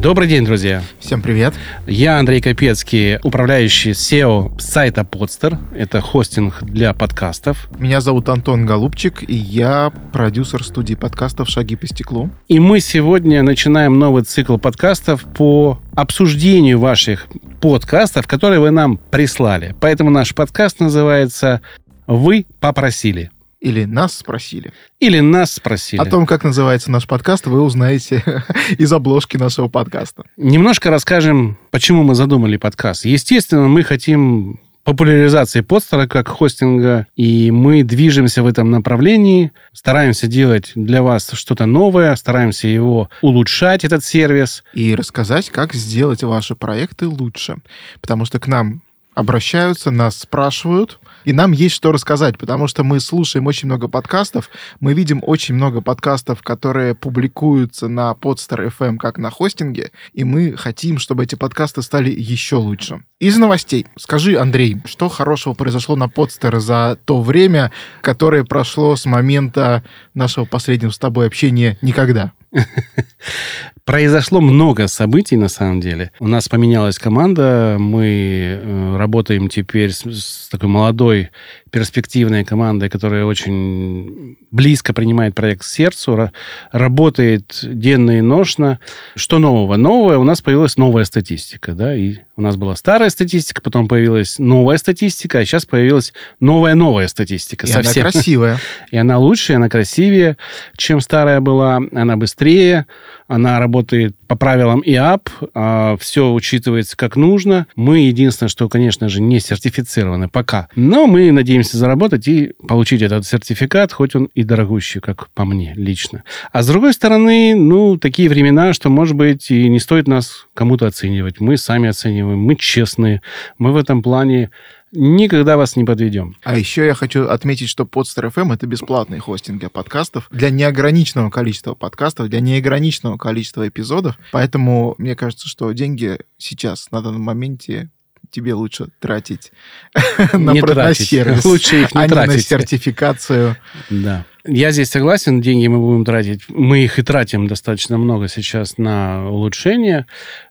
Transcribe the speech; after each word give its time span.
Добрый 0.00 0.28
день, 0.28 0.46
друзья. 0.46 0.82
Всем 0.98 1.20
привет. 1.20 1.52
Я 1.86 2.18
Андрей 2.18 2.40
Капецкий, 2.40 3.18
управляющий 3.22 3.90
SEO 3.90 4.58
сайта 4.58 5.02
Podster. 5.02 5.58
Это 5.76 6.00
хостинг 6.00 6.62
для 6.62 6.94
подкастов. 6.94 7.68
Меня 7.78 8.00
зовут 8.00 8.30
Антон 8.30 8.64
Голубчик, 8.64 9.22
и 9.28 9.34
я 9.34 9.92
продюсер 10.14 10.64
студии 10.64 10.94
подкастов 10.94 11.50
«Шаги 11.50 11.76
по 11.76 11.86
стеклу». 11.86 12.30
И 12.48 12.58
мы 12.58 12.80
сегодня 12.80 13.42
начинаем 13.42 13.98
новый 13.98 14.22
цикл 14.22 14.56
подкастов 14.56 15.24
по 15.34 15.78
обсуждению 15.94 16.78
ваших 16.78 17.26
подкастов, 17.60 18.26
которые 18.26 18.60
вы 18.60 18.70
нам 18.70 18.96
прислали. 18.96 19.76
Поэтому 19.80 20.08
наш 20.08 20.34
подкаст 20.34 20.80
называется 20.80 21.60
«Вы 22.06 22.46
попросили». 22.58 23.30
Или 23.60 23.84
нас 23.84 24.16
спросили. 24.16 24.72
Или 25.00 25.20
нас 25.20 25.52
спросили. 25.52 26.00
О 26.00 26.06
том, 26.06 26.26
как 26.26 26.44
называется 26.44 26.90
наш 26.90 27.06
подкаст, 27.06 27.46
вы 27.46 27.60
узнаете 27.60 28.24
из 28.78 28.90
обложки 28.92 29.36
нашего 29.36 29.68
подкаста. 29.68 30.24
Немножко 30.38 30.90
расскажем, 30.90 31.58
почему 31.70 32.02
мы 32.02 32.14
задумали 32.14 32.56
подкаст. 32.56 33.04
Естественно, 33.04 33.68
мы 33.68 33.82
хотим 33.82 34.60
популяризации 34.84 35.60
подстера 35.60 36.06
как 36.06 36.28
хостинга, 36.28 37.06
и 37.16 37.50
мы 37.50 37.82
движемся 37.82 38.42
в 38.42 38.46
этом 38.46 38.70
направлении, 38.70 39.52
стараемся 39.74 40.26
делать 40.26 40.72
для 40.74 41.02
вас 41.02 41.30
что-то 41.34 41.66
новое, 41.66 42.16
стараемся 42.16 42.66
его 42.66 43.10
улучшать, 43.20 43.84
этот 43.84 44.02
сервис. 44.04 44.64
И 44.72 44.94
рассказать, 44.94 45.50
как 45.50 45.74
сделать 45.74 46.22
ваши 46.22 46.54
проекты 46.54 47.06
лучше. 47.06 47.56
Потому 48.00 48.24
что 48.24 48.40
к 48.40 48.46
нам 48.46 48.82
обращаются, 49.14 49.90
нас 49.90 50.16
спрашивают, 50.16 50.98
и 51.24 51.32
нам 51.32 51.52
есть 51.52 51.74
что 51.74 51.92
рассказать, 51.92 52.38
потому 52.38 52.66
что 52.66 52.84
мы 52.84 53.00
слушаем 53.00 53.46
очень 53.46 53.66
много 53.66 53.88
подкастов, 53.88 54.50
мы 54.80 54.94
видим 54.94 55.20
очень 55.22 55.54
много 55.54 55.80
подкастов, 55.80 56.42
которые 56.42 56.94
публикуются 56.94 57.88
на 57.88 58.12
Podster 58.12 58.72
FM 58.76 58.96
как 58.96 59.18
на 59.18 59.30
хостинге, 59.30 59.90
и 60.12 60.24
мы 60.24 60.56
хотим, 60.56 60.98
чтобы 60.98 61.24
эти 61.24 61.34
подкасты 61.34 61.82
стали 61.82 62.10
еще 62.10 62.56
лучше. 62.56 63.02
Из 63.18 63.36
новостей. 63.36 63.86
Скажи, 63.96 64.38
Андрей, 64.38 64.80
что 64.86 65.08
хорошего 65.08 65.54
произошло 65.54 65.96
на 65.96 66.06
Podster 66.06 66.58
за 66.58 66.98
то 67.04 67.20
время, 67.20 67.70
которое 68.00 68.44
прошло 68.44 68.96
с 68.96 69.04
момента 69.04 69.84
нашего 70.14 70.44
последнего 70.44 70.90
с 70.90 70.98
тобой 70.98 71.26
общения 71.26 71.78
никогда? 71.82 72.32
Произошло 73.84 74.40
много 74.40 74.88
событий, 74.88 75.36
на 75.36 75.48
самом 75.48 75.80
деле. 75.80 76.12
У 76.20 76.28
нас 76.28 76.48
поменялась 76.48 76.98
команда, 76.98 77.76
мы 77.78 78.60
э, 78.60 78.96
работаем 78.96 79.48
теперь 79.48 79.92
с, 79.92 80.04
с 80.04 80.48
такой 80.48 80.68
молодой 80.68 81.30
перспективной 81.70 82.44
командой, 82.44 82.88
которая 82.88 83.24
очень 83.24 84.36
близко 84.50 84.92
принимает 84.92 85.34
проект 85.34 85.62
к 85.62 85.64
сердцу, 85.64 86.30
работает 86.72 87.60
денно 87.62 88.18
и 88.18 88.20
ношно. 88.20 88.78
Что 89.14 89.38
нового? 89.38 89.76
Новое, 89.76 90.18
у 90.18 90.24
нас 90.24 90.40
появилась 90.40 90.76
новая 90.76 91.04
статистика, 91.04 91.72
да, 91.72 91.94
и 91.94 92.16
у 92.36 92.42
нас 92.42 92.56
была 92.56 92.74
старая 92.74 93.10
статистика, 93.10 93.60
потом 93.60 93.86
появилась 93.86 94.38
новая 94.38 94.78
статистика, 94.78 95.40
а 95.40 95.44
сейчас 95.44 95.66
появилась 95.66 96.12
новая-новая 96.40 97.06
статистика. 97.06 97.66
И 97.66 97.70
совсем. 97.70 98.02
она 98.02 98.10
красивая. 98.10 98.58
И 98.90 98.96
она 98.96 99.18
лучше, 99.18 99.52
она 99.52 99.68
красивее, 99.68 100.36
чем 100.76 101.00
старая 101.00 101.40
была, 101.40 101.80
она 101.92 102.16
быстрее, 102.16 102.86
она 103.30 103.60
работает 103.60 104.16
по 104.26 104.34
правилам 104.34 104.82
ИАП, 104.84 105.30
а 105.54 105.96
все 105.98 106.32
учитывается 106.32 106.96
как 106.96 107.14
нужно. 107.14 107.68
Мы 107.76 108.00
единственное, 108.00 108.48
что, 108.48 108.68
конечно 108.68 109.08
же, 109.08 109.22
не 109.22 109.38
сертифицированы 109.38 110.28
пока. 110.28 110.68
Но 110.74 111.06
мы 111.06 111.30
надеемся 111.30 111.76
заработать 111.76 112.26
и 112.26 112.54
получить 112.66 113.02
этот 113.02 113.24
сертификат, 113.24 113.92
хоть 113.92 114.16
он 114.16 114.24
и 114.34 114.42
дорогущий, 114.42 115.00
как 115.00 115.30
по 115.30 115.44
мне 115.44 115.72
лично. 115.76 116.24
А 116.52 116.62
с 116.64 116.66
другой 116.66 116.92
стороны, 116.92 117.54
ну, 117.54 117.96
такие 117.98 118.28
времена, 118.28 118.72
что, 118.72 118.90
может 118.90 119.14
быть, 119.14 119.48
и 119.52 119.68
не 119.68 119.78
стоит 119.78 120.08
нас 120.08 120.48
кому-то 120.52 120.88
оценивать. 120.88 121.38
Мы 121.38 121.56
сами 121.56 121.88
оцениваем, 121.88 122.40
мы 122.40 122.56
честные. 122.56 123.22
Мы 123.58 123.70
в 123.72 123.76
этом 123.76 124.02
плане 124.02 124.50
Никогда 124.92 125.56
вас 125.56 125.76
не 125.76 125.84
подведем. 125.84 126.36
А 126.42 126.58
еще 126.58 126.84
я 126.84 126.94
хочу 126.94 127.28
отметить, 127.28 127.68
что 127.68 127.84
Podster 127.84 128.32
FM— 128.32 128.52
это 128.54 128.66
бесплатный 128.66 129.20
хостинг 129.20 129.60
для 129.60 129.68
подкастов, 129.68 130.26
для 130.30 130.50
неограниченного 130.50 131.30
количества 131.30 131.74
подкастов, 131.74 132.28
для 132.28 132.40
неограниченного 132.40 133.16
количества 133.16 133.68
эпизодов. 133.68 134.18
Поэтому 134.32 134.96
мне 134.98 135.14
кажется, 135.14 135.48
что 135.48 135.70
деньги 135.72 136.18
сейчас, 136.38 136.90
на 136.90 137.02
данном 137.02 137.22
моменте, 137.22 137.90
тебе 138.30 138.54
лучше 138.54 138.88
тратить 139.00 139.52
на, 140.32 140.52
не 140.52 140.62
тратить. 140.62 141.08
сервис, 141.08 141.44
лучше 141.44 141.82
их 141.82 141.94
не 141.94 142.04
а 142.04 142.08
тратить. 142.08 142.30
не 142.30 142.36
на 142.36 142.42
сертификацию. 142.42 143.56
Да. 143.90 144.24
Я 144.44 144.70
здесь 144.72 144.90
согласен, 144.90 145.40
деньги 145.40 145.66
мы 145.66 145.78
будем 145.78 146.04
тратить. 146.04 146.42
Мы 146.48 146.84
их 146.84 146.98
и 146.98 147.02
тратим 147.02 147.46
достаточно 147.46 147.98
много 147.98 148.28
сейчас 148.28 148.78
на 148.78 149.28
улучшение. 149.28 150.06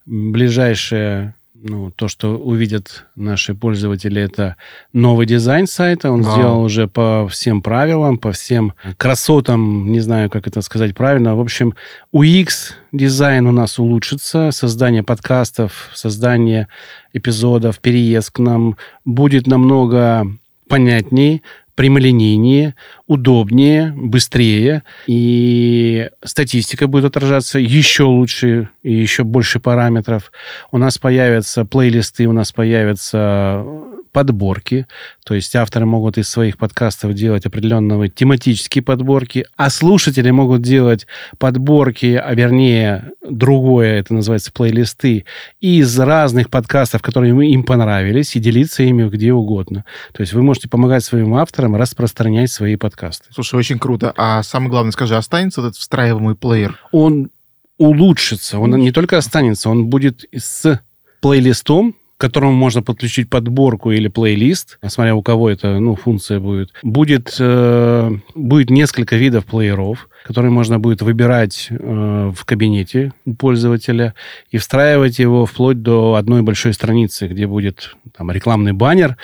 Ближайшее 0.06 1.36
ну, 1.62 1.92
то, 1.92 2.08
что 2.08 2.38
увидят 2.38 3.06
наши 3.16 3.54
пользователи, 3.54 4.22
это 4.22 4.56
новый 4.94 5.26
дизайн 5.26 5.68
сайта. 5.68 6.12
Он 6.12 6.22
Вау. 6.22 6.34
сделал 6.34 6.62
уже 6.62 6.88
по 6.88 7.28
всем 7.30 7.62
правилам, 7.62 8.18
по 8.18 8.32
всем 8.32 8.74
красотам, 8.98 9.92
не 9.92 10.00
знаю, 10.00 10.30
как 10.30 10.48
это 10.48 10.62
сказать 10.62 10.96
правильно. 10.96 11.36
В 11.36 11.42
общем, 11.42 11.76
UX 12.14 12.74
дизайн 12.92 13.48
у 13.48 13.52
нас 13.52 13.78
улучшится, 13.80 14.52
создание 14.52 15.04
подкастов, 15.04 15.90
создание 15.94 16.68
эпизодов, 17.14 17.80
переезд 17.80 18.32
к 18.32 18.40
нам 18.40 18.78
будет 19.04 19.48
намного 19.48 20.28
понятнее, 20.70 21.42
прямолинейнее, 21.80 22.76
удобнее, 23.08 23.94
быстрее, 23.96 24.84
и 25.08 26.10
статистика 26.22 26.88
будет 26.88 27.06
отражаться 27.06 27.58
еще 27.58 28.04
лучше 28.04 28.68
и 28.84 28.94
еще 28.94 29.24
больше 29.24 29.62
параметров. 29.62 30.34
У 30.74 30.78
нас 30.78 30.98
появятся 30.98 31.64
плейлисты, 31.64 32.28
у 32.28 32.34
нас 32.34 32.52
появятся 32.52 33.64
подборки, 34.12 34.88
то 35.24 35.34
есть 35.36 35.56
авторы 35.56 35.86
могут 35.86 36.18
из 36.18 36.30
своих 36.30 36.58
подкастов 36.58 37.14
делать 37.14 37.46
определенные 37.46 38.10
тематические 38.10 38.84
подборки, 38.84 39.46
а 39.56 39.70
слушатели 39.70 40.30
могут 40.32 40.62
делать 40.62 41.08
подборки, 41.38 42.16
а 42.16 42.34
вернее 42.34 43.12
другое, 43.28 44.00
это 44.00 44.14
называется 44.14 44.52
плейлисты, 44.52 45.26
из 45.62 46.00
разных 46.00 46.50
подкастов, 46.50 47.02
которые 47.02 47.34
им 47.52 47.64
понравились, 47.64 48.36
и 48.36 48.40
делиться 48.40 48.84
ими 48.84 49.08
где 49.10 49.34
угодно. 49.34 49.86
То 50.14 50.22
есть 50.22 50.34
вы 50.34 50.42
можете 50.42 50.68
помогать 50.70 51.04
своим 51.04 51.36
авторам 51.36 51.76
распространять 51.76 52.52
свои 52.52 52.76
подкасты. 52.76 53.26
Слушай, 53.34 53.60
очень 53.60 53.80
круто. 53.80 54.14
А 54.18 54.44
самое 54.44 54.70
главное, 54.70 54.92
скажи, 54.92 55.16
останется 55.16 55.62
этот 55.62 55.76
встраиваемый 55.76 56.36
плеер? 56.36 56.80
Он 56.92 57.30
улучшится. 57.78 58.60
Он 58.60 58.76
не 58.76 58.92
только 58.92 59.18
останется, 59.18 59.70
он 59.70 59.88
будет 59.88 60.26
с 60.36 60.82
плейлистом, 61.22 61.96
к 62.20 62.22
которому 62.22 62.52
можно 62.52 62.84
подключить 62.84 63.30
подборку 63.30 63.92
или 63.92 64.10
плейлист, 64.10 64.78
смотря 64.86 65.16
у 65.16 65.22
кого 65.22 65.50
это 65.50 65.80
ну, 65.80 65.96
функция 65.96 66.42
будет. 66.42 66.74
Будет, 66.84 67.34
э, 67.40 68.12
будет 68.36 68.70
несколько 68.70 69.16
видов 69.16 69.46
плееров, 69.46 70.10
которые 70.24 70.52
можно 70.52 70.80
будет 70.80 71.02
выбирать 71.02 71.68
э, 71.70 72.32
в 72.36 72.46
кабинете 72.46 73.14
пользователя 73.38 74.14
и 74.52 74.58
встраивать 74.58 75.20
его 75.20 75.46
вплоть 75.46 75.82
до 75.82 76.16
одной 76.16 76.42
большой 76.42 76.74
страницы, 76.74 77.28
где 77.28 77.48
будет 77.48 77.96
там, 78.16 78.32
рекламный 78.32 78.74
баннер, 78.74 79.18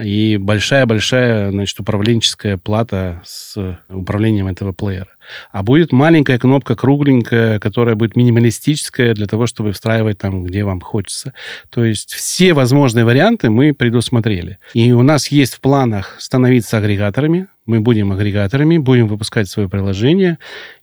и 0.00 0.36
большая-большая, 0.36 1.50
значит, 1.50 1.80
управленческая 1.80 2.56
плата 2.56 3.22
с 3.24 3.78
управлением 3.88 4.46
этого 4.46 4.72
плеера. 4.72 5.08
А 5.52 5.62
будет 5.62 5.92
маленькая 5.92 6.38
кнопка 6.38 6.76
кругленькая, 6.76 7.58
которая 7.58 7.96
будет 7.96 8.16
минималистическая 8.16 9.14
для 9.14 9.26
того, 9.26 9.46
чтобы 9.46 9.72
встраивать 9.72 10.18
там, 10.18 10.44
где 10.44 10.64
вам 10.64 10.80
хочется. 10.80 11.34
То 11.70 11.84
есть 11.84 12.14
все 12.14 12.52
возможные 12.54 13.04
варианты 13.04 13.50
мы 13.50 13.74
предусмотрели. 13.74 14.58
И 14.74 14.92
у 14.92 15.02
нас 15.02 15.28
есть 15.28 15.54
в 15.54 15.60
планах 15.60 16.16
становиться 16.18 16.78
агрегаторами, 16.78 17.48
мы 17.70 17.80
будем 17.80 18.10
агрегаторами, 18.10 18.78
будем 18.78 19.06
выпускать 19.06 19.48
свое 19.48 19.68
приложение 19.68 20.38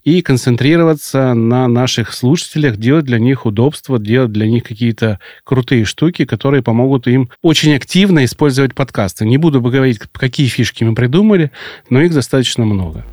и 0.06 0.22
концентрироваться 0.22 1.34
на 1.34 1.68
наших 1.68 2.14
слушателях, 2.14 2.78
делать 2.78 3.04
для 3.04 3.20
них 3.20 3.46
удобства, 3.46 4.00
делать 4.00 4.32
для 4.32 4.48
них 4.48 4.64
какие-то 4.64 5.20
крутые 5.44 5.84
штуки, 5.84 6.24
которые 6.24 6.64
помогут 6.64 7.08
им 7.08 7.30
очень 7.42 7.76
активно 7.76 8.24
использовать 8.24 8.74
подкасты. 8.74 9.26
Не 9.26 9.38
буду 9.38 9.60
говорить, 9.60 10.00
какие 10.14 10.48
фишки 10.48 10.86
мы 10.86 10.96
придумали, 10.96 11.52
но 11.90 12.02
их 12.02 12.14
достаточно 12.14 12.64
много. 12.66 13.04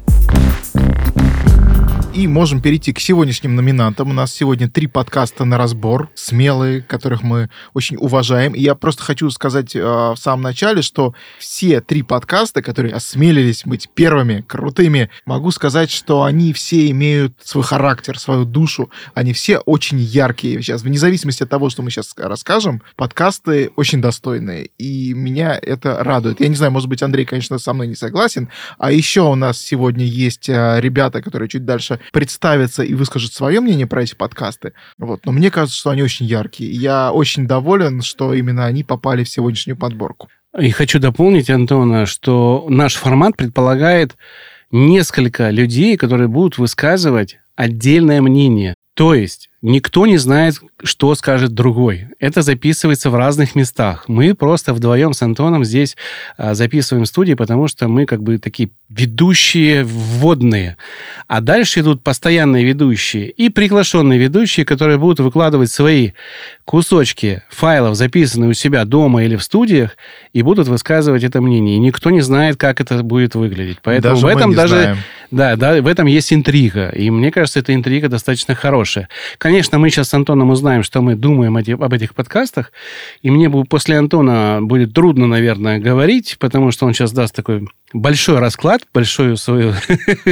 И 2.15 2.29
можем 2.29 2.63
перейти 2.63 2.93
к 2.93 3.01
сегодняшним 3.01 3.57
номинантам. 3.57 4.11
У 4.11 4.13
нас 4.13 4.33
сегодня 4.33 4.71
три 4.71 4.87
подкаста 4.87 5.45
на 5.45 5.59
разбор, 5.59 6.11
смелые, 6.15 6.81
которых 6.81 7.25
мы 7.25 7.51
очень 7.73 7.97
уважаем. 7.97 8.53
И 8.53 8.61
я 8.61 8.77
просто 8.77 9.03
хочу 9.03 9.29
сказать 9.31 9.75
э, 9.75 9.81
в 9.83 10.15
самом 10.17 10.43
начале, 10.43 10.83
что 10.83 11.13
все 11.41 11.81
три 11.81 12.03
подкаста, 12.03 12.63
которые 12.63 12.95
осмелились 12.95 13.63
быть 13.65 13.89
первыми, 13.93 14.45
крутыми, 14.47 15.11
могу 15.27 15.51
сказать, 15.51 15.91
что 15.91 16.23
они 16.23 16.53
все 16.53 16.89
имеют 16.91 17.35
свой 17.43 17.65
характер, 17.65 18.17
свою 18.17 18.45
душу. 18.45 18.91
Они 19.15 19.33
все 19.33 19.59
очень 19.59 19.99
яркие. 19.99 20.63
Сейчас, 20.63 20.83
вне 20.83 20.99
зависимости 20.99 21.43
от 21.43 21.51
того, 21.51 21.69
что 21.69 21.83
мы 21.83 21.91
сейчас 21.91 22.15
расскажем, 22.17 22.81
подкасты 22.95 23.73
очень 23.75 24.01
достойные. 24.01 24.67
И 24.79 25.15
меня 25.15 25.59
это 25.61 26.05
радует. 26.05 26.41
Я 26.41 26.47
не 26.47 26.55
знаю, 26.55 26.71
может 26.71 26.89
быть, 26.89 27.03
Андрей, 27.03 27.25
конечно, 27.25 27.59
со 27.59 27.73
мной 27.73 27.89
не 27.89 27.97
согласен. 27.97 28.51
А 28.79 28.93
еще 28.93 29.23
у 29.23 29.35
нас 29.35 29.59
сегодня 29.59 30.05
есть 30.05 30.49
э, 30.49 30.77
ребята, 30.81 31.21
которые 31.21 31.49
чуть 31.49 31.65
дальше 31.65 31.99
представиться 32.12 32.83
и 32.83 32.95
выскажут 32.95 33.33
свое 33.33 33.61
мнение 33.61 33.87
про 33.87 34.03
эти 34.03 34.15
подкасты. 34.15 34.73
Вот. 34.99 35.27
Но 35.27 35.33
мне 35.33 35.51
кажется, 35.51 35.79
что 35.79 35.91
они 35.91 36.03
очень 36.03 36.27
яркие. 36.27 36.71
Я 36.71 37.12
очень 37.12 37.47
доволен, 37.47 38.03
что 38.03 38.35
именно 38.35 38.65
они 38.65 38.85
попали 38.85 39.25
в 39.25 39.29
сегодняшнюю 39.29 39.77
подборку. 39.77 40.29
И 40.59 40.71
хочу 40.71 41.01
дополнить, 41.01 41.51
Антона, 41.51 42.06
что 42.06 42.67
наш 42.69 42.95
формат 42.95 43.37
предполагает 43.37 44.17
несколько 44.71 45.51
людей, 45.51 45.97
которые 45.97 46.29
будут 46.29 46.59
высказывать 46.59 47.39
отдельное 47.56 48.21
мнение. 48.21 48.75
То 48.95 49.15
есть 49.15 49.51
никто 49.65 50.07
не 50.07 50.19
знает, 50.19 50.61
что 50.83 51.15
скажет 51.15 51.55
другой. 51.55 52.09
Это 52.21 52.43
записывается 52.43 53.09
в 53.09 53.15
разных 53.15 53.55
местах. 53.55 54.05
Мы 54.09 54.35
просто 54.35 54.75
вдвоем 54.75 55.15
с 55.15 55.23
Антоном 55.23 55.65
здесь 55.65 55.97
а, 56.37 56.55
записываем 56.55 57.07
студии, 57.07 57.33
потому 57.33 57.67
что 57.67 57.89
мы 57.89 58.05
как 58.05 58.23
бы 58.23 58.39
такие 58.39 58.71
ведущие 58.91 59.83
вводные. 59.85 60.77
А 61.27 61.41
дальше 61.41 61.81
идут 61.81 62.05
постоянные 62.05 62.65
ведущие 62.65 63.31
и 63.31 63.49
приглашенные 63.49 64.19
ведущие, 64.19 64.67
которые 64.67 64.99
будут 64.99 65.21
выкладывать 65.21 65.71
свои 65.71 66.13
кусочки 66.67 67.43
файлов, 67.49 67.97
записанные 67.97 68.51
у 68.51 68.55
себя 68.55 68.85
дома 68.85 69.25
или 69.25 69.37
в 69.37 69.43
студиях, 69.43 69.97
и 70.35 70.43
будут 70.43 70.69
высказывать 70.69 71.25
это 71.25 71.41
мнение. 71.41 71.77
И 71.77 71.81
никто 71.81 72.11
не 72.11 72.21
знает, 72.21 72.57
как 72.57 72.83
это 72.83 73.03
будет 73.03 73.35
выглядеть. 73.35 73.79
Поэтому 73.83 74.15
даже 74.15 74.27
в 74.27 74.29
этом 74.29 74.55
даже... 74.55 74.75
Знаем. 74.75 74.99
Да, 75.31 75.56
да, 75.56 75.81
в 75.81 75.87
этом 75.87 76.06
есть 76.06 76.32
интрига. 76.32 76.88
И 76.91 77.11
мне 77.11 77.31
кажется, 77.31 77.61
эта 77.61 77.75
интрига 77.75 78.09
достаточно 78.09 78.55
хорошая. 78.55 79.09
Конечно, 79.38 79.79
мы 79.79 79.91
сейчас 79.91 80.09
с 80.09 80.15
Антоном 80.15 80.50
узнаем, 80.50 80.82
что 80.82 81.03
мы 81.03 81.15
думаем 81.15 81.56
об 81.56 81.93
этих 81.93 82.15
подкастах. 82.15 82.73
И 83.23 83.31
мне 83.31 83.50
после 83.65 83.99
Антона 83.99 84.61
будет 84.62 84.93
трудно, 84.94 85.26
наверное, 85.26 85.79
говорить, 85.79 86.37
потому 86.38 86.71
что 86.71 86.87
он 86.87 86.94
сейчас 86.94 87.12
даст 87.12 87.35
такой 87.35 87.69
большой 87.93 88.38
расклад, 88.38 88.82
большую 88.93 89.37
свою 89.37 89.73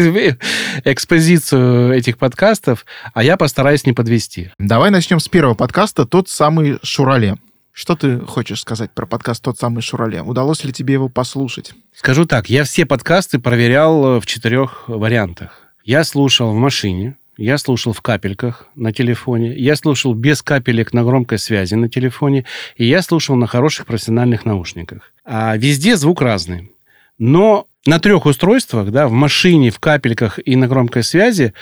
экспозицию 0.84 1.92
этих 1.92 2.18
подкастов, 2.18 2.84
а 3.14 3.22
я 3.22 3.36
постараюсь 3.36 3.86
не 3.86 3.92
подвести. 3.92 4.50
Давай 4.58 4.90
начнем 4.90 5.20
с 5.20 5.28
первого 5.28 5.54
подкаста, 5.54 6.04
тот 6.04 6.28
самый 6.28 6.78
Шурале. 6.82 7.36
Что 7.72 7.96
ты 7.96 8.20
хочешь 8.20 8.60
сказать 8.60 8.90
про 8.90 9.06
подкаст 9.06 9.42
«Тот 9.42 9.58
самый 9.58 9.80
Шурале»? 9.80 10.20
Удалось 10.22 10.62
ли 10.62 10.74
тебе 10.74 10.92
его 10.92 11.08
послушать? 11.08 11.72
Скажу 11.94 12.26
так, 12.26 12.50
я 12.50 12.64
все 12.64 12.84
подкасты 12.84 13.38
проверял 13.38 14.20
в 14.20 14.26
четырех 14.26 14.84
вариантах. 14.88 15.58
Я 15.82 16.04
слушал 16.04 16.52
в 16.52 16.54
машине, 16.54 17.16
я 17.38 17.56
слушал 17.56 17.94
в 17.94 18.02
капельках 18.02 18.66
на 18.74 18.92
телефоне, 18.92 19.56
я 19.56 19.74
слушал 19.74 20.12
без 20.12 20.42
капелек 20.42 20.92
на 20.92 21.02
громкой 21.02 21.38
связи 21.38 21.74
на 21.74 21.88
телефоне, 21.88 22.44
и 22.76 22.84
я 22.84 23.00
слушал 23.00 23.36
на 23.36 23.46
хороших 23.46 23.86
профессиональных 23.86 24.44
наушниках. 24.44 25.10
А 25.24 25.56
везде 25.56 25.96
звук 25.96 26.20
разный. 26.20 26.70
Но 27.16 27.66
на 27.86 27.98
трех 27.98 28.26
устройствах, 28.26 28.90
да, 28.90 29.08
в 29.08 29.12
машине, 29.12 29.70
в 29.70 29.80
капельках 29.80 30.38
и 30.44 30.56
на 30.56 30.68
громкой 30.68 31.02
связи, 31.02 31.54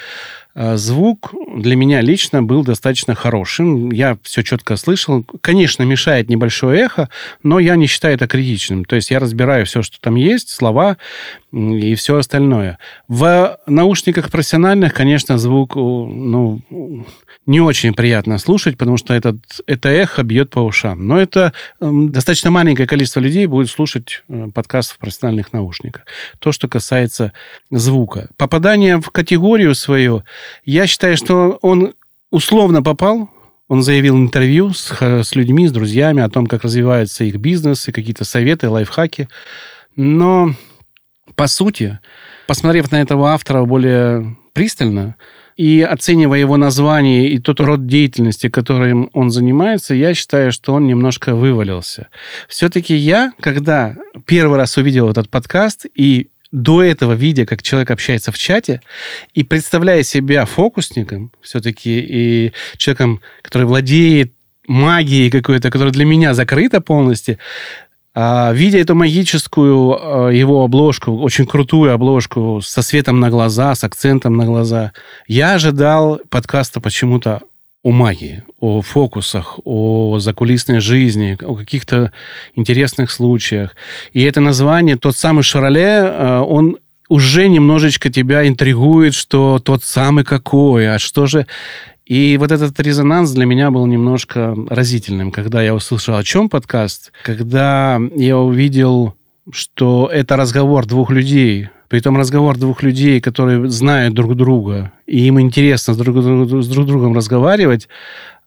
звук 0.54 1.32
для 1.54 1.76
меня 1.76 2.00
лично 2.00 2.42
был 2.42 2.64
достаточно 2.64 3.14
хорошим. 3.14 3.90
Я 3.90 4.18
все 4.22 4.42
четко 4.42 4.76
слышал. 4.76 5.24
Конечно, 5.40 5.82
мешает 5.82 6.28
небольшое 6.28 6.82
эхо, 6.82 7.08
но 7.42 7.58
я 7.58 7.76
не 7.76 7.86
считаю 7.86 8.14
это 8.14 8.26
критичным. 8.26 8.84
То 8.84 8.96
есть 8.96 9.10
я 9.10 9.18
разбираю 9.18 9.66
все, 9.66 9.82
что 9.82 10.00
там 10.00 10.16
есть, 10.16 10.50
слова 10.50 10.96
и 11.52 11.94
все 11.94 12.16
остальное. 12.16 12.78
В 13.08 13.58
наушниках 13.66 14.30
профессиональных, 14.30 14.94
конечно, 14.94 15.38
звук 15.38 15.74
ну, 15.74 16.60
не 17.46 17.60
очень 17.60 17.94
приятно 17.94 18.38
слушать, 18.38 18.78
потому 18.78 18.96
что 18.96 19.14
этот, 19.14 19.36
это 19.66 19.88
эхо 19.88 20.22
бьет 20.22 20.50
по 20.50 20.60
ушам. 20.60 21.06
Но 21.06 21.18
это 21.18 21.52
достаточно 21.80 22.50
маленькое 22.50 22.86
количество 22.86 23.20
людей 23.20 23.46
будет 23.46 23.70
слушать 23.70 24.22
э, 24.28 24.48
подкаст 24.54 24.92
в 24.92 24.98
профессиональных 24.98 25.52
наушниках. 25.52 26.04
То, 26.38 26.52
что 26.52 26.68
касается 26.68 27.32
звука. 27.70 28.28
Попадание 28.36 29.00
в 29.00 29.10
категорию 29.10 29.74
свою 29.74 30.22
я 30.64 30.86
считаю, 30.86 31.16
что 31.16 31.58
он 31.62 31.94
условно 32.30 32.82
попал. 32.82 33.28
Он 33.68 33.82
заявил 33.82 34.16
интервью 34.16 34.72
с, 34.72 34.90
с 35.00 35.34
людьми, 35.34 35.68
с 35.68 35.72
друзьями 35.72 36.22
о 36.22 36.28
том, 36.28 36.46
как 36.46 36.64
развивается 36.64 37.24
их 37.24 37.36
бизнес 37.36 37.86
и 37.88 37.92
какие-то 37.92 38.24
советы, 38.24 38.68
лайфхаки. 38.68 39.28
Но, 39.94 40.54
по 41.34 41.46
сути, 41.46 41.98
посмотрев 42.46 42.90
на 42.90 43.00
этого 43.00 43.30
автора 43.30 43.64
более 43.64 44.36
пристально, 44.52 45.16
и 45.56 45.82
оценивая 45.82 46.38
его 46.38 46.56
название 46.56 47.28
и 47.28 47.38
тот 47.38 47.60
род 47.60 47.86
деятельности, 47.86 48.48
которым 48.48 49.10
он 49.12 49.30
занимается, 49.30 49.94
я 49.94 50.14
считаю, 50.14 50.52
что 50.52 50.72
он 50.72 50.86
немножко 50.86 51.34
вывалился. 51.34 52.08
Все-таки 52.48 52.94
я, 52.94 53.32
когда 53.40 53.94
первый 54.24 54.56
раз 54.56 54.78
увидел 54.78 55.10
этот 55.10 55.28
подкаст 55.28 55.84
и 55.94 56.30
до 56.50 56.82
этого, 56.82 57.12
видя, 57.12 57.44
как 57.46 57.62
человек 57.62 57.90
общается 57.90 58.32
в 58.32 58.38
чате, 58.38 58.80
и 59.34 59.44
представляя 59.44 60.02
себя 60.02 60.46
фокусником, 60.46 61.30
все-таки 61.42 62.00
и 62.00 62.52
человеком, 62.78 63.20
который 63.42 63.66
владеет 63.66 64.32
магией 64.66 65.30
какой-то, 65.30 65.70
которая 65.70 65.92
для 65.92 66.04
меня 66.04 66.32
закрыта 66.32 66.80
полностью, 66.80 67.38
видя 68.52 68.78
эту 68.78 68.94
магическую 68.94 70.26
а, 70.26 70.28
его 70.30 70.64
обложку, 70.64 71.16
очень 71.18 71.46
крутую 71.46 71.92
обложку 71.94 72.60
со 72.62 72.82
светом 72.82 73.20
на 73.20 73.30
глаза, 73.30 73.74
с 73.74 73.84
акцентом 73.84 74.36
на 74.36 74.44
глаза, 74.44 74.92
я 75.26 75.54
ожидал 75.54 76.20
подкаста 76.28 76.80
почему-то 76.80 77.40
о 77.82 77.90
магии, 77.90 78.42
о 78.60 78.82
фокусах, 78.82 79.58
о 79.64 80.18
закулисной 80.18 80.80
жизни, 80.80 81.38
о 81.40 81.54
каких-то 81.54 82.12
интересных 82.54 83.10
случаях. 83.10 83.74
И 84.12 84.22
это 84.22 84.40
название, 84.40 84.96
тот 84.96 85.16
самый 85.16 85.42
Шароле, 85.42 86.02
э, 86.02 86.38
он 86.40 86.76
уже 87.08 87.48
немножечко 87.48 88.10
тебя 88.10 88.46
интригует, 88.46 89.14
что 89.14 89.58
тот 89.58 89.82
самый 89.82 90.24
какой, 90.24 90.94
а 90.94 90.98
что 90.98 91.26
же... 91.26 91.46
И 92.10 92.36
вот 92.38 92.50
этот 92.50 92.80
резонанс 92.80 93.30
для 93.30 93.46
меня 93.46 93.70
был 93.70 93.86
немножко 93.86 94.56
разительным, 94.68 95.30
когда 95.30 95.62
я 95.62 95.76
услышал, 95.76 96.16
о 96.16 96.24
чем 96.24 96.48
подкаст, 96.48 97.12
когда 97.22 98.00
я 98.16 98.36
увидел, 98.36 99.14
что 99.52 100.10
это 100.12 100.36
разговор 100.36 100.86
двух 100.86 101.12
людей, 101.12 101.68
Притом 101.90 102.16
разговор 102.16 102.56
двух 102.56 102.84
людей, 102.84 103.20
которые 103.20 103.68
знают 103.68 104.14
друг 104.14 104.36
друга, 104.36 104.92
и 105.08 105.26
им 105.26 105.40
интересно 105.40 105.92
с 105.92 105.96
друг, 105.96 106.22
с 106.62 106.68
друг 106.68 106.86
другом 106.86 107.16
разговаривать, 107.16 107.88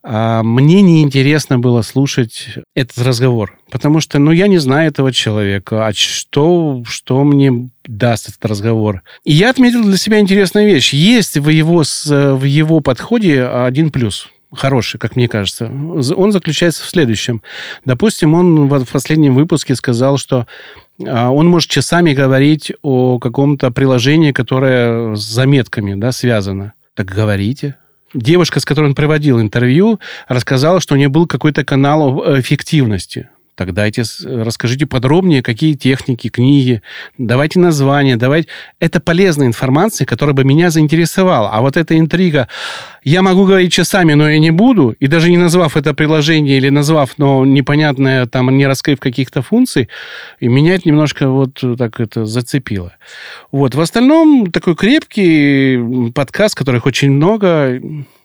а 0.04 0.44
мне 0.44 0.82
неинтересно 0.82 1.60
было 1.60 1.82
слушать 1.82 2.60
этот 2.76 2.98
разговор. 3.00 3.58
Потому 3.72 4.02
что, 4.02 4.20
ну, 4.20 4.32
я 4.32 4.48
не 4.48 4.58
знаю 4.58 4.90
этого 4.90 5.14
человека. 5.14 5.88
А 5.88 5.94
что, 5.94 6.84
что 6.86 7.24
мне 7.24 7.70
даст 7.86 8.28
этот 8.30 8.46
разговор? 8.46 9.02
И 9.24 9.32
я 9.32 9.50
отметил 9.50 9.84
для 9.84 9.98
себя 9.98 10.20
интересную 10.20 10.68
вещь. 10.68 10.94
Есть 10.94 11.38
в 11.38 11.48
его, 11.48 11.84
в 12.06 12.44
его 12.44 12.82
подходе 12.82 13.46
один 13.46 13.92
плюс 13.92 14.28
хороший, 14.56 15.00
как 15.00 15.16
мне 15.16 15.28
кажется. 15.28 15.66
Он 15.68 16.32
заключается 16.32 16.84
в 16.84 16.90
следующем. 16.90 17.42
Допустим, 17.86 18.34
он 18.34 18.68
в 18.68 18.92
последнем 18.92 19.36
выпуске 19.36 19.76
сказал, 19.76 20.18
что 20.18 20.48
а, 21.06 21.32
он 21.32 21.48
может 21.48 21.70
часами 21.70 22.14
говорить 22.14 22.72
о 22.82 23.20
каком-то 23.20 23.72
приложении, 23.72 24.32
которое 24.32 25.16
с 25.16 25.22
заметками 25.22 25.96
да, 25.96 26.12
связано. 26.12 26.74
Так 26.94 27.08
говорите. 27.08 27.78
Девушка, 28.14 28.60
с 28.60 28.66
которой 28.66 28.86
он 28.86 28.96
проводил 28.96 29.42
интервью, 29.42 30.00
рассказала, 30.28 30.80
что 30.80 30.94
у 30.94 30.98
нее 30.98 31.10
был 31.10 31.28
какой-то 31.28 31.66
канал 31.66 32.40
эффективности. 32.40 33.30
Так 33.56 33.74
дайте, 33.74 34.04
расскажите 34.26 34.88
подробнее, 34.88 35.44
какие 35.44 35.74
техники, 35.74 36.30
книги, 36.30 36.82
давайте 37.20 37.60
названия, 37.60 38.18
давайте... 38.18 38.50
Это 38.80 39.00
полезная 39.00 39.46
информация, 39.46 40.06
которая 40.06 40.34
бы 40.34 40.44
меня 40.44 40.72
заинтересовала. 40.72 41.52
А 41.52 41.62
вот 41.62 41.78
эта 41.78 42.00
интрига, 42.00 42.48
я 43.04 43.22
могу 43.22 43.46
говорить 43.46 43.72
часами, 43.72 44.14
но 44.14 44.28
я 44.28 44.40
не 44.40 44.50
буду, 44.50 44.96
и 45.00 45.06
даже 45.06 45.30
не 45.30 45.38
назвав 45.38 45.78
это 45.78 45.94
приложение 45.94 46.58
или 46.58 46.70
назвав, 46.70 47.14
но 47.18 47.46
непонятное, 47.46 48.26
там, 48.26 48.50
не 48.58 48.66
раскрыв 48.66 49.00
каких-то 49.00 49.44
функций, 49.44 49.88
и 50.40 50.48
меня 50.48 50.74
это 50.74 50.90
немножко 50.90 51.30
вот 51.30 51.64
так 51.78 52.00
это 52.00 52.26
зацепило. 52.26 52.96
Вот. 53.52 53.76
В 53.76 53.82
остальном 53.82 54.52
такой 54.52 54.76
крепкий 54.76 56.12
подкаст, 56.12 56.56
которых 56.56 56.88
очень 56.88 57.12
много, 57.12 57.80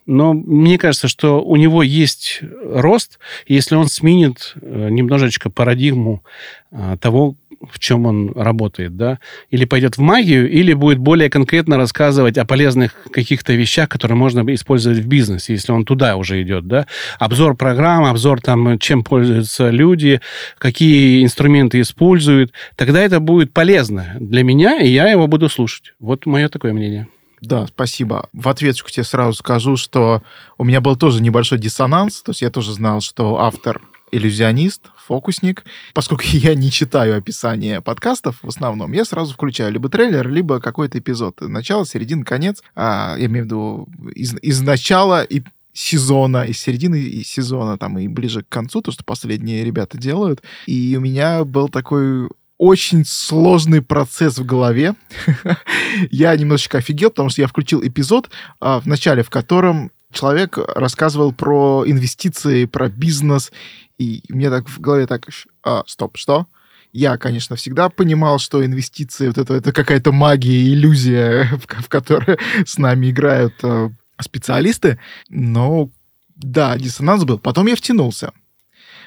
но 0.08 0.32
мне 0.32 0.78
кажется, 0.78 1.06
что 1.06 1.42
у 1.42 1.56
него 1.56 1.82
есть 1.82 2.40
рост, 2.64 3.18
если 3.46 3.74
он 3.74 3.88
сменит 3.88 4.54
э, 4.60 4.88
немножечко 4.90 5.50
парадигму 5.50 6.24
э, 6.72 6.96
того, 6.98 7.36
в 7.70 7.78
чем 7.78 8.06
он 8.06 8.32
работает, 8.34 8.96
да, 8.96 9.18
или 9.50 9.66
пойдет 9.66 9.98
в 9.98 10.00
магию, 10.00 10.50
или 10.50 10.72
будет 10.72 10.96
более 10.96 11.28
конкретно 11.28 11.76
рассказывать 11.76 12.38
о 12.38 12.46
полезных 12.46 12.94
каких-то 13.12 13.52
вещах, 13.52 13.90
которые 13.90 14.16
можно 14.16 14.42
использовать 14.54 14.98
в 14.98 15.06
бизнесе, 15.06 15.52
если 15.52 15.72
он 15.72 15.84
туда 15.84 16.16
уже 16.16 16.40
идет, 16.40 16.66
да. 16.66 16.86
Обзор 17.18 17.54
программ, 17.54 18.06
обзор 18.06 18.40
там, 18.40 18.78
чем 18.78 19.04
пользуются 19.04 19.68
люди, 19.68 20.22
какие 20.56 21.22
инструменты 21.22 21.82
используют, 21.82 22.52
тогда 22.76 23.02
это 23.02 23.20
будет 23.20 23.52
полезно 23.52 24.16
для 24.18 24.42
меня, 24.42 24.80
и 24.80 24.88
я 24.88 25.10
его 25.10 25.26
буду 25.26 25.50
слушать. 25.50 25.92
Вот 26.00 26.24
мое 26.24 26.48
такое 26.48 26.72
мнение. 26.72 27.08
Да, 27.40 27.66
спасибо. 27.66 28.28
В 28.32 28.48
ответочку 28.48 28.90
тебе 28.90 29.04
сразу 29.04 29.34
скажу, 29.34 29.76
что 29.76 30.22
у 30.56 30.64
меня 30.64 30.80
был 30.80 30.96
тоже 30.96 31.22
небольшой 31.22 31.58
диссонанс. 31.58 32.22
То 32.22 32.30
есть 32.30 32.42
я 32.42 32.50
тоже 32.50 32.72
знал, 32.72 33.00
что 33.00 33.40
автор 33.40 33.80
иллюзионист, 34.10 34.90
фокусник. 34.96 35.64
Поскольку 35.94 36.24
я 36.26 36.54
не 36.54 36.70
читаю 36.70 37.16
описание 37.16 37.80
подкастов 37.80 38.38
в 38.42 38.48
основном, 38.48 38.92
я 38.92 39.04
сразу 39.04 39.34
включаю 39.34 39.72
либо 39.72 39.88
трейлер, 39.88 40.28
либо 40.28 40.60
какой-то 40.60 40.98
эпизод. 40.98 41.40
Начало, 41.40 41.86
середина, 41.86 42.24
конец. 42.24 42.62
А, 42.74 43.16
я 43.18 43.26
имею 43.26 43.44
в 43.44 43.46
виду 43.46 43.88
из, 44.14 44.34
из 44.42 44.60
начала 44.60 45.22
и 45.22 45.42
сезона, 45.72 46.42
из 46.42 46.58
середины 46.58 47.22
сезона, 47.24 47.78
там, 47.78 47.98
и 47.98 48.08
ближе 48.08 48.42
к 48.42 48.48
концу, 48.48 48.82
то, 48.82 48.90
что 48.90 49.04
последние 49.04 49.64
ребята 49.64 49.96
делают. 49.96 50.42
И 50.66 50.96
у 50.96 51.00
меня 51.00 51.44
был 51.44 51.68
такой 51.68 52.28
очень 52.58 53.04
сложный 53.04 53.80
процесс 53.82 54.38
в 54.38 54.44
голове. 54.44 54.94
я 56.10 56.36
немножечко 56.36 56.78
офигел, 56.78 57.10
потому 57.10 57.30
что 57.30 57.40
я 57.40 57.46
включил 57.46 57.84
эпизод 57.84 58.30
а, 58.60 58.80
в 58.80 58.86
начале, 58.86 59.22
в 59.22 59.30
котором 59.30 59.92
человек 60.12 60.58
рассказывал 60.58 61.32
про 61.32 61.84
инвестиции, 61.86 62.64
про 62.64 62.88
бизнес, 62.88 63.52
и 63.98 64.22
мне 64.28 64.50
так 64.50 64.68
в 64.68 64.80
голове 64.80 65.06
так, 65.06 65.26
а, 65.62 65.84
стоп, 65.86 66.16
что? 66.16 66.46
Я, 66.92 67.16
конечно, 67.18 67.54
всегда 67.56 67.90
понимал, 67.90 68.38
что 68.38 68.64
инвестиции 68.64 69.28
вот 69.28 69.38
это, 69.38 69.54
это 69.54 69.72
какая-то 69.72 70.10
магия, 70.10 70.72
иллюзия, 70.72 71.44
в, 71.68 71.82
в 71.82 71.88
которой 71.88 72.38
с 72.66 72.78
нами 72.78 73.10
играют 73.10 73.54
э, 73.62 73.90
специалисты, 74.20 74.98
но 75.28 75.90
да, 76.34 76.76
диссонанс 76.78 77.24
был. 77.24 77.38
Потом 77.38 77.66
я 77.66 77.76
втянулся. 77.76 78.32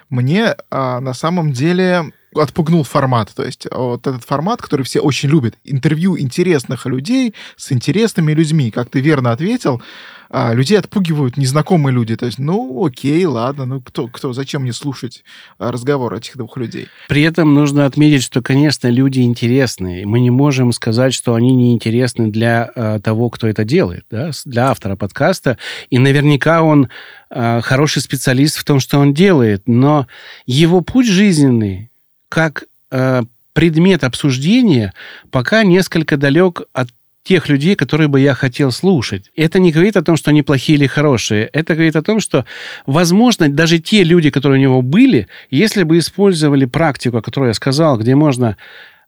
Мне 0.10 0.56
а, 0.70 1.00
на 1.00 1.14
самом 1.14 1.54
деле 1.54 2.12
отпугнул 2.36 2.84
формат. 2.84 3.32
То 3.36 3.44
есть 3.44 3.68
вот 3.72 4.08
этот 4.08 4.24
формат, 4.24 4.62
который 4.62 4.84
все 4.84 5.00
очень 5.00 5.30
любят. 5.30 5.56
Интервью 5.64 6.18
интересных 6.18 6.86
людей 6.86 7.34
с 7.58 7.72
интересными 7.72 8.34
людьми. 8.34 8.72
Как 8.72 8.90
ты 8.90 9.02
верно 9.02 9.32
ответил, 9.32 9.82
а, 10.34 10.54
людей 10.54 10.80
отпугивают 10.80 11.36
незнакомые 11.36 11.94
люди. 11.94 12.16
То 12.16 12.26
есть, 12.26 12.40
ну, 12.40 12.86
окей, 12.86 13.26
ладно, 13.26 13.66
ну 13.66 13.82
кто, 13.82 14.08
кто, 14.08 14.32
зачем 14.32 14.62
мне 14.62 14.72
слушать 14.72 15.24
а, 15.60 15.72
разговор 15.72 16.14
этих 16.14 16.38
двух 16.38 16.56
людей? 16.56 16.88
При 17.10 17.22
этом 17.24 17.54
нужно 17.54 17.86
отметить, 17.86 18.24
что, 18.24 18.42
конечно, 18.42 18.88
люди 18.88 19.20
интересные. 19.20 20.06
Мы 20.06 20.22
не 20.22 20.30
можем 20.30 20.72
сказать, 20.72 21.14
что 21.14 21.36
они 21.36 21.54
не 21.54 21.74
интересны 21.74 22.32
для 22.32 22.72
а, 22.74 23.00
того, 23.00 23.30
кто 23.30 23.48
это 23.48 23.66
делает, 23.66 24.06
да? 24.10 24.32
для 24.46 24.70
автора 24.70 24.96
подкаста. 24.96 25.58
И 25.90 26.00
наверняка 26.00 26.64
он 26.64 26.88
а, 27.30 27.60
хороший 27.60 28.02
специалист 28.02 28.56
в 28.56 28.64
том, 28.64 28.80
что 28.80 29.00
он 29.00 29.14
делает, 29.14 29.64
но 29.66 30.08
его 30.46 30.80
путь 30.80 31.08
жизненный, 31.08 31.91
как 32.32 32.64
а, 32.92 33.24
предмет 33.52 34.06
обсуждения, 34.06 34.94
пока 35.32 35.64
несколько 35.64 36.16
далек 36.16 36.62
от 36.72 36.88
тех 37.24 37.50
людей, 37.50 37.76
которые 37.76 38.08
бы 38.08 38.22
я 38.22 38.34
хотел 38.34 38.72
слушать. 38.72 39.30
Это 39.36 39.60
не 39.60 39.72
говорит 39.74 39.98
о 39.98 40.02
том, 40.02 40.16
что 40.16 40.32
они 40.32 40.42
плохие 40.42 40.78
или 40.78 40.88
хорошие. 40.88 41.50
Это 41.52 41.74
говорит 41.74 41.96
о 41.98 42.02
том, 42.02 42.22
что, 42.22 42.46
возможно, 42.88 43.50
даже 43.50 43.80
те 43.80 44.04
люди, 44.04 44.30
которые 44.30 44.60
у 44.60 44.62
него 44.62 44.82
были, 44.82 45.28
если 45.52 45.84
бы 45.84 45.98
использовали 45.98 46.64
практику, 46.66 47.18
о 47.18 47.22
которой 47.22 47.50
я 47.50 47.54
сказал, 47.54 47.98
где 47.98 48.16
можно 48.16 48.56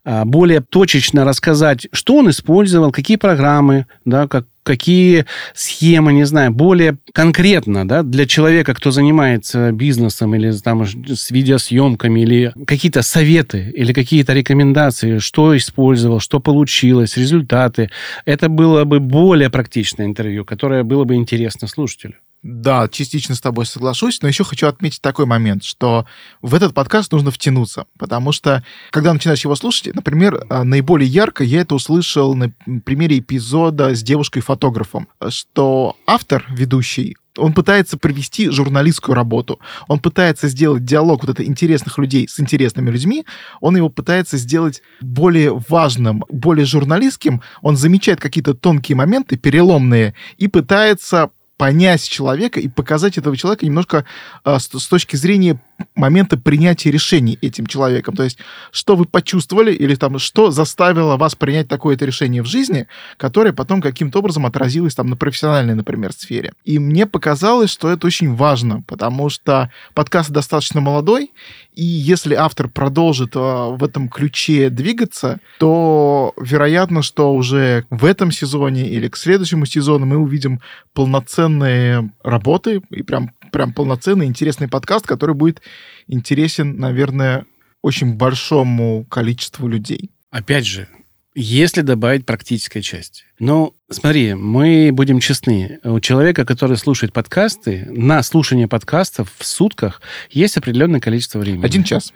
а, 0.03 0.25
более 0.25 0.59
точечно 0.59 1.23
рассказать, 1.23 1.87
что 1.93 2.17
он 2.17 2.29
использовал, 2.29 2.91
какие 2.91 3.15
программы, 3.15 3.87
да, 4.03 4.27
как, 4.27 4.45
какие 4.63 5.25
схемы, 5.53 6.13
не 6.13 6.25
знаю, 6.25 6.51
более 6.51 6.97
конкретно, 7.13 7.87
да, 7.87 8.03
для 8.03 8.25
человека, 8.25 8.73
кто 8.73 8.91
занимается 8.91 9.71
бизнесом 9.71 10.35
или 10.35 10.51
там 10.51 10.85
с 10.85 11.31
видеосъемками, 11.31 12.21
или 12.21 12.53
какие-то 12.65 13.01
советы, 13.01 13.71
или 13.75 13.93
какие-то 13.93 14.33
рекомендации, 14.33 15.19
что 15.19 15.55
использовал, 15.55 16.19
что 16.19 16.39
получилось, 16.39 17.17
результаты. 17.17 17.89
Это 18.25 18.49
было 18.49 18.83
бы 18.85 18.99
более 18.99 19.49
практичное 19.49 20.05
интервью, 20.05 20.45
которое 20.45 20.83
было 20.83 21.03
бы 21.03 21.15
интересно 21.15 21.67
слушателю. 21.67 22.15
Да, 22.43 22.89
частично 22.89 23.35
с 23.35 23.41
тобой 23.41 23.65
соглашусь, 23.65 24.21
но 24.21 24.27
еще 24.27 24.43
хочу 24.43 24.67
отметить 24.67 25.01
такой 25.01 25.25
момент, 25.25 25.63
что 25.63 26.05
в 26.41 26.53
этот 26.53 26.73
подкаст 26.73 27.13
нужно 27.13 27.31
втянуться, 27.31 27.85
потому 27.97 28.33
что, 28.33 28.65
когда 28.91 29.13
начинаешь 29.13 29.45
его 29.45 29.55
слушать, 29.55 29.95
например, 29.95 30.45
а, 30.49 30.65
наиболее 30.65 31.07
ярко 31.07 31.45
я 31.45 31.61
это 31.61 31.73
услышал 31.75 32.35
на 32.35 32.51
примере 32.83 33.19
эпизода 33.19 33.95
с 33.95 34.03
девушкой-фотографом, 34.03 35.07
что 35.29 35.95
автор, 36.05 36.45
ведущий, 36.49 37.15
он 37.37 37.53
пытается 37.53 37.97
провести 37.97 38.49
журналистскую 38.49 39.15
работу. 39.15 39.59
Он 39.87 39.99
пытается 39.99 40.49
сделать 40.49 40.85
диалог 40.85 41.23
вот 41.23 41.31
это 41.31 41.45
интересных 41.45 41.97
людей 41.97 42.27
с 42.27 42.39
интересными 42.39 42.91
людьми. 42.91 43.25
Он 43.59 43.75
его 43.75 43.89
пытается 43.89 44.37
сделать 44.37 44.83
более 45.01 45.57
важным, 45.69 46.25
более 46.29 46.65
журналистским. 46.65 47.41
Он 47.61 47.75
замечает 47.75 48.19
какие-то 48.19 48.53
тонкие 48.53 48.95
моменты, 48.95 49.37
переломные, 49.37 50.13
и 50.37 50.47
пытается 50.47 51.31
понять 51.63 52.03
человека 52.09 52.59
и 52.59 52.67
показать 52.67 53.17
этого 53.17 53.37
человека 53.37 53.65
немножко 53.65 54.03
э, 54.43 54.59
с, 54.59 54.65
с 54.65 54.87
точки 54.89 55.15
зрения 55.15 55.57
момента 55.95 56.37
принятия 56.37 56.91
решений 56.91 57.37
этим 57.41 57.65
человеком. 57.65 58.15
То 58.15 58.23
есть, 58.23 58.37
что 58.71 58.95
вы 58.95 59.05
почувствовали 59.05 59.73
или 59.73 59.95
там, 59.95 60.19
что 60.19 60.51
заставило 60.51 61.17
вас 61.17 61.35
принять 61.35 61.67
такое-то 61.67 62.05
решение 62.05 62.41
в 62.41 62.45
жизни, 62.45 62.87
которое 63.17 63.53
потом 63.53 63.81
каким-то 63.81 64.19
образом 64.19 64.45
отразилось 64.45 64.95
там 64.95 65.07
на 65.07 65.15
профессиональной, 65.15 65.75
например, 65.75 66.11
сфере. 66.13 66.53
И 66.65 66.79
мне 66.79 67.05
показалось, 67.05 67.69
что 67.69 67.89
это 67.89 68.07
очень 68.07 68.33
важно, 68.35 68.81
потому 68.87 69.29
что 69.29 69.71
подкаст 69.93 70.29
достаточно 70.29 70.81
молодой, 70.81 71.31
и 71.75 71.83
если 71.83 72.35
автор 72.35 72.67
продолжит 72.67 73.35
э, 73.35 73.39
в 73.39 73.83
этом 73.83 74.09
ключе 74.09 74.69
двигаться, 74.69 75.39
то 75.59 76.33
вероятно, 76.39 77.01
что 77.01 77.33
уже 77.33 77.85
в 77.89 78.05
этом 78.05 78.31
сезоне 78.31 78.89
или 78.89 79.07
к 79.07 79.17
следующему 79.17 79.65
сезону 79.65 80.05
мы 80.05 80.17
увидим 80.17 80.61
полноценные 80.93 82.11
работы 82.23 82.81
и 82.91 83.01
прям, 83.01 83.31
прям 83.53 83.71
полноценный 83.71 84.25
интересный 84.25 84.67
подкаст, 84.67 85.07
который 85.07 85.35
будет 85.35 85.61
интересен, 86.07 86.77
наверное, 86.77 87.45
очень 87.81 88.15
большому 88.15 89.05
количеству 89.05 89.67
людей. 89.67 90.11
Опять 90.31 90.65
же, 90.65 90.89
если 91.35 91.81
добавить 91.81 92.25
практической 92.25 92.81
части. 92.81 93.23
Ну, 93.39 93.75
смотри, 93.89 94.33
мы 94.33 94.91
будем 94.91 95.19
честны. 95.19 95.79
У 95.83 95.99
человека, 95.99 96.45
который 96.45 96.77
слушает 96.77 97.13
подкасты, 97.13 97.87
на 97.89 98.21
слушание 98.23 98.67
подкастов 98.67 99.31
в 99.37 99.45
сутках 99.45 100.01
есть 100.29 100.57
определенное 100.57 100.99
количество 100.99 101.39
времени. 101.39 101.65
Один 101.65 101.83
час. 101.83 102.13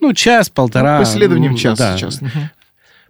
Ну, 0.00 0.12
час, 0.14 0.48
полтора. 0.48 0.98
Ну, 0.98 1.04
по 1.04 1.08
исследованиям 1.08 1.56
час 1.56 1.78
да. 1.78 1.96
сейчас. 1.96 2.20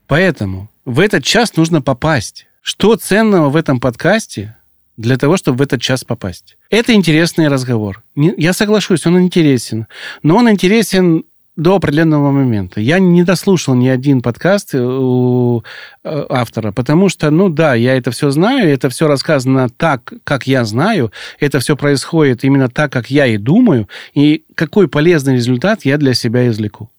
Поэтому 0.07 0.71
в 0.85 1.01
этот 1.01 1.25
час 1.25 1.57
нужно 1.57 1.83
попасть. 1.83 2.47
Что 2.61 2.97
ценного 2.97 3.49
в 3.51 3.57
этом 3.57 3.81
подкасте, 3.81 4.57
для 4.99 5.17
того, 5.17 5.37
чтобы 5.39 5.59
в 5.59 5.63
этот 5.63 5.81
час 5.81 6.05
попасть. 6.05 6.59
Это 6.69 6.93
интересный 6.93 7.49
разговор. 7.49 8.03
Я 8.15 8.53
соглашусь, 8.53 9.07
он 9.07 9.19
интересен. 9.21 9.87
Но 10.23 10.37
он 10.37 10.51
интересен 10.51 11.25
до 11.57 11.77
определенного 11.77 12.31
момента. 12.31 12.81
Я 12.81 12.99
не 12.99 13.25
дослушал 13.25 13.75
ни 13.75 13.89
один 13.89 14.23
подкаст 14.23 14.75
у 14.75 15.65
э, 16.05 16.27
автора, 16.29 16.71
потому 16.73 17.09
что, 17.09 17.31
ну 17.31 17.49
да, 17.49 17.75
я 17.75 17.97
это 17.97 18.13
все 18.13 18.31
знаю, 18.31 18.69
это 18.69 18.89
все 18.91 19.09
рассказано 19.09 19.69
так, 19.69 20.13
как 20.23 20.47
я 20.47 20.65
знаю, 20.65 21.13
это 21.41 21.59
все 21.59 21.77
происходит 21.77 22.45
именно 22.45 22.69
так, 22.69 22.93
как 22.93 23.11
я 23.11 23.27
и 23.27 23.39
думаю, 23.39 23.89
и 24.15 24.45
какой 24.55 24.87
полезный 24.87 25.35
результат 25.35 25.85
я 25.85 25.97
для 25.97 26.15
себя 26.15 26.49
извлеку. 26.49 26.91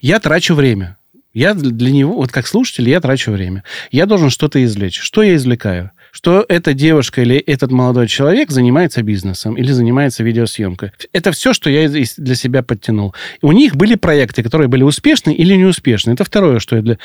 Я 0.00 0.20
трачу 0.20 0.54
время. 0.54 0.96
Я 1.34 1.52
для 1.52 1.90
него, 1.90 2.14
вот 2.14 2.32
как 2.32 2.46
слушатель, 2.46 2.88
я 2.88 3.00
трачу 3.00 3.32
время. 3.32 3.62
Я 3.90 4.06
должен 4.06 4.30
что-то 4.30 4.64
извлечь. 4.64 5.00
Что 5.00 5.22
я 5.22 5.34
извлекаю? 5.34 5.90
Что 6.16 6.46
эта 6.48 6.72
девушка 6.72 7.20
или 7.20 7.36
этот 7.36 7.70
молодой 7.70 8.08
человек 8.08 8.50
занимается 8.50 9.02
бизнесом 9.02 9.54
или 9.58 9.70
занимается 9.70 10.24
видеосъемкой. 10.24 10.92
Это 11.12 11.30
все, 11.30 11.52
что 11.52 11.68
я 11.68 11.90
для 11.90 12.34
себя 12.34 12.62
подтянул. 12.62 13.14
У 13.42 13.52
них 13.52 13.76
были 13.76 13.96
проекты, 13.96 14.42
которые 14.42 14.68
были 14.68 14.82
успешны 14.82 15.34
или 15.34 15.54
неуспешны. 15.56 16.12
Это 16.12 16.24
второе, 16.24 16.58
что 16.58 16.76
я 16.76 16.82
для... 16.82 16.98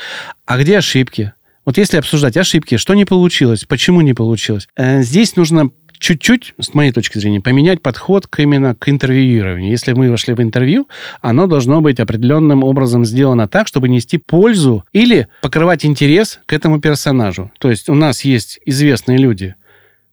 А 0.46 0.56
где 0.56 0.78
ошибки? 0.78 1.34
Вот 1.66 1.76
если 1.76 1.98
обсуждать 1.98 2.38
ошибки, 2.38 2.78
что 2.78 2.94
не 2.94 3.04
получилось, 3.04 3.66
почему 3.66 4.00
не 4.00 4.14
получилось, 4.14 4.66
э, 4.76 5.02
здесь 5.02 5.36
нужно 5.36 5.68
чуть-чуть, 6.02 6.54
с 6.58 6.74
моей 6.74 6.90
точки 6.90 7.18
зрения, 7.18 7.40
поменять 7.40 7.80
подход 7.80 8.26
к 8.26 8.40
именно 8.40 8.74
к 8.74 8.88
интервьюированию. 8.88 9.70
Если 9.70 9.92
мы 9.92 10.10
вошли 10.10 10.34
в 10.34 10.42
интервью, 10.42 10.88
оно 11.20 11.46
должно 11.46 11.80
быть 11.80 12.00
определенным 12.00 12.64
образом 12.64 13.04
сделано 13.04 13.46
так, 13.46 13.68
чтобы 13.68 13.88
нести 13.88 14.18
пользу 14.18 14.84
или 14.92 15.28
покрывать 15.40 15.86
интерес 15.86 16.40
к 16.46 16.52
этому 16.52 16.80
персонажу. 16.80 17.52
То 17.58 17.70
есть 17.70 17.88
у 17.88 17.94
нас 17.94 18.24
есть 18.24 18.58
известные 18.66 19.16
люди, 19.16 19.54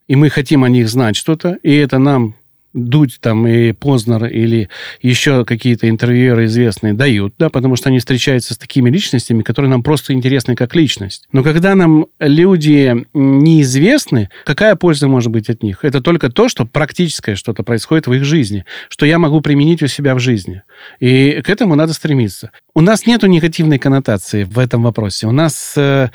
и 0.08 0.16
мы 0.16 0.30
хотим 0.30 0.64
о 0.64 0.70
них 0.70 0.88
знать 0.88 1.16
что-то, 1.16 1.58
и 1.64 1.74
это 1.76 1.98
нам 1.98 2.36
Дудь 2.74 3.18
там 3.20 3.48
и 3.48 3.72
Познер 3.72 4.26
или 4.26 4.70
еще 5.02 5.44
какие-то 5.46 5.90
интервьюеры 5.90 6.46
известные 6.46 6.94
дают, 6.94 7.34
да, 7.40 7.50
потому 7.50 7.76
что 7.76 7.90
они 7.90 8.00
встречаются 8.00 8.54
с 8.54 8.58
такими 8.58 8.90
личностями, 8.90 9.42
которые 9.42 9.70
нам 9.70 9.84
просто 9.84 10.14
интересны 10.14 10.56
как 10.56 10.76
личность. 10.76 11.28
Но 11.32 11.44
когда 11.44 11.76
нам 11.76 12.08
люди 12.20 13.06
неизвестны, 13.14 14.30
какая 14.46 14.76
польза 14.76 15.08
может 15.08 15.32
быть 15.32 15.50
от 15.50 15.64
них? 15.64 15.84
Это 15.84 16.02
только 16.02 16.30
то, 16.30 16.48
что 16.50 16.66
практическое 16.66 17.36
что-то 17.36 17.64
происходит 17.64 18.08
в 18.08 18.14
их 18.14 18.24
жизни, 18.24 18.66
что 18.90 19.06
я 19.06 19.18
могу 19.18 19.42
применить 19.42 19.82
у 19.82 19.88
себя 19.88 20.14
в 20.14 20.20
жизни. 20.20 20.62
И 21.00 21.42
к 21.44 21.50
этому 21.50 21.76
надо 21.76 21.94
стремиться. 21.94 22.52
У 22.76 22.82
нас 22.82 23.06
нету 23.06 23.28
негативной 23.28 23.80
коннотации 23.80 24.44
в 24.44 24.60
этом 24.60 24.84
вопросе. 24.84 25.28
У 25.28 25.32
нас 25.32 25.74
э, 25.76 26.10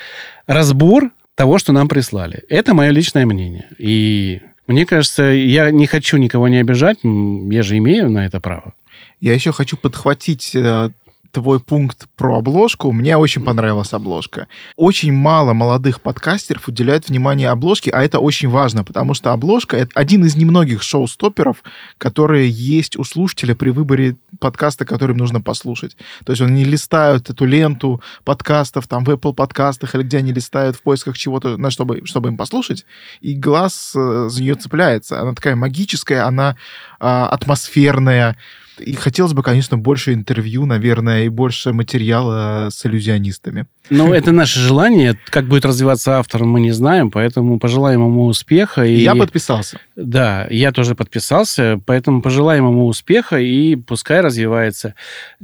разбор 0.46 1.10
того, 1.34 1.58
что 1.58 1.72
нам 1.72 1.88
прислали. 1.88 2.44
Это 2.48 2.74
мое 2.74 2.90
личное 2.90 3.26
мнение. 3.26 3.66
И 3.78 4.40
мне 4.66 4.86
кажется, 4.86 5.22
я 5.24 5.70
не 5.70 5.86
хочу 5.86 6.16
никого 6.16 6.48
не 6.48 6.58
обижать, 6.58 6.98
я 7.02 7.62
же 7.62 7.78
имею 7.78 8.10
на 8.10 8.26
это 8.26 8.40
право. 8.40 8.74
Я 9.20 9.34
еще 9.34 9.52
хочу 9.52 9.76
подхватить 9.76 10.54
э, 10.54 10.90
твой 11.34 11.58
пункт 11.58 12.06
про 12.16 12.38
обложку. 12.38 12.92
Мне 12.92 13.16
очень 13.16 13.42
понравилась 13.42 13.92
обложка. 13.92 14.46
Очень 14.76 15.12
мало 15.12 15.52
молодых 15.52 16.00
подкастеров 16.00 16.68
уделяют 16.68 17.08
внимание 17.08 17.50
обложке, 17.50 17.90
а 17.90 18.02
это 18.02 18.20
очень 18.20 18.48
важно, 18.48 18.84
потому 18.84 19.14
что 19.14 19.32
обложка— 19.32 19.76
это 19.78 19.90
один 19.94 20.24
из 20.24 20.36
немногих 20.36 20.82
шоу-стоперов, 20.82 21.64
которые 21.98 22.48
есть 22.48 22.96
у 22.96 23.02
слушателя 23.02 23.56
при 23.56 23.70
выборе 23.70 24.16
подкаста, 24.38 24.84
который 24.84 25.12
им 25.12 25.18
нужно 25.18 25.40
послушать. 25.40 25.96
То 26.24 26.32
есть 26.32 26.40
они 26.40 26.64
листают 26.64 27.28
эту 27.30 27.44
ленту 27.46 28.00
подкастов 28.22 28.86
там 28.86 29.04
в 29.04 29.10
Apple 29.10 29.34
подкастах 29.34 29.96
или 29.96 30.04
где 30.04 30.18
они 30.18 30.32
листают 30.32 30.76
в 30.76 30.82
поисках 30.82 31.18
чего-то, 31.18 31.56
на 31.56 31.70
чтобы, 31.72 32.06
чтобы 32.06 32.28
им 32.28 32.36
послушать, 32.36 32.86
и 33.20 33.34
глаз 33.34 33.92
э, 33.96 34.28
за 34.30 34.40
нее 34.40 34.54
цепляется. 34.54 35.20
Она 35.20 35.34
такая 35.34 35.56
магическая, 35.56 36.26
она 36.26 36.56
э, 37.00 37.06
атмосферная, 37.06 38.36
и 38.78 38.94
хотелось 38.94 39.32
бы, 39.32 39.42
конечно, 39.42 39.78
больше 39.78 40.12
интервью, 40.12 40.66
наверное, 40.66 41.24
и 41.24 41.28
больше 41.28 41.72
материала 41.72 42.68
с 42.70 42.84
иллюзионистами. 42.84 43.66
Ну, 43.90 44.12
это 44.14 44.32
наше 44.32 44.60
желание. 44.60 45.18
Как 45.26 45.46
будет 45.46 45.64
развиваться 45.64 46.18
автор, 46.18 46.44
мы 46.44 46.60
не 46.60 46.72
знаем, 46.72 47.10
поэтому 47.10 47.58
пожелаем 47.58 48.00
ему 48.00 48.26
успеха. 48.26 48.84
И... 48.84 48.96
Я 48.96 49.14
подписался. 49.14 49.78
Да, 49.94 50.46
я 50.50 50.72
тоже 50.72 50.94
подписался, 50.94 51.80
поэтому 51.84 52.22
пожелаем 52.22 52.66
ему 52.66 52.86
успеха 52.86 53.38
и 53.38 53.76
пускай 53.76 54.20
развивается. 54.20 54.94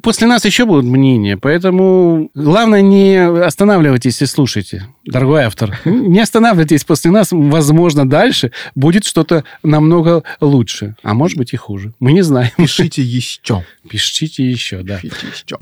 После 0.02 0.26
нас 0.26 0.44
еще 0.44 0.64
будут 0.64 0.86
мнения, 0.86 1.36
поэтому 1.36 2.30
главное 2.34 2.80
не 2.80 3.16
останавливайтесь 3.44 4.22
и 4.22 4.26
слушайте, 4.26 4.86
дорогой 5.04 5.44
автор. 5.44 5.78
Не 5.84 6.20
останавливайтесь 6.20 6.84
после 6.84 7.10
нас, 7.10 7.28
возможно, 7.30 8.08
дальше 8.08 8.52
будет 8.74 9.04
что-то 9.04 9.44
намного 9.62 10.22
лучше, 10.40 10.96
а 11.02 11.14
может 11.14 11.36
быть 11.36 11.52
и 11.52 11.56
хуже. 11.56 11.92
Мы 12.00 12.12
не 12.12 12.22
знаем. 12.22 12.50
Пишите 12.56 13.02
еще. 13.20 13.64
Пишите 13.88 14.50
еще, 14.50 14.82
да. 14.82 14.98
Пишите 14.98 15.26
еще. 15.28 15.58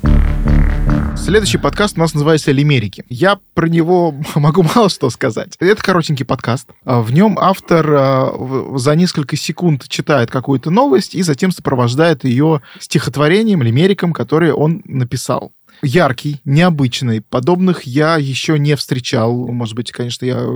Следующий 1.17 1.59
подкаст 1.59 1.97
у 1.97 2.01
нас 2.01 2.15
называется 2.15 2.53
«Лимерики». 2.53 3.05
Я 3.09 3.41
про 3.55 3.69
него 3.69 4.15
могу 4.37 4.63
мало 4.63 4.89
что 4.89 5.11
сказать. 5.11 5.55
Это 5.59 5.83
коротенький 5.83 6.25
подкаст. 6.25 6.69
А, 6.85 7.01
в 7.03 7.13
нем 7.13 7.37
автор 7.41 7.87
а, 7.91 8.77
за 8.77 8.95
несколько 8.95 9.37
секунд 9.37 9.89
читает 9.89 10.31
какую-то 10.31 10.71
новость 10.71 11.17
и 11.17 11.23
затем 11.23 11.51
сопровождает 11.51 12.25
ее 12.25 12.63
стихотворением, 12.79 13.63
лимериком, 13.63 14.13
которое 14.13 14.55
он 14.55 14.83
написал 14.85 15.53
яркий, 15.83 16.41
необычный. 16.45 17.21
Подобных 17.21 17.83
я 17.83 18.17
еще 18.17 18.59
не 18.59 18.77
встречал. 18.77 19.49
Может 19.49 19.75
быть, 19.75 19.93
конечно, 19.93 20.25
я 20.25 20.47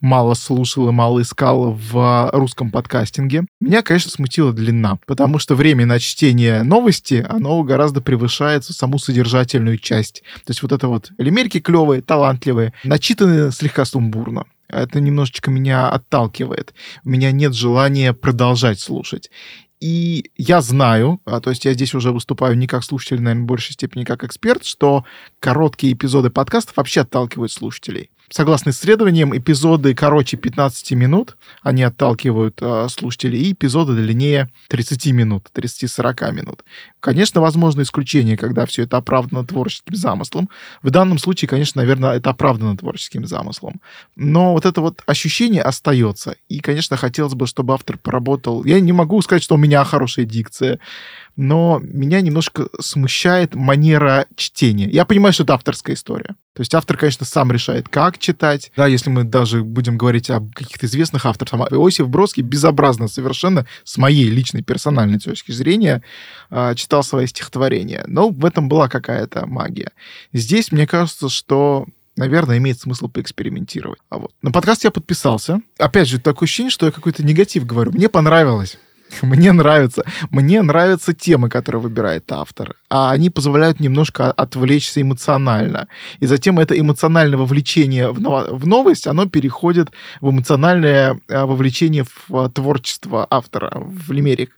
мало 0.00 0.34
слушал 0.34 0.88
и 0.88 0.92
мало 0.92 1.22
искал 1.22 1.72
в 1.72 2.30
русском 2.32 2.70
подкастинге. 2.70 3.46
Меня, 3.60 3.82
конечно, 3.82 4.10
смутила 4.10 4.52
длина, 4.52 4.98
потому 5.06 5.38
что 5.38 5.54
время 5.54 5.86
на 5.86 5.98
чтение 5.98 6.62
новости, 6.62 7.24
оно 7.28 7.62
гораздо 7.62 8.00
превышает 8.00 8.64
саму 8.64 8.98
содержательную 8.98 9.78
часть. 9.78 10.22
То 10.44 10.50
есть 10.50 10.62
вот 10.62 10.72
это 10.72 10.88
вот 10.88 11.10
элемерки 11.18 11.60
клевые, 11.60 12.02
талантливые, 12.02 12.72
начитанные 12.84 13.52
слегка 13.52 13.84
сумбурно 13.84 14.46
это 14.74 15.00
немножечко 15.00 15.50
меня 15.50 15.88
отталкивает. 15.88 16.74
У 17.04 17.10
меня 17.10 17.32
нет 17.32 17.54
желания 17.54 18.12
продолжать 18.12 18.80
слушать. 18.80 19.30
И 19.84 20.30
я 20.38 20.62
знаю, 20.62 21.20
а, 21.26 21.42
то 21.42 21.50
есть 21.50 21.66
я 21.66 21.74
здесь 21.74 21.92
уже 21.92 22.10
выступаю 22.10 22.56
не 22.56 22.66
как 22.66 22.82
слушатель, 22.84 23.20
наверное, 23.20 23.42
в 23.42 23.46
большей 23.46 23.74
степени 23.74 24.04
как 24.04 24.24
эксперт, 24.24 24.64
что 24.64 25.04
короткие 25.40 25.92
эпизоды 25.92 26.30
подкастов 26.30 26.78
вообще 26.78 27.02
отталкивают 27.02 27.52
слушателей. 27.52 28.08
Согласно 28.30 28.70
исследованиям, 28.70 29.36
эпизоды 29.36 29.94
короче 29.94 30.36
15 30.36 30.92
минут, 30.92 31.36
они 31.62 31.82
отталкивают 31.82 32.58
э, 32.60 32.88
слушателей, 32.88 33.40
и 33.40 33.52
эпизоды 33.52 33.94
длиннее 33.94 34.48
30 34.68 35.06
минут, 35.12 35.48
30-40 35.54 36.32
минут. 36.32 36.64
Конечно, 37.00 37.40
возможно 37.40 37.82
исключение, 37.82 38.36
когда 38.36 38.64
все 38.64 38.84
это 38.84 38.96
оправдано 38.96 39.46
творческим 39.46 39.94
замыслом. 39.94 40.48
В 40.82 40.90
данном 40.90 41.18
случае, 41.18 41.48
конечно, 41.48 41.82
наверное, 41.82 42.12
это 42.12 42.30
оправдано 42.30 42.76
творческим 42.76 43.26
замыслом. 43.26 43.80
Но 44.16 44.52
вот 44.52 44.64
это 44.64 44.80
вот 44.80 45.02
ощущение 45.06 45.62
остается. 45.62 46.36
И, 46.48 46.60
конечно, 46.60 46.96
хотелось 46.96 47.34
бы, 47.34 47.46
чтобы 47.46 47.74
автор 47.74 47.98
поработал. 47.98 48.64
Я 48.64 48.80
не 48.80 48.92
могу 48.92 49.20
сказать, 49.20 49.42
что 49.42 49.56
у 49.56 49.58
меня 49.58 49.84
хорошая 49.84 50.24
дикция 50.24 50.78
но 51.36 51.80
меня 51.82 52.20
немножко 52.20 52.68
смущает 52.80 53.54
манера 53.54 54.26
чтения. 54.36 54.88
Я 54.88 55.04
понимаю, 55.04 55.32
что 55.32 55.42
это 55.42 55.54
авторская 55.54 55.96
история. 55.96 56.36
То 56.54 56.60
есть 56.60 56.74
автор, 56.74 56.96
конечно, 56.96 57.26
сам 57.26 57.50
решает, 57.50 57.88
как 57.88 58.13
читать. 58.18 58.72
Да, 58.76 58.86
если 58.86 59.10
мы 59.10 59.24
даже 59.24 59.62
будем 59.62 59.96
говорить 59.96 60.30
об 60.30 60.52
каких-то 60.54 60.86
известных 60.86 61.26
авторах, 61.26 61.50
там, 61.50 61.62
Иосиф 61.62 62.08
Бродский 62.08 62.42
безобразно 62.42 63.08
совершенно, 63.08 63.66
с 63.84 63.96
моей 63.96 64.28
личной 64.28 64.62
персональной 64.62 65.18
точки 65.18 65.52
зрения, 65.52 66.02
а, 66.50 66.74
читал 66.74 67.02
свои 67.02 67.26
стихотворения. 67.26 68.04
Но 68.06 68.30
в 68.30 68.44
этом 68.44 68.68
была 68.68 68.88
какая-то 68.88 69.46
магия. 69.46 69.92
Здесь, 70.32 70.72
мне 70.72 70.86
кажется, 70.86 71.28
что 71.28 71.86
наверное, 72.16 72.58
имеет 72.58 72.80
смысл 72.80 73.08
поэкспериментировать. 73.08 73.98
А 74.08 74.18
вот. 74.18 74.32
На 74.40 74.52
подкаст 74.52 74.84
я 74.84 74.90
подписался. 74.90 75.60
Опять 75.78 76.08
же, 76.08 76.20
такое 76.20 76.46
ощущение, 76.46 76.70
что 76.70 76.86
я 76.86 76.92
какой-то 76.92 77.24
негатив 77.24 77.66
говорю. 77.66 77.90
Мне 77.92 78.08
понравилось. 78.08 78.78
Мне 79.22 79.52
нравится. 79.52 80.04
Мне 80.30 80.62
нравятся 80.62 81.12
темы, 81.12 81.48
которые 81.48 81.82
выбирает 81.82 82.30
автор. 82.32 82.76
А 82.88 83.10
они 83.10 83.30
позволяют 83.30 83.80
немножко 83.80 84.30
отвлечься 84.30 85.00
эмоционально. 85.00 85.88
И 86.20 86.26
затем 86.26 86.58
это 86.58 86.78
эмоциональное 86.78 87.38
вовлечение 87.38 88.10
в, 88.10 88.18
в 88.18 88.66
новость, 88.66 89.06
оно 89.06 89.26
переходит 89.26 89.90
в 90.20 90.30
эмоциональное 90.30 91.20
э, 91.28 91.44
вовлечение 91.44 92.04
в 92.04 92.36
э, 92.36 92.48
творчество 92.50 93.26
автора, 93.30 93.72
в 93.74 94.12
лимерик 94.12 94.56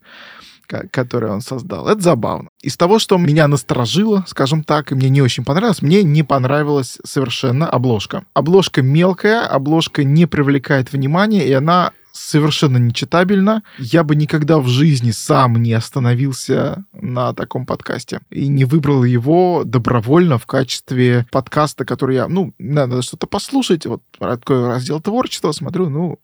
который 0.67 1.31
он 1.31 1.43
создал. 1.43 1.87
Это 1.89 2.01
забавно. 2.01 2.49
Из 2.61 2.77
того, 2.77 2.99
что 2.99 3.19
меня 3.19 3.47
насторожило, 3.49 4.25
скажем 4.27 4.65
так, 4.65 4.91
и 4.91 4.95
мне 4.95 5.09
не 5.09 5.23
очень 5.23 5.45
понравилось, 5.45 5.83
мне 5.83 6.03
не 6.03 6.23
понравилась 6.23 6.99
совершенно 7.05 7.69
обложка. 7.69 8.25
Обложка 8.35 8.83
мелкая, 8.83 9.47
обложка 9.47 10.05
не 10.05 10.27
привлекает 10.27 10.93
внимания, 10.93 11.47
и 11.47 11.53
она 11.53 11.93
совершенно 12.17 12.79
нечитабельно. 12.79 13.63
Я 13.79 14.05
бы 14.05 14.17
никогда 14.17 14.59
в 14.59 14.69
жизни 14.69 15.11
сам 15.11 15.63
не 15.63 15.73
остановился 15.73 16.85
на 16.93 17.33
таком 17.35 17.67
подкасте 17.67 18.21
и 18.31 18.49
не 18.49 18.65
выбрал 18.65 19.05
его 19.05 19.63
добровольно 19.65 20.39
в 20.39 20.47
качестве 20.47 21.27
подкаста, 21.31 21.85
который 21.85 22.17
я, 22.17 22.29
ну, 22.29 22.55
надо 22.59 23.03
что-то 23.03 23.27
послушать, 23.27 23.87
вот 23.87 24.03
такой 24.19 24.67
раздел 24.67 25.01
творчества, 25.01 25.53
смотрю, 25.53 25.89
ну, 25.89 26.19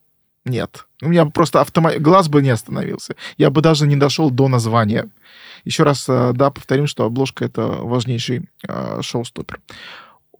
нет. 0.45 0.87
У 1.01 1.09
меня 1.09 1.27
просто 1.27 1.61
автомат... 1.61 2.01
глаз 2.01 2.29
бы 2.29 2.43
не 2.43 2.51
остановился. 2.51 3.15
Я 3.37 3.51
бы 3.51 3.61
даже 3.61 3.87
не 3.87 3.97
дошел 3.97 4.31
до 4.31 4.49
названия. 4.49 5.09
Еще 5.65 5.85
раз, 5.85 6.07
э, 6.09 6.33
да, 6.35 6.51
повторим, 6.51 6.89
что 6.89 7.05
обложка— 7.05 7.45
это 7.47 7.63
важнейший 7.63 8.49
э, 8.67 9.01
шоу-стопер. 9.03 9.61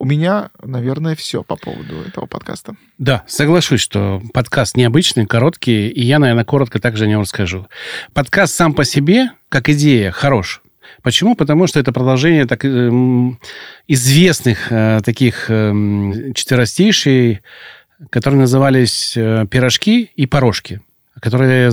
У 0.03 0.05
меня, 0.05 0.51
наверное, 0.61 1.15
все 1.15 1.45
по 1.45 1.55
поводу 1.55 2.01
этого 2.01 2.27
подкаста. 2.27 2.75
Да, 2.99 3.23
соглашусь, 3.29 3.81
что 3.81 4.21
подкаст 4.35 4.77
необычный, 4.77 5.27
короткий, 5.27 5.91
и 5.91 6.03
я, 6.03 6.19
наверное, 6.19 6.45
коротко 6.45 6.81
также 6.81 7.05
о 7.05 7.07
нем 7.07 7.21
расскажу. 7.21 7.69
Подкаст 8.13 8.53
сам 8.53 8.75
по 8.75 8.83
себе, 8.85 9.31
как 9.49 9.69
идея, 9.69 10.11
хорош. 10.11 10.61
Почему? 11.05 11.37
Потому 11.37 11.69
что 11.69 11.79
это 11.79 11.93
продолжение 11.93 12.47
так, 12.47 12.65
э, 12.65 12.91
известных 13.87 14.73
э, 14.73 14.99
таких 15.05 15.49
э, 15.49 16.33
четверостишей, 16.35 17.43
которые 18.11 18.41
назывались 18.41 19.17
э, 19.17 19.47
«Пирожки 19.49 20.11
и 20.17 20.27
порожки», 20.27 20.81
которые 21.21 21.71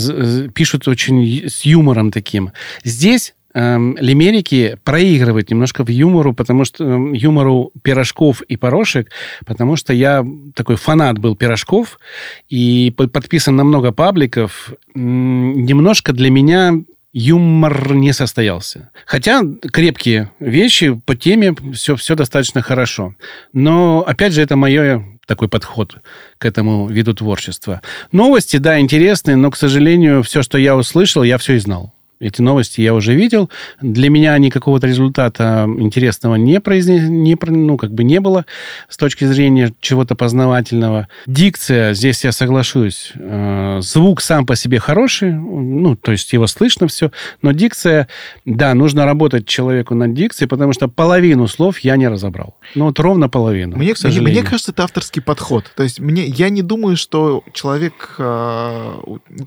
пишут 0.52 0.88
очень 0.88 1.50
с 1.50 1.62
юмором 1.62 2.12
таким. 2.12 2.52
Здесь 2.84 3.34
эм, 3.54 3.98
лимерики 4.00 4.78
проигрывают 4.84 5.50
немножко 5.50 5.84
в 5.84 5.90
юмору, 5.90 6.34
потому 6.34 6.66
что 6.66 6.84
эм, 6.84 7.14
юмору 7.14 7.72
пирожков 7.82 8.42
и 8.42 8.56
порошек, 8.56 9.10
потому 9.46 9.76
что 9.76 9.94
я 9.94 10.26
такой 10.56 10.76
фанат 10.76 11.18
был 11.20 11.36
пирожков 11.36 12.00
и 12.48 12.92
подписан 12.92 13.56
на 13.56 13.64
много 13.64 13.92
пабликов. 13.92 14.74
Немножко 14.96 16.14
для 16.14 16.30
меня 16.30 16.74
юмор 17.12 17.94
не 17.94 18.14
состоялся. 18.14 18.90
Хотя 19.06 19.44
крепкие 19.72 20.32
вещи 20.40 20.94
по 20.94 21.16
теме 21.16 21.56
все, 21.74 21.96
все 21.96 22.16
достаточно 22.16 22.62
хорошо. 22.62 23.16
Но, 23.54 24.04
опять 24.06 24.34
же, 24.34 24.42
это 24.42 24.56
мое 24.56 25.04
такой 25.26 25.48
подход 25.48 25.98
к 26.38 26.46
этому 26.46 26.88
виду 26.88 27.14
творчества. 27.14 27.82
Новости, 28.12 28.58
да, 28.58 28.80
интересные, 28.80 29.36
но, 29.36 29.52
к 29.52 29.58
сожалению, 29.58 30.24
все, 30.24 30.42
что 30.42 30.58
я 30.58 30.76
услышал, 30.76 31.24
я 31.24 31.38
все 31.38 31.54
и 31.54 31.60
знал. 31.60 31.94
Эти 32.20 32.42
новости 32.42 32.82
я 32.82 32.94
уже 32.94 33.16
видел. 33.16 33.50
Для 33.82 34.10
меня 34.10 34.34
они 34.34 34.52
какого-то 34.52 34.88
результата 34.88 35.66
интересного 35.78 36.36
не, 36.36 36.60
произнес, 36.60 37.08
не, 37.08 37.38
ну, 37.42 37.78
как 37.78 37.94
бы 37.94 38.04
не 38.04 38.20
было 38.20 38.46
с 38.90 38.98
точки 38.98 39.24
зрения 39.24 39.74
чего-то 39.80 40.16
познавательного. 40.16 41.08
Дикция, 41.28 41.94
здесь 41.94 42.26
я 42.26 42.34
соглашусь. 42.34 43.14
Э, 43.16 43.80
звук 43.82 44.20
сам 44.22 44.46
по 44.46 44.58
себе 44.58 44.80
хороший, 44.80 45.32
ну, 45.32 45.96
то 45.96 46.12
есть 46.12 46.34
его 46.34 46.46
слышно 46.48 46.90
все, 46.90 47.12
но 47.42 47.54
дикция, 47.54 48.10
да, 48.44 48.74
нужно 48.74 49.06
работать 49.06 49.48
человеку 49.48 49.96
над 49.96 50.14
дикцией, 50.14 50.50
потому 50.50 50.74
что 50.74 50.90
половину 50.90 51.48
слов 51.48 51.80
я 51.80 51.96
не 51.96 52.10
разобрал. 52.10 52.58
Ну, 52.76 52.86
вот 52.86 53.00
ровно 53.00 53.30
половину, 53.30 53.78
мне, 53.78 53.94
мне, 54.04 54.22
мне 54.22 54.44
кажется, 54.44 54.72
это 54.72 54.84
авторский 54.84 55.22
подход. 55.22 55.72
То 55.74 55.84
есть 55.84 56.02
мне, 56.02 56.26
я 56.26 56.50
не 56.50 56.64
думаю, 56.64 56.98
что 56.98 57.46
человек... 57.54 58.16
Э, 58.18 58.96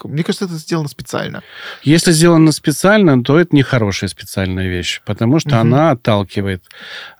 мне 0.04 0.22
кажется, 0.22 0.46
это 0.46 0.54
сделано 0.54 0.88
специально. 0.88 1.42
Если 1.82 2.12
сделано 2.12 2.50
специально, 2.50 2.61
то 3.24 3.38
это 3.38 3.54
нехорошая 3.54 4.08
специальная 4.08 4.68
вещь, 4.68 5.00
потому 5.04 5.38
что 5.40 5.50
угу. 5.50 5.58
она 5.58 5.90
отталкивает. 5.90 6.62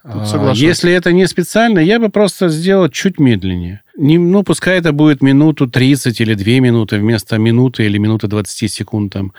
Тут 0.02 0.55
Если 0.55 0.92
это 0.92 1.12
не 1.12 1.26
специально, 1.26 1.78
я 1.78 1.98
бы 1.98 2.09
просто 2.09 2.48
сделал 2.48 2.88
чуть 2.88 3.18
медленнее. 3.18 3.83
Не, 3.96 4.18
ну, 4.18 4.42
пускай 4.42 4.78
это 4.78 4.92
будет 4.92 5.22
минуту 5.22 5.68
30 5.68 6.20
или 6.20 6.35
2 6.35 6.44
минуты 6.61 6.98
вместо 6.98 7.38
минуты 7.38 7.85
или 7.85 7.98
минуты 7.98 8.26
20 8.26 8.72
секунд. 8.72 9.12
Там. 9.12 9.33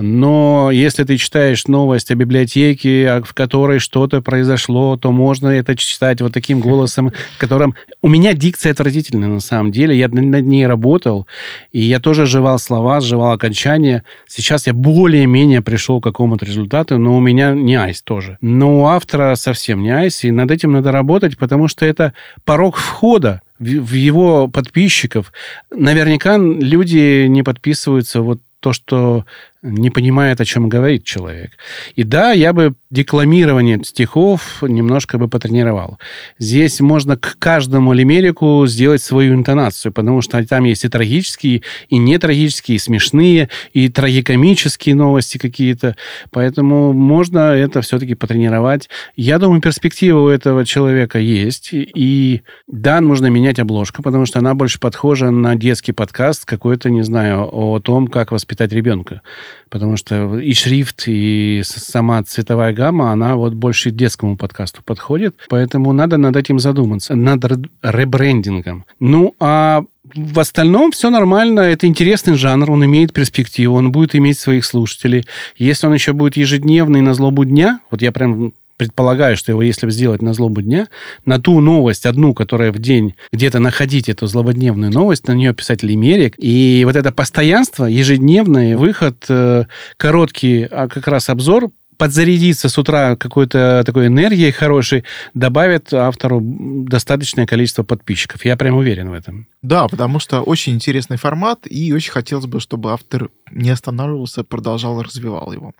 Но 0.00 0.70
если 0.72 1.04
ты 1.04 1.16
читаешь 1.16 1.66
новость 1.66 2.10
о 2.10 2.14
библиотеке, 2.14 3.22
в 3.24 3.34
которой 3.34 3.78
что-то 3.78 4.22
произошло, 4.22 4.96
то 4.96 5.12
можно 5.12 5.48
это 5.48 5.76
читать 5.76 6.20
вот 6.20 6.32
таким 6.32 6.60
голосом, 6.60 7.12
которым... 7.38 7.74
У 8.02 8.08
меня 8.08 8.32
дикция 8.32 8.72
отвратительная 8.72 9.28
на 9.28 9.40
самом 9.40 9.72
деле. 9.72 9.96
Я 9.96 10.08
над 10.08 10.46
ней 10.46 10.66
работал, 10.66 11.26
и 11.72 11.80
я 11.80 12.00
тоже 12.00 12.26
жевал 12.26 12.58
слова, 12.58 13.00
жевал 13.00 13.32
окончания. 13.32 14.04
Сейчас 14.26 14.66
я 14.66 14.72
более-менее 14.72 15.60
пришел 15.60 16.00
к 16.00 16.04
какому-то 16.04 16.46
результату, 16.46 16.98
но 16.98 17.16
у 17.16 17.20
меня 17.20 17.52
не 17.52 17.76
айс 17.76 18.02
тоже. 18.02 18.38
Но 18.40 18.80
у 18.80 18.86
автора 18.86 19.34
совсем 19.34 19.82
не 19.82 19.90
айс, 19.90 20.24
и 20.24 20.30
над 20.30 20.50
этим 20.50 20.72
надо 20.72 20.92
работать, 20.92 21.36
потому 21.36 21.68
что 21.68 21.84
это 21.84 22.14
порог 22.44 22.76
входа 22.76 23.42
в 23.58 23.92
его 23.92 24.48
подписчиков. 24.48 25.32
Наверняка 25.70 26.38
люди 26.38 27.26
не 27.26 27.42
подписываются 27.42 28.22
вот 28.22 28.40
то, 28.60 28.72
что 28.72 29.24
не 29.62 29.90
понимает, 29.90 30.40
о 30.40 30.44
чем 30.44 30.68
говорит 30.68 31.04
человек. 31.04 31.52
И 31.94 32.04
да, 32.04 32.32
я 32.32 32.52
бы 32.52 32.74
декламирование 32.90 33.82
стихов 33.84 34.62
немножко 34.62 35.16
бы 35.16 35.28
потренировал. 35.28 35.98
Здесь 36.38 36.80
можно 36.80 37.16
к 37.16 37.36
каждому 37.38 37.92
лимерику 37.92 38.64
сделать 38.66 39.02
свою 39.02 39.34
интонацию, 39.34 39.92
потому 39.92 40.22
что 40.22 40.44
там 40.44 40.64
есть 40.64 40.84
и 40.84 40.88
трагические, 40.88 41.62
и 41.88 41.98
нетрагические, 41.98 42.76
и 42.76 42.78
смешные, 42.78 43.48
и 43.72 43.88
трагикомические 43.88 44.96
новости 44.96 45.38
какие-то. 45.38 45.96
Поэтому 46.30 46.92
можно 46.92 47.52
это 47.52 47.80
все-таки 47.80 48.14
потренировать. 48.14 48.88
Я 49.14 49.38
думаю, 49.38 49.60
перспектива 49.60 50.20
у 50.20 50.28
этого 50.28 50.66
человека 50.66 51.20
есть. 51.20 51.70
И 51.72 52.42
да, 52.66 53.00
нужно 53.00 53.26
менять 53.26 53.60
обложку, 53.60 54.02
потому 54.02 54.26
что 54.26 54.40
она 54.40 54.54
больше 54.54 54.80
подхожа 54.80 55.30
на 55.30 55.54
детский 55.54 55.92
подкаст 55.92 56.44
какой-то, 56.44 56.90
не 56.90 57.02
знаю, 57.02 57.48
о 57.52 57.78
том, 57.78 58.08
как 58.08 58.32
воспитать 58.32 58.72
ребенка 58.72 59.22
потому 59.70 59.96
что 59.96 60.38
и 60.38 60.52
шрифт, 60.52 61.04
и 61.06 61.62
сама 61.64 62.22
цветовая 62.24 62.72
гамма, 62.80 63.12
она 63.12 63.36
вот 63.36 63.52
больше 63.52 63.90
детскому 63.90 64.36
подкасту 64.36 64.82
подходит, 64.82 65.36
поэтому 65.50 65.92
надо 65.92 66.16
над 66.16 66.36
этим 66.36 66.58
задуматься, 66.58 67.14
над 67.14 67.44
ребрендингом. 67.82 68.84
Ну, 69.00 69.34
а 69.38 69.84
в 70.14 70.38
остальном 70.40 70.90
все 70.92 71.10
нормально. 71.10 71.60
Это 71.60 71.86
интересный 71.86 72.34
жанр, 72.34 72.70
он 72.70 72.84
имеет 72.84 73.12
перспективу, 73.12 73.76
он 73.76 73.92
будет 73.92 74.14
иметь 74.14 74.38
своих 74.38 74.64
слушателей. 74.64 75.26
Если 75.56 75.86
он 75.86 75.94
еще 75.94 76.12
будет 76.12 76.36
ежедневный 76.36 77.02
на 77.02 77.14
злобу 77.14 77.44
дня, 77.44 77.80
вот 77.90 78.02
я 78.02 78.12
прям 78.12 78.52
предполагаю, 78.80 79.36
что 79.36 79.52
его, 79.52 79.60
если 79.60 79.90
сделать 79.90 80.22
на 80.22 80.32
злобу 80.32 80.62
дня, 80.62 80.88
на 81.26 81.38
ту 81.38 81.60
новость 81.60 82.06
одну, 82.06 82.32
которая 82.32 82.72
в 82.72 82.78
день 82.78 83.14
где-то 83.30 83.58
находить 83.58 84.08
эту 84.08 84.26
злободневную 84.26 84.90
новость, 84.90 85.28
на 85.28 85.32
нее 85.32 85.52
писать 85.52 85.82
лимерик, 85.82 86.34
и 86.38 86.82
вот 86.86 86.96
это 86.96 87.12
постоянство, 87.12 87.84
ежедневный 87.84 88.76
выход, 88.76 89.26
э, 89.28 89.64
короткий 89.98 90.62
а 90.62 90.88
как 90.88 91.08
раз 91.08 91.28
обзор, 91.28 91.68
подзарядиться 92.00 92.70
с 92.70 92.78
утра 92.78 93.14
какой-то 93.14 93.82
такой 93.84 94.06
энергией 94.06 94.52
хорошей, 94.52 95.04
добавит 95.34 95.92
автору 95.92 96.40
достаточное 96.42 97.46
количество 97.46 97.82
подписчиков. 97.82 98.42
Я 98.46 98.56
прям 98.56 98.76
уверен 98.76 99.10
в 99.10 99.12
этом. 99.12 99.46
Да, 99.60 99.86
потому 99.86 100.18
что 100.18 100.40
очень 100.40 100.72
интересный 100.72 101.18
формат, 101.18 101.66
и 101.68 101.92
очень 101.92 102.12
хотелось 102.12 102.46
бы, 102.46 102.58
чтобы 102.58 102.92
автор 102.92 103.28
не 103.50 103.68
останавливался, 103.68 104.44
продолжал, 104.44 105.02
развивал 105.02 105.52
его. 105.52 105.74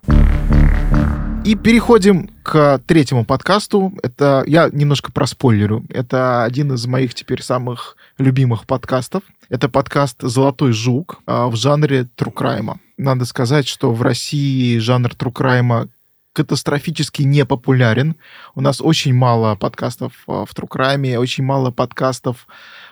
И 1.43 1.55
переходим 1.55 2.29
к 2.43 2.79
третьему 2.85 3.25
подкасту. 3.25 3.91
Это 4.03 4.43
я 4.45 4.69
немножко 4.71 5.11
проспойлерю. 5.11 5.83
Это 5.89 6.43
один 6.43 6.71
из 6.73 6.85
моих 6.85 7.15
теперь 7.15 7.41
самых 7.41 7.97
любимых 8.19 8.67
подкастов. 8.67 9.23
Это 9.49 9.69
подкаст 9.69 10.17
«Золотой 10.21 10.71
жук» 10.71 11.19
а, 11.25 11.47
в 11.47 11.55
жанре 11.55 12.07
трукрайма. 12.15 12.79
Надо 12.97 13.25
сказать, 13.25 13.67
что 13.67 13.91
в 13.91 14.03
России 14.03 14.77
жанр 14.77 15.15
трукрайма 15.15 15.87
катастрофически 16.33 17.23
не 17.23 17.45
популярен. 17.45 18.15
У 18.55 18.61
нас 18.61 18.81
очень 18.81 19.13
мало 19.13 19.55
подкастов 19.55 20.13
а, 20.27 20.45
в 20.45 20.53
трукрайме, 20.53 21.19
очень 21.19 21.43
мало 21.43 21.71
подкастов 21.71 22.47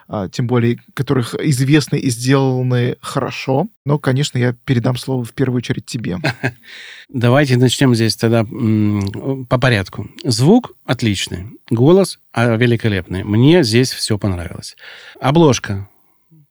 а, 0.08 0.28
тем 0.28 0.48
более, 0.48 0.80
которых 0.94 1.36
известны 1.36 1.98
и 1.98 2.10
сделаны 2.10 2.98
хорошо. 3.02 3.68
Но, 3.86 3.98
конечно, 3.98 4.38
я 4.38 4.54
передам 4.66 4.98
слово 4.98 5.24
в 5.24 5.34
первую 5.34 5.60
очередь 5.60 5.86
тебе. 5.86 6.18
Давайте 7.10 7.58
начнем 7.58 7.96
здесь 7.96 8.16
тогда 8.16 8.44
по 8.44 9.58
порядку. 9.58 10.10
Звук 10.24 10.74
отличный, 10.86 11.60
голос 11.70 12.20
а, 12.34 12.56
великолепный. 12.56 13.24
Мне 13.24 13.64
здесь 13.64 13.92
все 13.92 14.18
понравилось. 14.18 14.76
Обложка. 15.22 15.88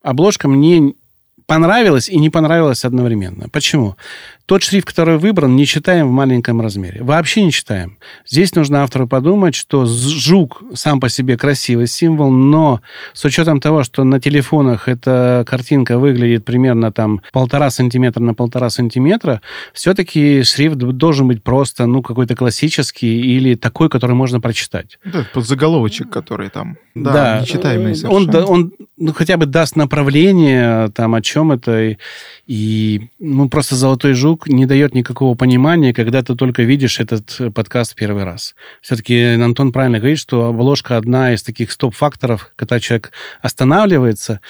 Обложка 0.02 0.48
мне 0.48 0.94
понравилась 1.48 2.08
и 2.08 2.18
не 2.18 2.30
понравилась 2.30 2.84
одновременно. 2.84 3.48
Почему? 3.48 3.96
Тот 4.48 4.62
шрифт, 4.62 4.86
который 4.86 5.18
выбран, 5.18 5.56
не 5.56 5.66
читаем 5.66 6.08
в 6.08 6.10
маленьком 6.10 6.62
размере. 6.62 7.02
Вообще 7.02 7.44
не 7.44 7.52
читаем. 7.52 7.98
Здесь 8.26 8.54
нужно 8.54 8.82
автору 8.82 9.06
подумать, 9.06 9.54
что 9.54 9.84
жук 9.84 10.62
сам 10.72 11.00
по 11.00 11.10
себе 11.10 11.36
красивый 11.36 11.86
символ, 11.86 12.30
но 12.30 12.80
с 13.12 13.26
учетом 13.26 13.60
того, 13.60 13.82
что 13.82 14.04
на 14.04 14.20
телефонах 14.20 14.88
эта 14.88 15.44
картинка 15.46 15.98
выглядит 15.98 16.46
примерно 16.46 16.90
там 16.90 17.20
полтора 17.30 17.68
сантиметра 17.68 18.22
на 18.22 18.32
полтора 18.32 18.70
сантиметра, 18.70 19.42
все-таки 19.74 20.42
шрифт 20.42 20.76
должен 20.76 21.28
быть 21.28 21.42
просто, 21.42 21.84
ну, 21.84 22.00
какой-то 22.00 22.34
классический 22.34 23.20
или 23.20 23.54
такой, 23.54 23.90
который 23.90 24.16
можно 24.16 24.40
прочитать. 24.40 24.98
Да, 25.04 25.26
подзаголовочек, 25.34 26.08
который 26.08 26.48
там, 26.48 26.78
да, 26.94 27.12
да 27.12 27.40
нечитаемый 27.42 27.94
совершенно. 27.94 28.46
Он, 28.46 28.50
он 28.50 28.72
ну, 28.96 29.12
хотя 29.12 29.36
бы 29.36 29.46
даст 29.46 29.76
направление, 29.76 30.88
там, 30.88 31.14
о 31.14 31.22
чем 31.22 31.52
это, 31.52 31.82
и, 31.82 31.96
и 32.48 33.10
ну, 33.18 33.50
просто 33.50 33.74
«Золотой 33.74 34.14
жук» 34.14 34.48
не 34.48 34.64
дает 34.64 34.94
никакого 34.94 35.34
понимания, 35.34 35.92
когда 35.92 36.22
ты 36.22 36.34
только 36.34 36.62
видишь 36.62 36.98
этот 36.98 37.36
э, 37.38 37.50
подкаст 37.50 37.94
первый 37.94 38.24
раз. 38.24 38.54
Все-таки 38.80 39.22
Антон 39.34 39.70
правильно 39.70 39.98
говорит, 39.98 40.18
что 40.18 40.46
обложка 40.46 40.96
одна 40.96 41.34
из 41.34 41.42
таких 41.42 41.70
стоп-факторов, 41.70 42.50
когда 42.56 42.80
человек 42.80 43.12
останавливается, 43.42 44.40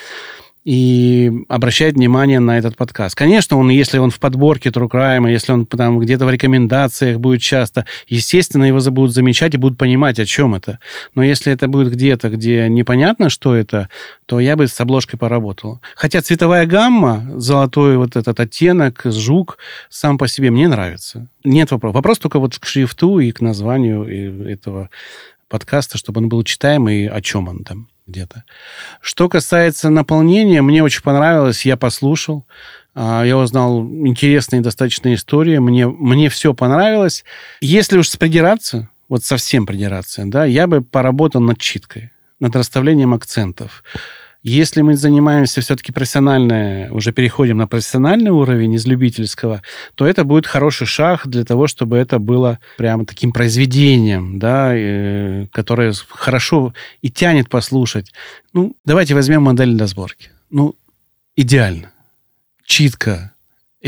и 0.69 1.33
обращает 1.49 1.95
внимание 1.95 2.41
на 2.41 2.59
этот 2.59 2.77
подкаст. 2.77 3.15
Конечно, 3.15 3.57
он, 3.57 3.71
если 3.71 3.97
он 3.97 4.11
в 4.11 4.21
подборке 4.21 4.69
True 4.69 4.91
Crime, 4.91 5.31
если 5.31 5.53
он 5.53 5.65
там 5.65 5.99
где-то 5.99 6.27
в 6.27 6.31
рекомендациях 6.31 7.21
будет 7.21 7.41
часто, 7.41 7.87
естественно, 8.07 8.65
его 8.65 8.79
будут 8.91 9.15
замечать 9.15 9.55
и 9.55 9.57
будут 9.57 9.79
понимать, 9.79 10.19
о 10.19 10.27
чем 10.27 10.55
это. 10.55 10.79
Но 11.15 11.23
если 11.23 11.51
это 11.55 11.69
будет 11.69 11.91
где-то, 11.91 12.29
где 12.29 12.69
непонятно, 12.69 13.31
что 13.31 13.55
это, 13.55 13.89
то 14.27 14.41
я 14.41 14.57
бы 14.57 14.69
с 14.69 14.79
обложкой 14.79 15.19
поработал. 15.19 15.81
Хотя 15.97 16.21
цветовая 16.21 16.67
гамма, 16.67 17.27
золотой 17.37 17.97
вот 17.97 18.17
этот 18.17 18.39
оттенок, 18.39 19.01
жук, 19.07 19.57
сам 19.89 20.19
по 20.19 20.29
себе 20.29 20.51
мне 20.51 20.69
нравится. 20.69 21.29
Нет 21.45 21.71
вопроса. 21.71 21.95
Вопрос 21.95 22.19
только 22.19 22.41
вот 22.41 22.59
к 22.59 22.67
шрифту 22.67 23.21
и 23.21 23.33
к 23.33 23.41
названию 23.41 24.05
этого 24.47 24.91
подкаста, 25.49 25.97
чтобы 25.97 26.21
он 26.21 26.29
был 26.29 26.45
читаемый, 26.45 27.09
о 27.09 27.23
чем 27.23 27.49
он 27.49 27.65
там 27.65 27.89
где-то. 28.09 28.45
Что 29.01 29.29
касается 29.29 29.91
наполнения, 29.91 30.63
мне 30.63 30.83
очень 30.83 31.03
понравилось, 31.03 31.65
я 31.65 31.77
послушал, 31.77 32.47
а, 32.95 33.23
я 33.23 33.37
узнал 33.37 33.83
интересные 33.83 34.61
достаточно 34.61 35.15
истории, 35.15 35.59
мне, 35.59 35.87
мне 35.87 36.29
все 36.29 36.55
понравилось. 36.55 37.25
Если 37.61 37.99
уж 37.99 38.11
придираться, 38.19 38.89
вот 39.09 39.25
совсем 39.25 39.67
придираться, 39.67 40.23
да, 40.27 40.45
я 40.45 40.67
бы 40.67 40.83
поработал 40.83 41.41
над 41.41 41.59
читкой, 41.59 42.11
над 42.41 42.57
расставлением 42.57 43.15
акцентов. 43.15 43.85
Если 44.43 44.83
мы 44.83 44.97
занимаемся 44.97 45.61
все-таки 45.61 45.91
профессионально, 45.91 46.89
уже 46.93 47.13
переходим 47.13 47.59
на 47.59 47.67
профессиональный 47.67 48.31
уровень 48.31 48.75
из 48.75 48.87
любительского, 48.87 49.63
то 49.97 50.07
это 50.07 50.23
будет 50.23 50.47
хороший 50.47 50.87
шаг 50.87 51.27
для 51.27 51.45
того, 51.45 51.67
чтобы 51.67 51.97
это 51.97 52.21
было 52.21 52.61
прямо 52.77 53.05
таким 53.05 53.33
произведением, 53.33 54.39
да, 54.39 54.71
э, 54.75 55.47
которое 55.53 55.93
хорошо 56.09 56.73
и 57.03 57.11
тянет 57.11 57.49
послушать. 57.49 58.13
Ну, 58.53 58.77
давайте 58.85 59.15
возьмем 59.15 59.43
модель 59.43 59.75
для 59.75 59.89
сборки. 59.89 60.31
Ну, 60.51 60.77
идеально. 61.35 61.91
Читка, 62.65 63.33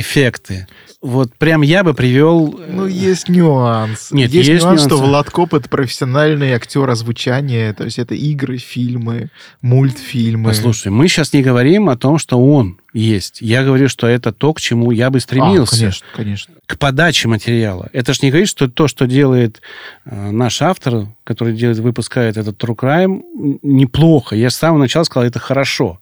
эффекты. 0.00 0.66
Вот 1.02 1.34
прям 1.36 1.62
я 1.62 1.82
бы 1.82 1.94
привел... 1.94 2.60
Э, 2.60 2.70
ну, 2.70 2.86
есть 2.86 3.30
нюанс. 3.30 4.10
Нет, 4.10 4.30
есть, 4.30 4.48
есть 4.48 4.64
нюанс, 4.64 4.80
нюансы. 4.80 4.96
что 4.96 5.02
Влад 5.02 5.30
Коп— 5.30 5.54
это 5.54 5.68
профессиональный 5.68 6.52
актер 6.52 6.90
озвучания, 6.90 7.72
то 7.72 7.84
есть 7.84 7.98
это 7.98 8.14
игры, 8.14 8.58
фильмы, 8.58 9.30
мультфильмы. 9.62 10.50
Послушай, 10.50 10.88
мы 10.88 11.08
сейчас 11.08 11.32
не 11.32 11.42
говорим 11.42 11.88
о 11.88 11.96
том, 11.96 12.18
что 12.18 12.38
он 12.38 12.78
есть. 12.92 13.40
Я 13.40 13.64
говорю, 13.64 13.88
что 13.88 14.06
это 14.06 14.30
то, 14.32 14.52
к 14.52 14.60
чему 14.60 14.90
я 14.90 15.10
бы 15.10 15.20
стремился. 15.20 15.76
А, 15.76 15.78
конечно, 15.78 16.06
конечно. 16.14 16.54
К 16.66 16.78
подаче 16.78 17.28
материала. 17.28 17.88
Это 17.94 18.12
ж 18.12 18.20
не 18.20 18.30
говорит, 18.30 18.48
что 18.48 18.68
то, 18.68 18.86
что 18.86 19.06
делает 19.06 19.62
э, 20.04 20.30
наш 20.30 20.60
автор, 20.60 21.06
который 21.24 21.54
делает, 21.54 21.78
выпускает 21.78 22.36
этот 22.36 22.62
True 22.62 22.76
Crime, 22.76 23.22
неплохо. 23.62 24.36
Я 24.36 24.50
с 24.50 24.56
самого 24.56 24.80
начала 24.80 25.04
сказал, 25.04 25.26
это 25.26 25.38
хорошо. 25.38 25.98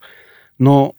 Но 0.57 0.95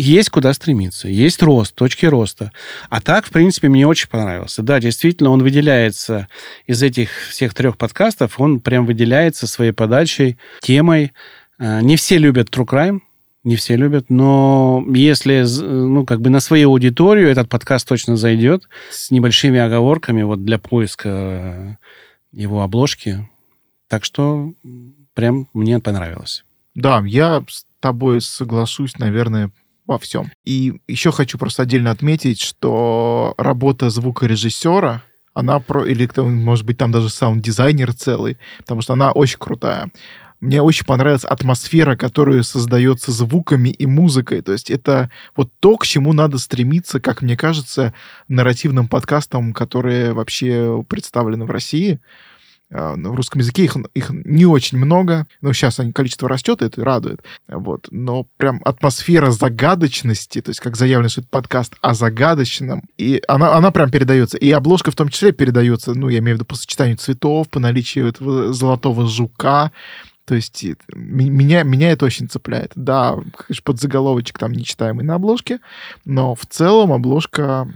есть 0.00 0.30
куда 0.30 0.52
стремиться, 0.52 1.08
есть 1.08 1.42
рост, 1.42 1.74
точки 1.74 2.06
роста. 2.06 2.52
А 2.88 3.00
так, 3.00 3.26
в 3.26 3.30
принципе, 3.30 3.68
мне 3.68 3.86
очень 3.86 4.08
понравился. 4.08 4.62
Да, 4.62 4.80
действительно, 4.80 5.30
он 5.30 5.42
выделяется 5.42 6.28
из 6.66 6.82
этих 6.82 7.10
всех 7.28 7.54
трех 7.54 7.76
подкастов, 7.76 8.40
он 8.40 8.60
прям 8.60 8.86
выделяется 8.86 9.46
своей 9.46 9.72
подачей, 9.72 10.38
темой. 10.60 11.12
Э, 11.58 11.80
не 11.82 11.96
все 11.96 12.18
любят 12.18 12.48
True 12.48 12.66
Crime, 12.66 13.00
не 13.42 13.56
все 13.56 13.76
любят, 13.76 14.10
но 14.10 14.84
если, 14.94 15.44
ну, 15.62 16.04
как 16.04 16.20
бы 16.20 16.28
на 16.28 16.40
свою 16.40 16.70
аудиторию 16.70 17.28
этот 17.28 17.48
подкаст 17.48 17.88
точно 17.88 18.16
зайдет 18.16 18.68
с 18.90 19.10
небольшими 19.10 19.58
оговорками 19.58 20.22
вот 20.22 20.44
для 20.44 20.58
поиска 20.58 21.78
его 22.32 22.62
обложки. 22.62 23.28
Так 23.88 24.04
что 24.04 24.52
прям 25.14 25.48
мне 25.54 25.80
понравилось. 25.80 26.44
Да, 26.74 27.02
я 27.06 27.42
с 27.48 27.66
тобой 27.80 28.20
соглашусь, 28.20 28.98
наверное, 28.98 29.50
во 29.90 29.98
всем. 29.98 30.30
И 30.44 30.80
еще 30.88 31.12
хочу 31.12 31.36
просто 31.36 31.62
отдельно 31.62 31.90
отметить, 31.90 32.40
что 32.40 33.34
работа 33.36 33.90
звукорежиссера, 33.90 35.02
она 35.34 35.58
про, 35.60 35.84
или 35.84 36.08
может 36.20 36.64
быть 36.64 36.78
там 36.78 36.92
даже 36.92 37.10
саунд-дизайнер 37.10 37.92
целый, 37.92 38.38
потому 38.58 38.82
что 38.82 38.94
она 38.94 39.12
очень 39.12 39.38
крутая. 39.38 39.90
Мне 40.40 40.62
очень 40.62 40.86
понравилась 40.86 41.24
атмосфера, 41.24 41.96
которая 41.96 42.42
создается 42.42 43.12
звуками 43.12 43.68
и 43.68 43.84
музыкой. 43.84 44.40
То 44.40 44.52
есть 44.52 44.70
это 44.70 45.10
вот 45.36 45.50
то, 45.60 45.76
к 45.76 45.86
чему 45.86 46.14
надо 46.14 46.38
стремиться, 46.38 46.98
как 46.98 47.20
мне 47.20 47.36
кажется, 47.36 47.92
нарративным 48.28 48.88
подкастам, 48.88 49.52
которые 49.52 50.14
вообще 50.14 50.82
представлены 50.88 51.44
в 51.44 51.50
России. 51.50 52.00
А, 52.72 52.94
в 52.94 53.14
русском 53.14 53.40
языке 53.40 53.64
их, 53.64 53.76
их 53.94 54.10
не 54.10 54.46
очень 54.46 54.78
много, 54.78 55.26
но 55.40 55.52
сейчас 55.52 55.80
они, 55.80 55.92
количество 55.92 56.28
растет, 56.28 56.62
и 56.62 56.66
это 56.66 56.84
радует. 56.84 57.20
Вот. 57.48 57.88
Но 57.90 58.26
прям 58.36 58.60
атмосфера 58.64 59.30
загадочности, 59.30 60.40
то 60.40 60.50
есть 60.50 60.60
как 60.60 60.76
заявлено, 60.76 61.08
что 61.08 61.22
это 61.22 61.30
подкаст 61.30 61.74
о 61.80 61.94
загадочном, 61.94 62.82
и 62.96 63.22
она, 63.26 63.54
она 63.54 63.70
прям 63.72 63.90
передается. 63.90 64.38
И 64.38 64.50
обложка 64.50 64.90
в 64.90 64.96
том 64.96 65.08
числе 65.08 65.32
передается, 65.32 65.94
ну, 65.94 66.08
я 66.08 66.18
имею 66.18 66.36
в 66.36 66.38
виду 66.38 66.44
по 66.44 66.54
сочетанию 66.54 66.96
цветов, 66.96 67.48
по 67.48 67.58
наличию 67.58 68.08
этого 68.08 68.52
золотого 68.52 69.06
жука, 69.08 69.72
то 70.24 70.36
есть 70.36 70.64
меня, 70.94 71.64
меня 71.64 71.90
это 71.90 72.06
очень 72.06 72.28
цепляет. 72.28 72.70
Да, 72.76 73.16
конечно, 73.36 73.64
под 73.64 73.80
заголовочек 73.80 74.38
там 74.38 74.52
нечитаемый 74.52 75.04
на 75.04 75.16
обложке, 75.16 75.58
но 76.04 76.36
в 76.36 76.46
целом 76.46 76.92
обложка 76.92 77.66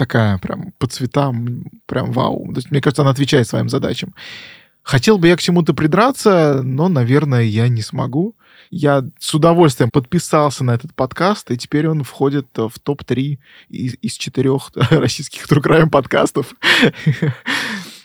такая 0.00 0.38
прям 0.38 0.72
по 0.78 0.86
цветам, 0.86 1.64
прям 1.84 2.10
вау. 2.12 2.46
То 2.54 2.58
есть, 2.58 2.70
мне 2.70 2.80
кажется, 2.80 3.02
она 3.02 3.10
отвечает 3.10 3.46
своим 3.46 3.68
задачам. 3.68 4.14
Хотел 4.82 5.18
бы 5.18 5.28
я 5.28 5.36
к 5.36 5.42
чему-то 5.42 5.74
придраться, 5.74 6.62
но, 6.64 6.88
наверное, 6.88 7.42
я 7.42 7.68
не 7.68 7.82
смогу. 7.82 8.34
Я 8.70 9.04
с 9.18 9.34
удовольствием 9.34 9.90
подписался 9.90 10.64
на 10.64 10.70
этот 10.70 10.94
подкаст, 10.94 11.50
и 11.50 11.58
теперь 11.58 11.86
он 11.86 12.02
входит 12.02 12.46
в 12.56 12.72
топ-3 12.82 13.38
из, 13.68 13.94
из 14.00 14.14
четырех 14.14 14.70
российских 14.90 15.46
True 15.46 15.90
подкастов. 15.90 16.54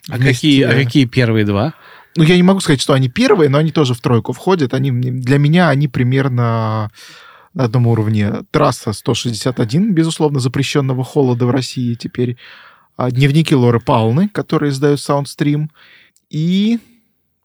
А 0.10 0.19
какие, 0.19 0.63
а 0.63 0.73
какие 0.73 1.05
первые 1.05 1.45
два? 1.45 1.75
Ну, 2.17 2.23
я 2.23 2.36
не 2.36 2.43
могу 2.43 2.60
сказать, 2.60 2.81
что 2.81 2.93
они 2.93 3.08
первые, 3.08 3.49
но 3.49 3.58
они 3.58 3.71
тоже 3.71 3.93
в 3.93 4.01
тройку 4.01 4.34
входят. 4.34 4.73
Они, 4.73 4.91
для 4.91 5.38
меня 5.38 5.69
они 5.69 5.88
примерно 5.88 6.91
на 7.55 7.63
одном 7.63 7.87
уровне. 7.87 8.43
Трасса 8.51 8.93
161, 8.93 9.93
безусловно, 9.93 10.39
запрещенного 10.39 11.03
холода 11.03 11.45
в 11.47 11.51
России 11.51 11.95
теперь. 11.95 12.37
А 12.97 13.09
дневники 13.09 13.55
Лоры 13.55 13.79
Пауны, 13.79 14.29
которые 14.29 14.69
издают 14.69 14.99
Soundstream. 14.99 15.69
И 16.29 16.79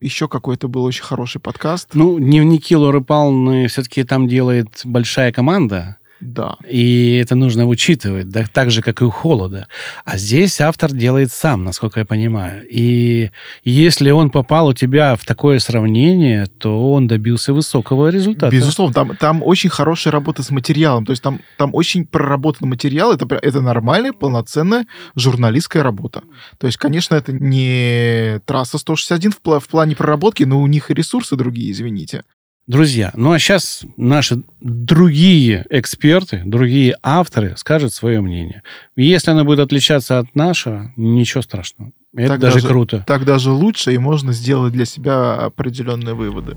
еще 0.01 0.29
какой-то 0.29 0.69
был 0.69 0.85
очень 0.85 1.05
хороший 1.05 1.41
подкаст. 1.41 1.95
Ну, 1.95 2.19
дневники 2.19 2.75
Лоры 2.77 3.01
Пауны 3.01 3.69
все-таки 3.69 4.05
там 4.05 4.29
делает 4.29 4.83
большая 4.85 5.33
команда. 5.33 5.97
Да. 6.21 6.57
И 6.69 7.17
это 7.23 7.35
нужно 7.35 7.67
учитывать, 7.67 8.29
да, 8.29 8.45
так 8.53 8.71
же, 8.71 8.83
как 8.83 9.01
и 9.01 9.05
у 9.05 9.11
холода. 9.11 9.69
А 10.05 10.19
здесь 10.19 10.61
автор 10.61 10.93
делает 10.93 11.33
сам, 11.33 11.65
насколько 11.65 12.01
я 12.01 12.07
понимаю. 12.07 12.67
И 12.71 13.31
если 13.65 14.11
он 14.11 14.31
попал 14.31 14.69
у 14.69 14.75
тебя 14.75 15.17
в 15.17 15.25
такое 15.25 15.59
сравнение, 15.59 16.47
то 16.47 16.93
он 16.93 17.07
добился 17.07 17.55
высокого 17.55 18.09
результата. 18.09 18.55
Безусловно, 18.55 18.95
там, 18.95 19.17
там 19.17 19.43
очень 19.43 19.71
хорошая 19.71 20.13
работа 20.13 20.43
с 20.43 20.51
материалом. 20.51 21.07
То 21.07 21.13
есть 21.13 21.23
там, 21.23 21.41
там 21.57 21.75
очень 21.75 22.07
проработан 22.07 22.69
материал. 22.69 23.13
Это, 23.13 23.27
это 23.37 23.61
нормальная, 23.63 24.13
полноценная 24.13 24.87
журналистская 25.17 25.83
работа. 25.83 26.23
То 26.59 26.67
есть, 26.67 26.77
конечно, 26.77 27.15
это 27.15 27.33
не 27.33 28.41
трасса 28.45 28.77
161 28.77 29.33
в, 29.33 29.61
в 29.61 29.69
плане 29.69 29.97
проработки, 29.97 30.45
но 30.45 30.61
у 30.61 30.67
них 30.67 30.91
и 30.91 30.95
ресурсы 30.95 31.35
другие, 31.37 31.73
извините. 31.73 32.25
Друзья, 32.71 33.11
ну 33.17 33.33
а 33.33 33.41
сейчас 33.41 33.83
наши 33.97 34.45
другие 34.61 35.67
эксперты, 35.71 36.43
другие 36.45 36.95
авторы 37.03 37.57
скажут 37.57 37.93
свое 37.93 38.21
мнение. 38.21 38.63
Если 38.95 39.33
оно 39.33 39.45
будет 39.45 39.59
отличаться 39.59 40.21
от 40.21 40.37
нашего, 40.37 40.93
ничего 40.95 41.43
страшного. 41.43 41.91
Это 42.15 42.29
так 42.29 42.39
даже, 42.39 42.55
даже 42.55 42.69
круто. 42.69 43.05
Так 43.09 43.25
даже 43.25 43.51
лучше, 43.51 43.93
и 43.93 43.99
можно 43.99 44.33
сделать 44.33 44.73
для 44.73 44.85
себя 44.85 45.35
определенные 45.35 46.15
выводы. 46.15 46.55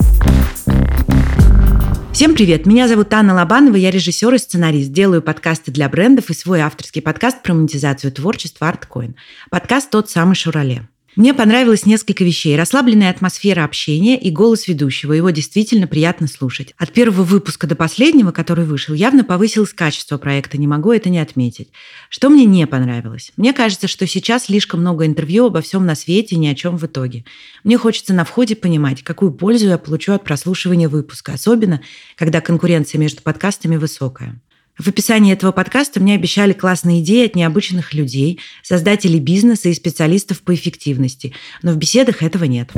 Всем 2.14 2.36
привет! 2.36 2.68
Меня 2.68 2.88
зовут 2.88 3.12
Анна 3.12 3.34
Лобанова, 3.34 3.76
я 3.76 3.90
режиссер 3.90 4.36
и 4.36 4.38
сценарист. 4.38 4.92
Делаю 4.92 5.24
подкасты 5.24 5.72
для 5.72 5.90
брендов 5.90 6.30
и 6.30 6.36
свой 6.36 6.60
авторский 6.60 7.02
подкаст 7.02 7.42
про 7.42 7.56
монетизацию 7.56 8.12
творчества 8.12 8.72
ArtCoin. 8.72 9.16
Подкаст 9.50 9.90
тот 9.90 10.12
самый 10.12 10.36
Шурале. 10.36 10.88
Мне 11.16 11.36
понравилось 11.36 11.86
несколько 11.86 12.24
вещей. 12.24 12.56
Расслабленная 12.56 13.12
атмосфера 13.12 13.64
общения 13.64 14.20
и 14.20 14.32
голос 14.32 14.68
ведущего. 14.68 15.14
Его 15.14 15.30
действительно 15.30 15.86
приятно 15.86 16.26
слушать. 16.26 16.74
От 16.80 16.92
первого 16.92 17.22
выпуска 17.22 17.68
до 17.68 17.76
последнего, 17.76 18.32
который 18.32 18.66
вышел, 18.66 18.96
явно 18.96 19.24
повысилось 19.24 19.74
качество 19.74 20.18
проекта. 20.18 20.58
Не 20.58 20.66
могу 20.66 20.92
это 20.92 21.10
не 21.10 21.20
отметить. 21.20 21.70
Что 22.10 22.30
мне 22.30 22.46
не 22.46 22.66
понравилось? 22.66 23.32
Мне 23.38 23.54
кажется, 23.54 23.88
что 23.88 24.08
сейчас 24.08 24.46
слишком 24.46 24.80
много 24.80 25.06
интервью 25.06 25.46
обо 25.46 25.62
всем 25.62 25.86
на 25.86 25.94
свете 25.94 26.36
и 26.36 26.40
ни 26.40 26.48
о 26.48 26.56
чем 26.56 26.78
в 26.78 26.86
итоге. 26.88 27.26
Мне 27.64 27.78
хочется 27.78 28.16
на 28.16 28.26
входе 28.26 28.56
понимать, 28.56 29.04
какую 29.04 29.34
пользу 29.34 29.68
я 29.68 29.78
получу 29.78 30.14
от 30.14 30.24
прослушивания 30.24 30.90
выпуска, 30.90 31.34
особенно 31.34 31.82
когда 32.16 32.42
конкуренция 32.42 32.98
между 32.98 33.22
подкастами 33.22 33.76
высокая. 33.76 34.42
В 34.78 34.88
описании 34.88 35.34
этого 35.34 35.52
подкаста 35.52 36.00
мне 36.00 36.16
обещали 36.16 36.52
классные 36.52 37.02
идеи 37.02 37.28
от 37.28 37.36
необычных 37.36 37.94
людей, 37.94 38.40
создателей 38.64 39.20
бизнеса 39.20 39.70
и 39.70 39.74
специалистов 39.74 40.42
по 40.42 40.56
эффективности, 40.56 41.34
но 41.62 41.74
в 41.74 41.78
беседах 41.78 42.24
этого 42.24 42.46
нет. 42.46 42.72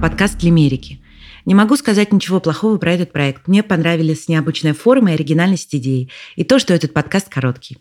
Подкаст 0.00 0.40
«Лимерики». 0.44 1.00
Не 1.44 1.54
могу 1.54 1.76
сказать 1.76 2.12
ничего 2.12 2.38
плохого 2.38 2.76
про 2.76 2.92
этот 2.92 3.12
проект. 3.12 3.48
Мне 3.48 3.64
понравились 3.64 4.28
необычная 4.28 4.74
форма 4.74 5.10
и 5.10 5.14
оригинальность 5.14 5.74
идеи, 5.74 6.08
и 6.36 6.44
то, 6.44 6.60
что 6.60 6.72
этот 6.72 6.92
подкаст 6.92 7.28
короткий. 7.28 7.78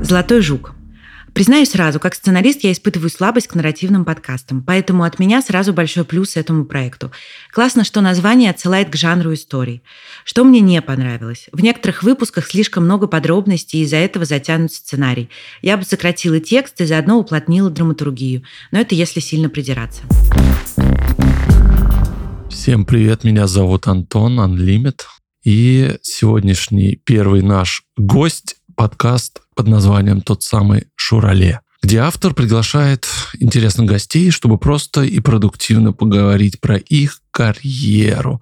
«Золотой 0.00 0.40
жук». 0.40 0.74
Признаюсь 1.36 1.68
сразу, 1.68 2.00
как 2.00 2.14
сценарист 2.14 2.64
я 2.64 2.72
испытываю 2.72 3.10
слабость 3.10 3.48
к 3.48 3.54
нарративным 3.54 4.06
подкастам, 4.06 4.62
поэтому 4.62 5.02
от 5.02 5.18
меня 5.18 5.42
сразу 5.42 5.74
большой 5.74 6.06
плюс 6.06 6.34
этому 6.34 6.64
проекту. 6.64 7.12
Классно, 7.52 7.84
что 7.84 8.00
название 8.00 8.48
отсылает 8.48 8.88
к 8.88 8.96
жанру 8.96 9.34
историй. 9.34 9.82
Что 10.24 10.44
мне 10.44 10.60
не 10.60 10.80
понравилось? 10.80 11.48
В 11.52 11.60
некоторых 11.60 12.02
выпусках 12.02 12.46
слишком 12.46 12.84
много 12.84 13.06
подробностей, 13.06 13.80
и 13.80 13.82
из-за 13.82 13.96
этого 13.96 14.24
затянут 14.24 14.72
сценарий. 14.72 15.28
Я 15.60 15.76
бы 15.76 15.84
сократила 15.84 16.40
текст 16.40 16.80
и 16.80 16.86
заодно 16.86 17.18
уплотнила 17.18 17.68
драматургию, 17.68 18.42
но 18.70 18.80
это 18.80 18.94
если 18.94 19.20
сильно 19.20 19.50
придираться. 19.50 20.04
Всем 22.48 22.86
привет, 22.86 23.24
меня 23.24 23.46
зовут 23.46 23.88
Антон 23.88 24.40
Unlimit, 24.40 25.02
и 25.44 25.98
сегодняшний 26.00 26.96
первый 27.04 27.42
наш 27.42 27.82
гость 27.98 28.56
подкаст 28.76 29.40
под 29.54 29.66
названием 29.66 30.20
«Тот 30.20 30.42
самый 30.42 30.86
Шурале», 30.94 31.60
где 31.82 31.98
автор 31.98 32.34
приглашает 32.34 33.08
интересных 33.38 33.86
гостей, 33.86 34.30
чтобы 34.30 34.58
просто 34.58 35.02
и 35.02 35.18
продуктивно 35.20 35.92
поговорить 35.92 36.60
про 36.60 36.76
их 36.76 37.20
карьеру. 37.30 38.40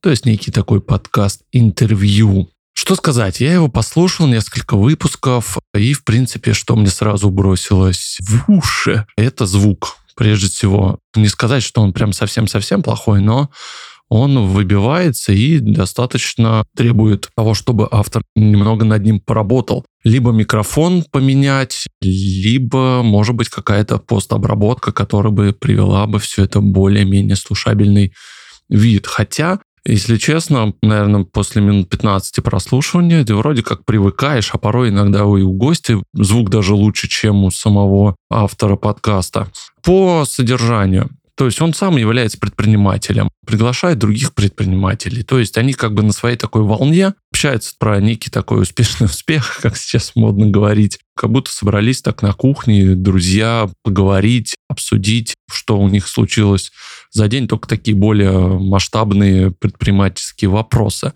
То 0.00 0.10
есть 0.10 0.26
некий 0.26 0.50
такой 0.50 0.80
подкаст-интервью. 0.80 2.50
Что 2.74 2.94
сказать, 2.96 3.40
я 3.40 3.54
его 3.54 3.68
послушал, 3.68 4.26
несколько 4.26 4.76
выпусков, 4.76 5.58
и, 5.74 5.92
в 5.94 6.04
принципе, 6.04 6.52
что 6.52 6.76
мне 6.76 6.88
сразу 6.88 7.30
бросилось 7.30 8.18
в 8.20 8.50
уши, 8.50 9.06
это 9.16 9.46
звук. 9.46 9.96
Прежде 10.16 10.48
всего, 10.48 10.98
не 11.14 11.28
сказать, 11.28 11.62
что 11.62 11.80
он 11.80 11.92
прям 11.92 12.12
совсем-совсем 12.12 12.82
плохой, 12.82 13.20
но 13.20 13.50
он 14.08 14.46
выбивается 14.48 15.32
и 15.32 15.58
достаточно 15.58 16.64
требует 16.76 17.30
того, 17.34 17.54
чтобы 17.54 17.88
автор 17.90 18.22
немного 18.36 18.84
над 18.84 19.02
ним 19.04 19.20
поработал. 19.20 19.84
Либо 20.04 20.32
микрофон 20.32 21.04
поменять, 21.10 21.86
либо, 22.00 23.02
может 23.02 23.34
быть, 23.34 23.48
какая-то 23.48 23.98
постобработка, 23.98 24.92
которая 24.92 25.32
бы 25.32 25.56
привела 25.58 26.06
бы 26.06 26.18
все 26.18 26.44
это 26.44 26.60
более-менее 26.60 27.36
слушабельный 27.36 28.12
вид. 28.68 29.06
Хотя 29.06 29.60
если 29.84 30.16
честно, 30.16 30.72
наверное, 30.80 31.24
после 31.24 31.60
минут 31.60 31.88
15 31.88 32.42
прослушивания 32.44 33.24
ты 33.24 33.34
вроде 33.34 33.62
как 33.62 33.84
привыкаешь, 33.84 34.50
а 34.52 34.58
порой 34.58 34.90
иногда 34.90 35.20
и 35.20 35.22
у 35.22 35.52
гостя 35.52 36.00
звук 36.14 36.50
даже 36.50 36.74
лучше, 36.74 37.08
чем 37.08 37.42
у 37.44 37.50
самого 37.50 38.14
автора 38.30 38.76
подкаста. 38.76 39.48
По 39.82 40.24
содержанию. 40.24 41.10
То 41.36 41.46
есть 41.46 41.60
он 41.62 41.72
сам 41.72 41.96
является 41.96 42.38
предпринимателем, 42.38 43.30
приглашает 43.46 43.98
других 43.98 44.34
предпринимателей. 44.34 45.22
То 45.22 45.38
есть 45.38 45.56
они 45.56 45.72
как 45.72 45.94
бы 45.94 46.02
на 46.02 46.12
своей 46.12 46.36
такой 46.36 46.62
волне 46.62 47.14
общаются 47.32 47.74
про 47.78 48.00
некий 48.00 48.30
такой 48.30 48.62
успешный 48.62 49.04
успех, 49.06 49.60
как 49.62 49.76
сейчас 49.76 50.12
модно 50.14 50.46
говорить. 50.46 50.98
Как 51.16 51.30
будто 51.30 51.50
собрались 51.50 52.02
так 52.02 52.22
на 52.22 52.32
кухне 52.32 52.94
друзья 52.94 53.68
поговорить, 53.82 54.54
обсудить, 54.68 55.34
что 55.50 55.78
у 55.78 55.88
них 55.88 56.06
случилось 56.06 56.70
за 57.10 57.28
день, 57.28 57.48
только 57.48 57.68
такие 57.68 57.96
более 57.96 58.58
масштабные 58.58 59.50
предпринимательские 59.52 60.50
вопросы. 60.50 61.12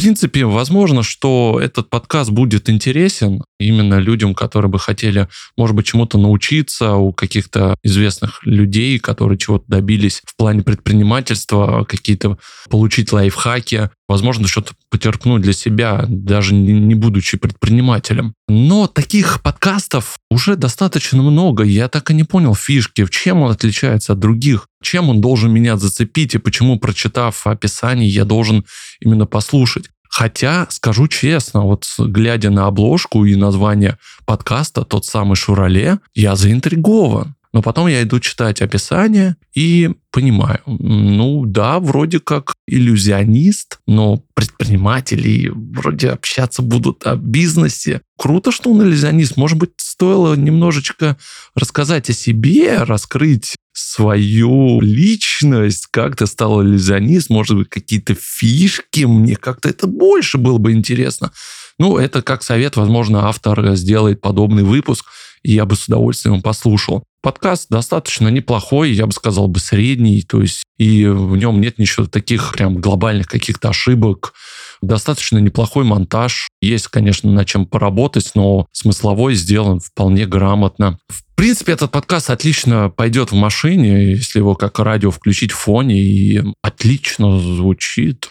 Принципе, 0.00 0.46
возможно, 0.46 1.02
что 1.02 1.60
этот 1.62 1.90
подкаст 1.90 2.30
будет 2.30 2.70
интересен 2.70 3.42
именно 3.58 3.98
людям, 3.98 4.34
которые 4.34 4.70
бы 4.70 4.78
хотели, 4.78 5.28
может 5.58 5.76
быть, 5.76 5.84
чему-то 5.84 6.16
научиться 6.16 6.94
у 6.94 7.12
каких-то 7.12 7.76
известных 7.82 8.40
людей, 8.46 8.98
которые 8.98 9.36
чего-то 9.36 9.66
добились 9.68 10.22
в 10.24 10.36
плане 10.36 10.62
предпринимательства, 10.62 11.84
какие-то 11.84 12.38
получить 12.70 13.12
лайфхаки, 13.12 13.90
возможно, 14.10 14.48
что-то 14.48 14.72
потерпнуть 14.90 15.42
для 15.42 15.52
себя, 15.52 16.04
даже 16.08 16.52
не 16.52 16.96
будучи 16.96 17.38
предпринимателем. 17.38 18.34
Но 18.48 18.88
таких 18.88 19.40
подкастов 19.40 20.18
уже 20.28 20.56
достаточно 20.56 21.22
много. 21.22 21.62
Я 21.62 21.88
так 21.88 22.10
и 22.10 22.14
не 22.14 22.24
понял 22.24 22.56
фишки, 22.56 23.04
в 23.04 23.10
чем 23.10 23.42
он 23.42 23.52
отличается 23.52 24.14
от 24.14 24.18
других, 24.18 24.66
чем 24.82 25.10
он 25.10 25.20
должен 25.20 25.52
меня 25.52 25.76
зацепить 25.76 26.34
и 26.34 26.38
почему, 26.38 26.80
прочитав 26.80 27.46
описание, 27.46 28.08
я 28.08 28.24
должен 28.24 28.64
именно 29.00 29.26
послушать. 29.26 29.90
Хотя, 30.08 30.66
скажу 30.70 31.06
честно, 31.06 31.60
вот 31.60 31.86
глядя 31.98 32.50
на 32.50 32.66
обложку 32.66 33.24
и 33.24 33.36
название 33.36 33.96
подкаста, 34.26 34.82
тот 34.82 35.06
самый 35.06 35.36
Шурале, 35.36 36.00
я 36.14 36.34
заинтригован. 36.34 37.36
Но 37.52 37.62
потом 37.62 37.88
я 37.88 38.02
иду 38.02 38.20
читать 38.20 38.62
описание 38.62 39.36
и 39.54 39.90
понимаю, 40.12 40.60
ну 40.66 41.44
да, 41.46 41.80
вроде 41.80 42.20
как 42.20 42.54
иллюзионист, 42.68 43.80
но 43.86 44.22
предприниматели 44.34 45.50
вроде 45.52 46.10
общаться 46.10 46.62
будут 46.62 47.06
о 47.06 47.16
бизнесе. 47.16 48.02
Круто, 48.16 48.52
что 48.52 48.70
он 48.70 48.82
иллюзионист. 48.82 49.36
Может 49.36 49.58
быть, 49.58 49.70
стоило 49.78 50.34
немножечко 50.34 51.16
рассказать 51.54 52.08
о 52.08 52.12
себе, 52.12 52.84
раскрыть 52.84 53.56
свою 53.72 54.80
личность, 54.80 55.86
как 55.90 56.16
ты 56.16 56.26
стал 56.26 56.62
иллюзионист, 56.62 57.30
может 57.30 57.56
быть, 57.56 57.68
какие-то 57.68 58.14
фишки, 58.14 59.04
мне 59.04 59.36
как-то 59.36 59.68
это 59.68 59.86
больше 59.86 60.38
было 60.38 60.58
бы 60.58 60.72
интересно. 60.72 61.32
Ну, 61.80 61.96
это 61.96 62.20
как 62.20 62.42
совет, 62.42 62.76
возможно, 62.76 63.26
автор 63.26 63.74
сделает 63.74 64.20
подобный 64.20 64.64
выпуск, 64.64 65.06
и 65.42 65.54
я 65.54 65.64
бы 65.64 65.76
с 65.76 65.88
удовольствием 65.88 66.42
послушал. 66.42 67.04
Подкаст 67.22 67.70
достаточно 67.70 68.28
неплохой, 68.28 68.92
я 68.92 69.06
бы 69.06 69.12
сказал 69.12 69.48
бы 69.48 69.60
средний, 69.60 70.20
то 70.20 70.42
есть 70.42 70.62
и 70.76 71.06
в 71.06 71.38
нем 71.38 71.58
нет 71.58 71.78
ничего 71.78 72.04
таких 72.04 72.52
прям 72.52 72.82
глобальных 72.82 73.28
каких-то 73.28 73.70
ошибок. 73.70 74.34
Достаточно 74.82 75.38
неплохой 75.38 75.84
монтаж. 75.84 76.48
Есть, 76.60 76.88
конечно, 76.88 77.32
над 77.32 77.46
чем 77.48 77.64
поработать, 77.64 78.32
но 78.34 78.66
смысловой 78.72 79.34
сделан 79.34 79.80
вполне 79.80 80.26
грамотно. 80.26 80.98
В 81.08 81.22
принципе, 81.34 81.72
этот 81.72 81.90
подкаст 81.90 82.28
отлично 82.28 82.90
пойдет 82.90 83.32
в 83.32 83.36
машине, 83.36 84.10
если 84.10 84.40
его 84.40 84.54
как 84.54 84.78
радио 84.80 85.10
включить 85.10 85.52
в 85.52 85.56
фоне, 85.56 85.98
и 85.98 86.42
отлично 86.60 87.40
звучит. 87.40 88.28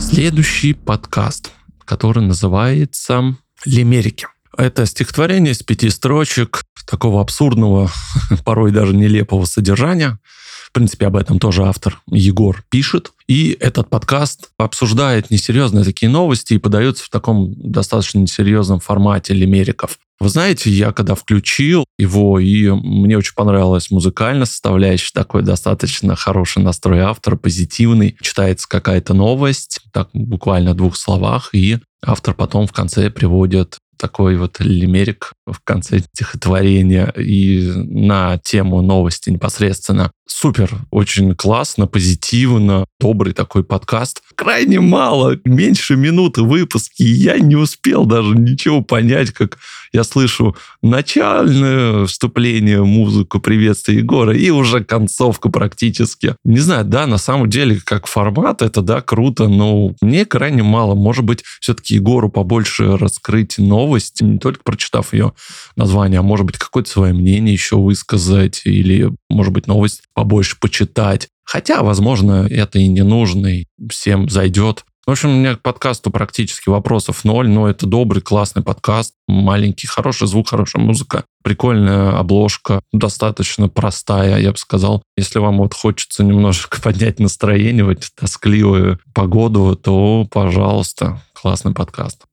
Следующий 0.00 0.72
подкаст, 0.72 1.52
который 1.88 2.22
называется 2.22 3.34
«Лимерики». 3.64 4.26
Это 4.56 4.84
стихотворение 4.86 5.52
из 5.52 5.62
пяти 5.62 5.88
строчек 5.88 6.62
такого 6.86 7.20
абсурдного, 7.22 7.90
порой 8.44 8.72
даже 8.72 8.94
нелепого 8.94 9.46
содержания. 9.46 10.18
В 10.66 10.72
принципе, 10.72 11.06
об 11.06 11.16
этом 11.16 11.38
тоже 11.38 11.64
автор 11.64 12.00
Егор 12.10 12.62
пишет. 12.68 13.12
И 13.26 13.56
этот 13.58 13.88
подкаст 13.88 14.50
обсуждает 14.58 15.30
несерьезные 15.30 15.84
такие 15.84 16.10
новости 16.10 16.54
и 16.54 16.58
подается 16.58 17.04
в 17.04 17.08
таком 17.08 17.54
достаточно 17.56 18.18
несерьезном 18.18 18.80
формате 18.80 19.32
лимериков. 19.32 19.98
Вы 20.20 20.30
знаете, 20.30 20.70
я 20.70 20.92
когда 20.92 21.14
включил 21.14 21.84
его, 21.96 22.40
и 22.40 22.68
мне 22.70 23.16
очень 23.16 23.34
понравилась 23.34 23.90
музыкальная 23.90 24.46
составляющая, 24.46 25.12
такой 25.14 25.42
достаточно 25.42 26.16
хороший 26.16 26.62
настрой 26.62 27.00
автора, 27.00 27.36
позитивный. 27.36 28.16
Читается 28.20 28.68
какая-то 28.68 29.14
новость, 29.14 29.80
так 29.92 30.08
буквально 30.12 30.72
в 30.72 30.76
двух 30.76 30.96
словах, 30.96 31.50
и 31.52 31.78
автор 32.04 32.34
потом 32.34 32.66
в 32.66 32.72
конце 32.72 33.10
приводит 33.10 33.78
такой 33.96 34.36
вот 34.36 34.60
лимерик 34.60 35.32
в 35.52 35.60
конце 35.64 36.00
стихотворения 36.00 37.12
и 37.16 37.72
на 37.74 38.38
тему 38.38 38.82
новости 38.82 39.30
непосредственно. 39.30 40.10
Супер, 40.30 40.70
очень 40.90 41.34
классно, 41.34 41.86
позитивно, 41.86 42.84
добрый 43.00 43.32
такой 43.32 43.64
подкаст. 43.64 44.22
Крайне 44.34 44.78
мало, 44.78 45.38
меньше 45.44 45.96
минуты 45.96 46.42
выпуски, 46.42 47.02
и 47.02 47.12
я 47.12 47.38
не 47.38 47.56
успел 47.56 48.04
даже 48.04 48.36
ничего 48.36 48.82
понять, 48.82 49.30
как 49.30 49.58
я 49.92 50.04
слышу 50.04 50.54
начальное 50.82 52.04
вступление, 52.04 52.84
музыку 52.84 53.40
приветствия 53.40 53.96
Егора, 53.96 54.36
и 54.36 54.50
уже 54.50 54.84
концовка 54.84 55.48
практически. 55.48 56.36
Не 56.44 56.58
знаю, 56.58 56.84
да, 56.84 57.06
на 57.06 57.18
самом 57.18 57.48
деле, 57.48 57.80
как 57.82 58.06
формат, 58.06 58.60
это, 58.60 58.82
да, 58.82 59.00
круто, 59.00 59.48
но 59.48 59.94
мне 60.02 60.26
крайне 60.26 60.62
мало. 60.62 60.94
Может 60.94 61.24
быть, 61.24 61.42
все-таки 61.60 61.94
Егору 61.94 62.28
побольше 62.28 62.98
раскрыть 62.98 63.56
новость, 63.56 64.20
не 64.20 64.38
только 64.38 64.60
прочитав 64.62 65.14
ее 65.14 65.32
название, 65.76 66.20
а 66.20 66.22
может 66.22 66.46
быть, 66.46 66.58
какое-то 66.58 66.90
свое 66.90 67.12
мнение 67.12 67.52
еще 67.52 67.76
высказать, 67.76 68.62
или, 68.64 69.10
может 69.28 69.52
быть, 69.52 69.66
новость 69.66 70.02
побольше 70.14 70.56
почитать. 70.60 71.28
Хотя, 71.44 71.82
возможно, 71.82 72.46
это 72.48 72.78
и 72.78 72.88
не 72.88 73.02
нужно, 73.02 73.46
и 73.46 73.66
всем 73.90 74.28
зайдет. 74.28 74.84
В 75.08 75.10
общем, 75.10 75.30
у 75.30 75.36
меня 75.36 75.56
к 75.56 75.62
подкасту 75.62 76.10
практически 76.10 76.68
вопросов 76.68 77.24
ноль, 77.24 77.48
но 77.48 77.66
это 77.66 77.86
добрый, 77.86 78.20
классный 78.20 78.62
подкаст, 78.62 79.14
маленький, 79.26 79.86
хороший 79.86 80.28
звук, 80.28 80.50
хорошая 80.50 80.84
музыка, 80.84 81.24
прикольная 81.42 82.18
обложка, 82.18 82.82
достаточно 82.92 83.70
простая, 83.70 84.38
я 84.38 84.52
бы 84.52 84.58
сказал. 84.58 85.02
Если 85.16 85.38
вам 85.38 85.56
вот 85.56 85.72
хочется 85.72 86.22
немножко 86.22 86.78
поднять 86.82 87.20
настроение 87.20 87.84
в 87.84 87.88
эти 87.88 88.08
тоскливую 88.14 89.00
погоду, 89.14 89.74
то, 89.82 90.26
пожалуйста, 90.30 91.22
классный 91.32 91.72
подкаст. 91.72 92.24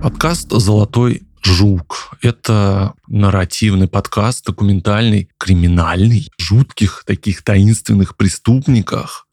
Подкаст 0.00 0.52
«Золотой 0.52 1.25
Жук. 1.46 2.16
Это 2.22 2.94
нарративный 3.06 3.86
подкаст, 3.86 4.44
документальный, 4.44 5.28
криминальный, 5.38 6.28
жутких 6.38 7.04
таких 7.06 7.44
таинственных 7.44 8.16
преступниках 8.16 9.28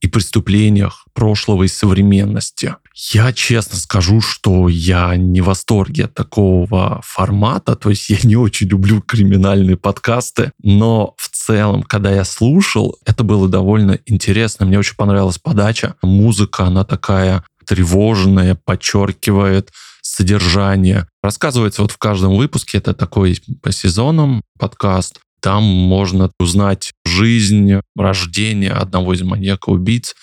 и 0.00 0.06
преступлениях 0.06 1.06
прошлого 1.12 1.64
и 1.64 1.68
современности. 1.68 2.76
Я 3.12 3.32
честно 3.32 3.78
скажу, 3.78 4.20
что 4.20 4.68
я 4.68 5.16
не 5.16 5.40
в 5.40 5.46
восторге 5.46 6.04
от 6.04 6.14
такого 6.14 7.00
формата, 7.04 7.74
то 7.74 7.90
есть 7.90 8.10
я 8.10 8.18
не 8.22 8.36
очень 8.36 8.68
люблю 8.68 9.02
криминальные 9.02 9.76
подкасты, 9.76 10.52
но 10.62 11.14
в 11.18 11.28
целом, 11.30 11.82
когда 11.82 12.12
я 12.12 12.24
слушал, 12.24 12.96
это 13.04 13.24
было 13.24 13.48
довольно 13.48 13.98
интересно. 14.06 14.66
Мне 14.66 14.78
очень 14.78 14.96
понравилась 14.96 15.38
подача. 15.38 15.96
Музыка, 16.00 16.64
она 16.66 16.84
такая 16.84 17.42
тревожная, 17.66 18.54
подчеркивает 18.54 19.72
содержание. 20.16 21.06
Рассказывается 21.22 21.82
вот 21.82 21.90
в 21.92 21.98
каждом 21.98 22.36
выпуске, 22.36 22.78
это 22.78 22.94
такой 22.94 23.38
по 23.62 23.70
сезонам 23.70 24.42
подкаст. 24.58 25.20
Там 25.40 25.62
можно 25.62 26.30
узнать 26.40 26.92
жизнь, 27.04 27.74
рождение 27.94 28.72
одного 28.72 29.12
из 29.12 29.22
маньяка-убийц. 29.22 30.14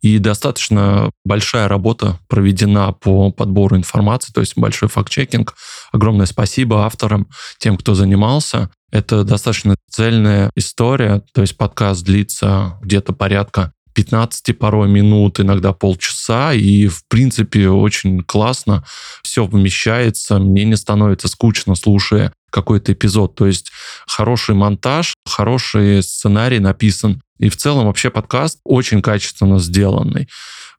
И 0.00 0.18
достаточно 0.18 1.10
большая 1.24 1.68
работа 1.68 2.18
проведена 2.28 2.92
по 2.92 3.30
подбору 3.30 3.76
информации, 3.76 4.32
то 4.32 4.40
есть 4.40 4.56
большой 4.56 4.88
факт-чекинг. 4.88 5.54
Огромное 5.92 6.26
спасибо 6.26 6.86
авторам, 6.86 7.28
тем, 7.58 7.76
кто 7.76 7.94
занимался. 7.94 8.70
Это 8.92 9.24
достаточно 9.24 9.74
цельная 9.90 10.50
история, 10.54 11.22
то 11.32 11.40
есть 11.40 11.56
подкаст 11.56 12.04
длится 12.04 12.78
где-то 12.82 13.12
порядка 13.12 13.72
15 13.94 14.58
порой 14.58 14.88
минут, 14.88 15.40
иногда 15.40 15.72
полчаса, 15.72 16.52
и, 16.52 16.86
в 16.86 17.06
принципе, 17.08 17.68
очень 17.68 18.22
классно 18.22 18.84
все 19.22 19.46
вмещается, 19.46 20.38
мне 20.38 20.64
не 20.64 20.76
становится 20.76 21.28
скучно, 21.28 21.74
слушая 21.74 22.32
какой-то 22.50 22.92
эпизод. 22.92 23.34
То 23.34 23.46
есть 23.46 23.72
хороший 24.06 24.54
монтаж, 24.54 25.14
хороший 25.26 26.02
сценарий 26.02 26.60
написан. 26.60 27.22
И 27.38 27.48
в 27.48 27.56
целом 27.56 27.86
вообще 27.86 28.10
подкаст 28.10 28.60
очень 28.64 29.02
качественно 29.02 29.58
сделанный. 29.58 30.28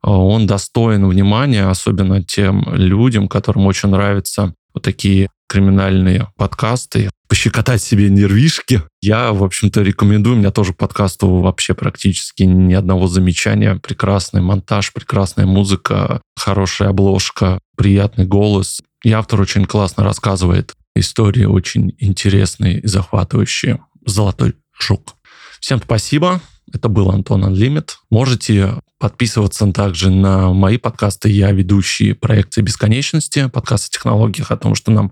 Он 0.02 0.46
достоин 0.48 1.08
внимания, 1.08 1.68
особенно 1.68 2.24
тем 2.24 2.64
людям, 2.74 3.28
которым 3.28 3.66
очень 3.66 3.90
нравятся 3.90 4.54
вот 4.74 4.84
такие 4.84 5.30
криминальные 5.54 6.30
подкасты, 6.36 7.12
пощекотать 7.28 7.84
себе 7.84 8.10
нервишки. 8.10 8.82
Я, 9.04 9.32
в 9.34 9.44
общем-то, 9.44 9.84
рекомендую. 9.84 10.36
У 10.36 10.40
меня 10.40 10.50
тоже 10.50 10.74
подкасту 10.74 11.30
вообще 11.30 11.76
практически 11.76 12.42
ни 12.42 12.74
одного 12.74 13.08
замечания. 13.08 13.76
Прекрасный 13.76 14.42
монтаж, 14.42 14.92
прекрасная 14.94 15.46
музыка, 15.46 16.22
хорошая 16.36 16.90
обложка, 16.90 17.60
приятный 17.78 18.26
голос. 18.26 18.82
И 19.04 19.12
автор 19.12 19.42
очень 19.42 19.66
классно 19.66 20.04
рассказывает 20.04 20.74
истории, 20.96 21.46
очень 21.46 21.96
интересные 22.00 22.80
и 22.80 22.88
захватывающие. 22.88 23.80
Золотой 24.08 24.56
Жук. 24.80 25.14
Всем 25.60 25.80
спасибо. 25.80 26.42
Это 26.74 26.90
был 26.90 27.12
Антон 27.12 27.46
Анлимит. 27.46 27.98
Можете 28.10 28.80
подписываться 28.98 29.72
также 29.72 30.10
на 30.10 30.52
мои 30.54 30.78
подкасты. 30.78 31.30
Я 31.30 31.52
ведущий 31.52 32.14
проекции 32.14 32.62
бесконечности, 32.62 33.50
подкаст 33.50 33.90
о 33.90 33.92
технологиях, 33.92 34.50
о 34.50 34.58
том, 34.58 34.74
что 34.74 34.92
нам 34.92 35.12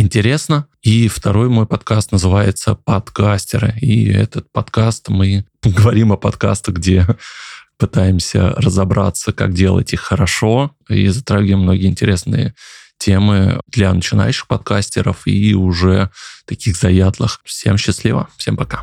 интересно. 0.00 0.66
И 0.82 1.08
второй 1.08 1.48
мой 1.48 1.66
подкаст 1.66 2.12
называется 2.12 2.74
«Подкастеры». 2.74 3.74
И 3.80 4.10
этот 4.10 4.50
подкаст, 4.50 5.08
мы 5.08 5.44
говорим 5.62 6.12
о 6.12 6.16
подкастах, 6.16 6.76
где 6.76 7.06
пытаемся 7.78 8.50
разобраться, 8.56 9.32
как 9.32 9.52
делать 9.52 9.92
их 9.92 10.00
хорошо, 10.00 10.72
и 10.88 11.06
затрагиваем 11.08 11.60
многие 11.60 11.86
интересные 11.86 12.54
темы 12.98 13.60
для 13.66 13.92
начинающих 13.94 14.46
подкастеров 14.46 15.26
и 15.26 15.54
уже 15.54 16.10
таких 16.46 16.76
заядлых. 16.76 17.40
Всем 17.44 17.78
счастливо, 17.78 18.28
всем 18.36 18.56
пока. 18.56 18.82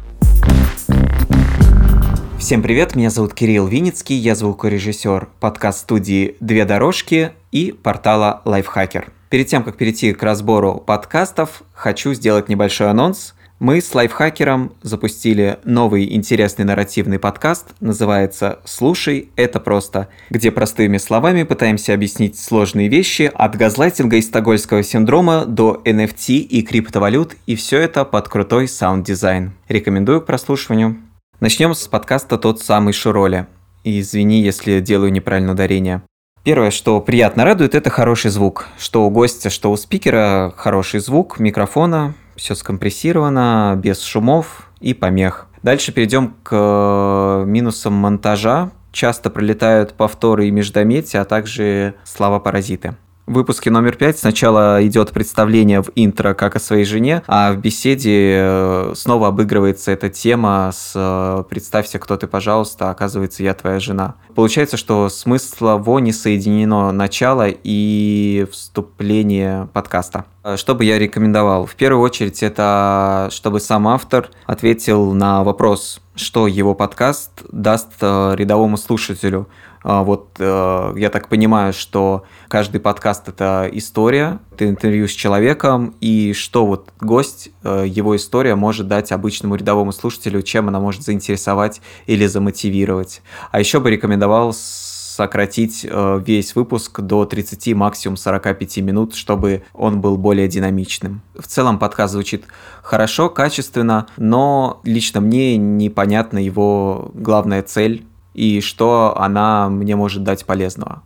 Всем 2.40 2.62
привет, 2.62 2.96
меня 2.96 3.10
зовут 3.10 3.34
Кирилл 3.34 3.68
Винницкий, 3.68 4.16
я 4.16 4.36
звукорежиссер 4.36 5.30
подкаст-студии 5.40 6.36
«Две 6.40 6.66
дорожки» 6.66 7.32
и 7.52 7.72
портала 7.72 8.42
«Лайфхакер». 8.46 9.12
Перед 9.30 9.48
тем, 9.48 9.64
как 9.64 9.76
перейти 9.76 10.14
к 10.14 10.24
разбору 10.24 10.76
подкастов, 10.76 11.64
хочу 11.74 12.14
сделать 12.14 12.48
небольшой 12.48 12.90
анонс. 12.90 13.34
Мы 13.60 13.82
с 13.82 13.94
лайфхакером 13.94 14.74
запустили 14.84 15.58
новый 15.66 16.14
интересный 16.14 16.64
нарративный 16.64 17.20
подкаст, 17.20 17.74
называется 17.82 18.60
«Слушай, 18.64 19.30
это 19.36 19.60
просто», 19.60 20.10
где 20.30 20.52
простыми 20.52 20.98
словами 20.98 21.44
пытаемся 21.44 21.94
объяснить 21.94 22.40
сложные 22.40 22.88
вещи 22.88 23.30
от 23.34 23.56
газлайтинга 23.58 24.18
и 24.18 24.22
стокгольского 24.22 24.84
синдрома 24.84 25.46
до 25.46 25.82
NFT 25.84 26.36
и 26.36 26.62
криптовалют, 26.62 27.36
и 27.48 27.56
все 27.56 27.80
это 27.80 28.06
под 28.06 28.30
крутой 28.30 28.68
саунд-дизайн. 28.68 29.54
Рекомендую 29.68 30.22
к 30.22 30.28
прослушиванию. 30.28 30.98
Начнем 31.40 31.74
с 31.74 31.88
подкаста 31.88 32.38
«Тот 32.38 32.62
самый 32.62 32.94
Шуроли». 32.94 33.48
И 33.84 34.00
извини, 34.00 34.42
если 34.42 34.80
делаю 34.80 35.12
неправильное 35.12 35.54
ударение. 35.54 36.04
Первое, 36.48 36.72
что 36.72 37.02
приятно 37.02 37.44
радует, 37.44 37.76
это 37.76 37.90
хороший 37.90 38.32
звук. 38.32 38.70
Что 38.80 39.06
у 39.06 39.10
гостя, 39.10 39.50
что 39.50 39.70
у 39.70 39.76
спикера 39.76 40.54
хороший 40.56 41.02
звук 41.02 41.40
микрофона, 41.40 42.14
все 42.38 42.56
скомпрессировано, 42.56 43.78
без 43.78 44.02
шумов 44.02 44.70
и 44.80 44.94
помех. 44.94 45.48
Дальше 45.62 45.92
перейдем 45.92 46.36
к 46.44 46.52
э, 46.54 47.44
минусам 47.46 47.96
монтажа. 47.96 48.72
Часто 48.94 49.30
пролетают 49.30 49.96
повторы 49.96 50.48
и 50.48 50.52
междометия, 50.52 51.20
а 51.20 51.26
также 51.26 51.96
слова-паразиты. 52.06 52.96
В 53.28 53.34
выпуске 53.34 53.70
номер 53.70 53.98
пять 53.98 54.18
сначала 54.18 54.80
идет 54.88 55.12
представление 55.12 55.84
в 55.84 55.90
интро, 55.96 56.34
как 56.34 56.56
о 56.56 56.62
своей 56.62 56.86
жене, 56.86 57.24
а 57.28 57.52
в 57.52 57.58
беседе 57.58 58.38
э, 58.38 58.94
снова 58.96 59.28
обыгрывается 59.28 59.92
эта 59.92 60.08
тема 60.08 60.72
с 60.74 60.94
э, 60.96 61.44
«представься, 61.50 62.00
кто 62.00 62.16
ты, 62.16 62.26
пожалуйста, 62.26 62.90
оказывается, 62.90 63.44
я 63.44 63.54
твоя 63.54 63.82
жена». 63.82 64.16
Получается, 64.34 64.78
что 64.78 65.10
смыслово 65.10 66.00
не 66.00 66.14
соединено 66.14 66.94
начало 66.94 67.48
и 67.50 68.48
вступление 68.50 69.68
подкаста. 69.74 70.24
Э, 70.46 70.56
что 70.56 70.74
бы 70.74 70.86
я 70.86 70.98
рекомендовал? 70.98 71.66
В 71.66 71.76
первую 71.76 72.04
очередь 72.04 72.42
это 72.42 73.28
чтобы 73.34 73.60
сам 73.60 73.90
автор 73.90 74.30
ответил 74.46 75.12
на 75.12 75.44
вопрос, 75.44 76.00
что 76.16 76.48
его 76.48 76.74
подкаст 76.74 77.44
даст 77.52 78.02
рядовому 78.02 78.78
слушателю– 78.78 79.50
вот 80.04 80.36
э, 80.38 80.94
я 80.98 81.10
так 81.10 81.30
понимаю, 81.30 81.72
что 81.72 82.26
каждый 82.50 82.82
подкаст 82.82 83.30
это 83.30 83.70
история, 83.72 84.40
ты 84.58 84.68
интервью 84.68 85.08
с 85.08 85.12
человеком, 85.12 85.96
и 86.02 86.34
что 86.34 86.66
вот 86.66 86.90
гость, 87.00 87.52
э, 87.64 87.86
его 87.88 88.14
история 88.18 88.56
может 88.56 88.90
дать 88.90 89.14
обычному 89.14 89.56
рядовому 89.56 89.94
слушателю, 89.94 90.42
чем 90.42 90.68
она 90.68 90.82
может 90.82 91.04
заинтересовать 91.04 91.80
или 92.06 92.26
замотивировать. 92.26 93.22
А 93.52 93.62
еще 93.62 93.80
бы 93.80 93.90
рекомендовал 93.90 94.54
сократить 95.18 95.86
э, 95.90 96.22
весь 96.26 96.54
выпуск 96.54 97.00
до 97.00 97.26
30, 97.26 97.74
максимум 97.74 98.18
45 98.18 98.78
минут, 98.80 99.16
чтобы 99.16 99.64
он 99.74 100.02
был 100.02 100.18
более 100.18 100.48
динамичным. 100.48 101.22
В 101.34 101.48
целом 101.48 101.80
подкаст 101.80 102.14
звучит 102.14 102.44
хорошо, 102.84 103.30
качественно, 103.30 104.08
но 104.18 104.80
лично 104.84 105.22
мне 105.22 105.58
непонятна 105.58 106.40
его 106.40 107.10
главная 107.14 107.64
цель 107.64 108.07
и 108.38 108.62
что 108.62 109.16
она 109.18 109.68
мне 109.68 109.98
может 109.98 110.24
дать 110.24 110.46
полезного. 110.46 111.02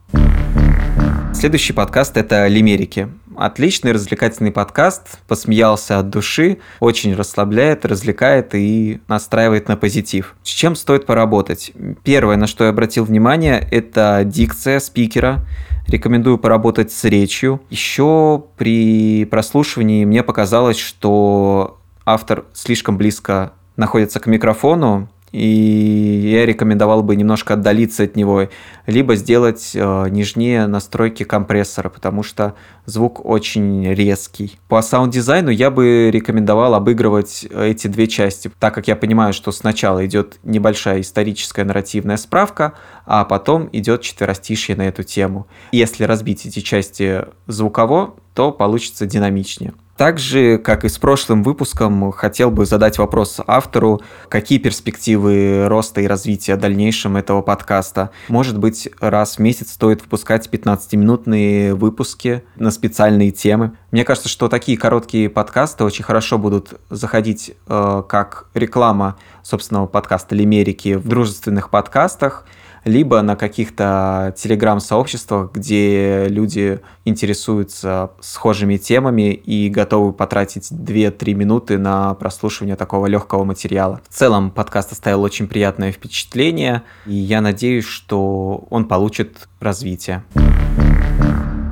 Следующий 1.34 1.73
подкаст– 1.73 2.17
это 2.17 2.45
«Лимерики». 2.45 3.07
Отличный 3.38 3.93
развлекательный 3.93 4.51
подкаст, 4.51 5.19
посмеялся 5.27 5.97
от 5.97 6.09
души, 6.09 6.59
очень 6.82 7.15
расслабляет, 7.15 7.86
развлекает 7.86 8.53
и 8.53 8.99
настраивает 9.07 9.69
на 9.69 9.77
позитив. 9.77 10.36
С 10.43 10.49
чем 10.49 10.75
стоит 10.75 11.05
поработать? 11.05 11.71
Первое, 12.03 12.36
на 12.36 12.45
что 12.45 12.65
я 12.65 12.69
обратил 12.71 13.05
внимание, 13.05 13.65
это 13.71 14.23
дикция 14.25 14.79
спикера. 14.82 15.45
Рекомендую 15.88 16.38
поработать 16.38 16.91
с 16.91 17.05
речью. 17.05 17.61
Еще 17.69 18.43
при 18.57 19.25
прослушивании 19.25 20.03
мне 20.05 20.21
показалось, 20.23 20.77
что 20.77 21.79
автор 22.05 22.43
слишком 22.53 22.97
близко 22.97 23.53
находится 23.77 24.19
к 24.19 24.27
микрофону, 24.27 25.07
и 25.32 26.29
я 26.32 26.45
рекомендовал 26.45 27.03
бы 27.03 27.15
немножко 27.15 27.53
отдалиться 27.53 28.03
от 28.03 28.15
него, 28.15 28.49
либо 28.86 29.15
сделать 29.15 29.71
э, 29.73 30.09
нежнее 30.09 30.67
настройки 30.67 31.23
компрессора, 31.23 31.89
потому 31.89 32.23
что 32.23 32.55
звук 32.86 33.25
очень 33.25 33.93
резкий. 33.93 34.59
По 34.67 34.82
саунд-дизайну 34.82 35.49
я 35.49 35.71
бы 35.71 36.09
рекомендовал 36.11 36.75
обыгрывать 36.75 37.45
эти 37.49 37.88
две 37.88 38.07
части, 38.07 38.51
так 38.59 38.73
как 38.73 38.88
я 38.88 38.95
понимаю, 38.95 39.34
что 39.34 39.51
сначала 39.51 40.05
идет 40.05 40.39
небольшая 40.43 41.01
историческая 41.01 41.63
нарративная 41.63 42.17
справка, 42.17 42.73
а 43.05 43.23
потом 43.25 43.69
идет 43.71 44.01
четверостишье 44.01 44.75
на 44.75 44.88
эту 44.88 45.03
тему. 45.03 45.47
Если 45.71 46.03
разбить 46.03 46.45
эти 46.45 46.59
части 46.59 47.25
звуково, 47.47 48.15
то 48.34 48.51
получится 48.51 49.05
динамичнее. 49.05 49.73
Также, 50.01 50.57
как 50.57 50.84
и 50.84 50.89
с 50.89 50.97
прошлым 50.97 51.43
выпуском, 51.43 52.11
хотел 52.11 52.49
бы 52.49 52.65
задать 52.65 52.97
вопрос 52.97 53.39
автору, 53.45 54.01
какие 54.29 54.57
перспективы 54.57 55.67
роста 55.67 56.01
и 56.01 56.07
развития 56.07 56.55
дальнейшем 56.55 57.17
этого 57.17 57.43
подкаста. 57.43 58.09
Может 58.27 58.57
быть, 58.57 58.89
раз 58.99 59.36
в 59.36 59.39
месяц 59.39 59.73
стоит 59.73 60.01
выпускать 60.01 60.49
15-минутные 60.51 61.75
выпуски 61.75 62.43
на 62.55 62.71
специальные 62.71 63.29
темы. 63.29 63.73
Мне 63.91 64.03
кажется, 64.03 64.27
что 64.27 64.47
такие 64.47 64.75
короткие 64.75 65.29
подкасты 65.29 65.84
очень 65.84 66.03
хорошо 66.03 66.39
будут 66.39 66.79
заходить 66.89 67.51
э, 67.67 68.03
как 68.09 68.47
реклама 68.55 69.17
собственного 69.43 69.86
подкаста 69.86 70.34
«Лимерики» 70.34 70.95
в 70.95 71.07
дружественных 71.07 71.69
подкастах– 71.69 72.47
либо 72.84 73.21
на 73.21 73.36
каких-то 73.36 74.34
телеграм-сообществах, 74.38 75.51
где 75.53 76.27
люди 76.27 76.79
интересуются 77.05 78.11
схожими 78.19 78.77
темами 78.77 79.34
и 79.34 79.69
готовы 79.69 80.13
потратить 80.13 80.71
2-3 80.71 81.34
минуты 81.34 81.77
на 81.77 82.13
прослушивание 82.15 82.75
такого 82.75 83.05
легкого 83.07 83.43
материала. 83.43 84.01
В 84.09 84.13
целом 84.13 84.51
подкаст 84.51 84.91
оставил 84.91 85.21
очень 85.21 85.47
приятное 85.47 85.91
впечатление, 85.91 86.84
и 87.05 87.13
я 87.13 87.41
надеюсь, 87.41 87.86
что 87.86 88.65
он 88.69 88.88
получит 88.88 89.47
развитие. 89.59 90.23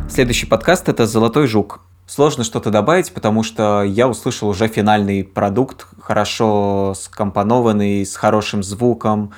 Следующий 0.09 0.45
подкаст 0.45 0.89
это 0.89 1.05
«Золотой 1.05 1.47
жук». 1.47 1.81
Сложно 2.07 2.43
что-то 2.43 2.71
добавить, 2.71 3.13
потому 3.13 3.43
что 3.43 3.83
я 3.83 4.07
услышал 4.07 4.49
уже 4.49 4.67
финальный 4.67 5.23
продукт, 5.23 5.85
хорошо 6.01 6.95
скомпонованный, 6.95 8.03
с 8.03 8.15
хорошим 8.15 8.63
звуком, 8.63 9.31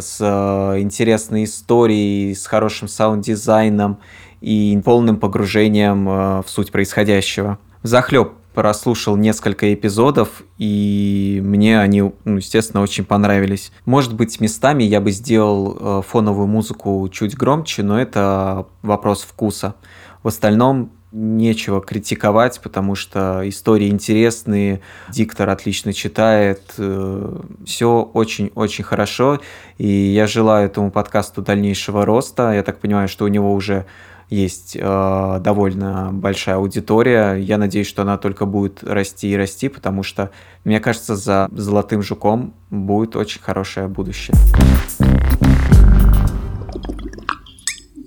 с 0.00 0.18
э, 0.20 0.80
интересной 0.80 1.44
историей, 1.44 2.34
с 2.34 2.46
хорошим 2.46 2.88
саунд-дизайном 2.88 3.98
и 4.40 4.80
полным 4.84 5.18
погружением 5.18 6.08
э, 6.08 6.42
в 6.42 6.46
суть 6.48 6.72
происходящего. 6.72 7.58
Захлеб 7.82 8.32
прослушал 8.54 9.16
несколько 9.16 9.74
эпизодов, 9.74 10.42
и 10.56 11.42
мне 11.44 11.78
они, 11.78 12.10
ну, 12.24 12.36
естественно, 12.36 12.82
очень 12.82 13.04
понравились. 13.04 13.70
Может 13.84 14.14
быть, 14.14 14.40
местами 14.40 14.82
я 14.82 15.02
бы 15.02 15.10
сделал 15.10 15.76
э, 15.78 16.02
фоновую 16.06 16.46
музыку 16.46 17.06
чуть 17.12 17.36
громче, 17.36 17.82
но 17.82 18.00
это 18.00 18.66
вопрос 18.80 19.22
вкуса. 19.22 19.74
В 20.22 20.28
остальном 20.28 20.90
нечего 21.12 21.80
критиковать, 21.80 22.60
потому 22.60 22.94
что 22.94 23.42
истории 23.48 23.88
интересные, 23.88 24.80
диктор 25.08 25.48
отлично 25.50 25.92
читает, 25.92 26.74
э, 26.78 27.38
все 27.64 28.02
очень-очень 28.12 28.84
хорошо, 28.84 29.40
и 29.78 29.86
я 29.88 30.26
желаю 30.26 30.66
этому 30.66 30.90
подкасту 30.90 31.42
дальнейшего 31.42 32.04
роста. 32.04 32.52
Я 32.52 32.62
так 32.62 32.80
понимаю, 32.80 33.08
что 33.08 33.24
у 33.24 33.28
него 33.28 33.54
уже 33.54 33.86
есть 34.28 34.76
э, 34.78 35.38
довольно 35.40 36.10
большая 36.12 36.56
аудитория. 36.56 37.34
Я 37.34 37.58
надеюсь, 37.58 37.86
что 37.86 38.02
она 38.02 38.18
только 38.18 38.44
будет 38.44 38.82
расти 38.82 39.30
и 39.30 39.36
расти, 39.36 39.68
потому 39.68 40.02
что, 40.02 40.30
мне 40.64 40.80
кажется, 40.80 41.14
за 41.14 41.48
«Золотым 41.52 42.02
жуком» 42.02 42.54
будет 42.70 43.14
очень 43.14 43.40
хорошее 43.40 43.86
будущее. 43.86 44.36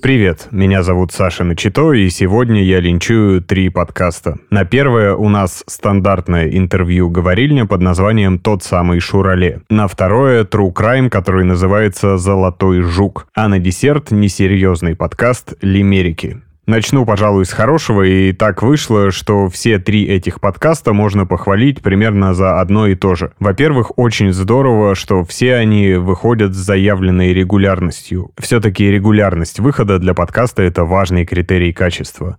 Привет, 0.01 0.47
меня 0.51 0.81
зовут 0.81 1.11
Саша 1.11 1.43
Начито, 1.43 1.91
и 1.91 2.09
сегодня 2.09 2.63
я 2.63 2.79
линчую 2.79 3.41
три 3.41 3.67
подкаста. 3.67 4.37
На 4.49 4.63
первое 4.63 5.13
у 5.13 5.27
нас 5.27 5.61
стандартное 5.67 6.47
интервью-говорильня 6.49 7.65
под 7.65 7.81
названием 7.81 8.39
«Тот 8.39 8.63
самый 8.63 9.01
Шурале». 9.01 9.61
На 9.69 9.89
второе— 9.89 10.43
True 10.45 10.71
Crime, 10.71 11.09
который 11.09 11.43
называется 11.43 12.17
«Золотой 12.17 12.79
жук». 12.81 13.27
А 13.35 13.49
на 13.49 13.59
десерт— 13.59 14.09
несерьезный 14.11 14.95
подкаст 14.95 15.55
«Лимерики». 15.61 16.37
Начну, 16.69 17.03
пожалуй, 17.03 17.47
с 17.47 17.51
хорошего, 17.51 18.03
и 18.03 18.31
так 18.31 18.61
вышло, 18.61 19.09
что 19.09 19.49
все 19.49 19.79
три 19.79 20.05
этих 20.05 20.39
подкаста 20.39 20.93
можно 20.93 21.25
похвалить 21.25 21.81
примерно 21.81 22.35
за 22.35 22.61
одно 22.61 22.85
и 22.85 22.93
то 22.93 23.15
же. 23.15 23.31
Во-первых, 23.39 23.97
очень 23.97 24.31
здорово, 24.31 24.93
что 24.93 25.23
все 25.23 25.55
они 25.55 25.95
выходят 25.95 26.53
с 26.53 26.57
заявленной 26.57 27.33
регулярностью. 27.33 28.29
Все-таки 28.37 28.87
регулярность 28.87 29.59
выхода 29.59 29.97
для 29.97 30.13
подкаста— 30.13 30.61
это 30.63 30.85
важный 30.85 31.25
критерий 31.25 31.73
качества. 31.73 32.37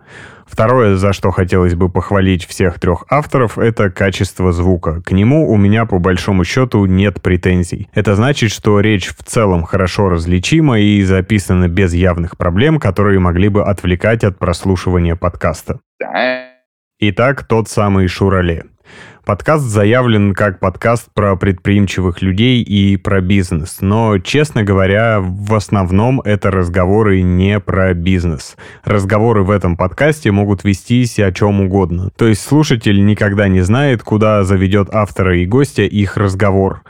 Второе, 0.50 0.96
за 0.96 1.12
что 1.12 1.30
хотелось 1.30 1.76
бы 1.76 1.88
похвалить 1.88 2.44
всех 2.44 2.80
трех 2.80 3.04
авторов, 3.08 3.56
это 3.56 3.88
качество 3.88 4.50
звука. 4.52 5.00
К 5.00 5.12
нему 5.12 5.48
у 5.48 5.56
меня 5.56 5.86
по 5.86 6.00
большому 6.00 6.44
счету 6.44 6.84
нет 6.86 7.22
претензий. 7.22 7.88
Это 7.94 8.16
значит, 8.16 8.50
что 8.50 8.80
речь 8.80 9.08
в 9.08 9.22
целом 9.22 9.62
хорошо 9.62 10.08
различима 10.08 10.80
и 10.80 11.02
записана 11.02 11.68
без 11.68 11.94
явных 11.94 12.36
проблем, 12.36 12.80
которые 12.80 13.20
могли 13.20 13.48
бы 13.48 13.62
отвлекать 13.62 14.24
от 14.24 14.38
прослушивания 14.38 15.14
подкаста. 15.14 15.78
Итак, 16.98 17.44
тот 17.46 17.68
самый 17.68 18.08
Шурале. 18.08 18.64
Подкаст 19.24 19.64
заявлен 19.64 20.34
как 20.34 20.58
подкаст 20.60 21.08
про 21.14 21.36
предприимчивых 21.36 22.22
людей 22.22 22.62
и 22.62 22.96
про 22.96 23.20
бизнес, 23.20 23.78
но, 23.80 24.18
честно 24.18 24.64
говоря, 24.64 25.20
в 25.20 25.54
основном 25.54 26.20
это 26.22 26.50
разговоры 26.50 27.22
не 27.22 27.60
про 27.60 27.94
бизнес. 27.94 28.56
Разговоры 28.82 29.44
в 29.44 29.50
этом 29.50 29.76
подкасте 29.76 30.30
могут 30.30 30.64
вестись 30.64 31.18
о 31.18 31.30
чем 31.32 31.60
угодно. 31.60 32.10
То 32.16 32.26
есть 32.26 32.42
слушатель 32.42 33.04
никогда 33.04 33.46
не 33.46 33.60
знает, 33.60 34.02
куда 34.02 34.42
заведет 34.42 34.88
автора 34.92 35.38
и 35.38 35.46
гостя 35.46 35.82
их 35.82 36.16
разговор. 36.16 36.82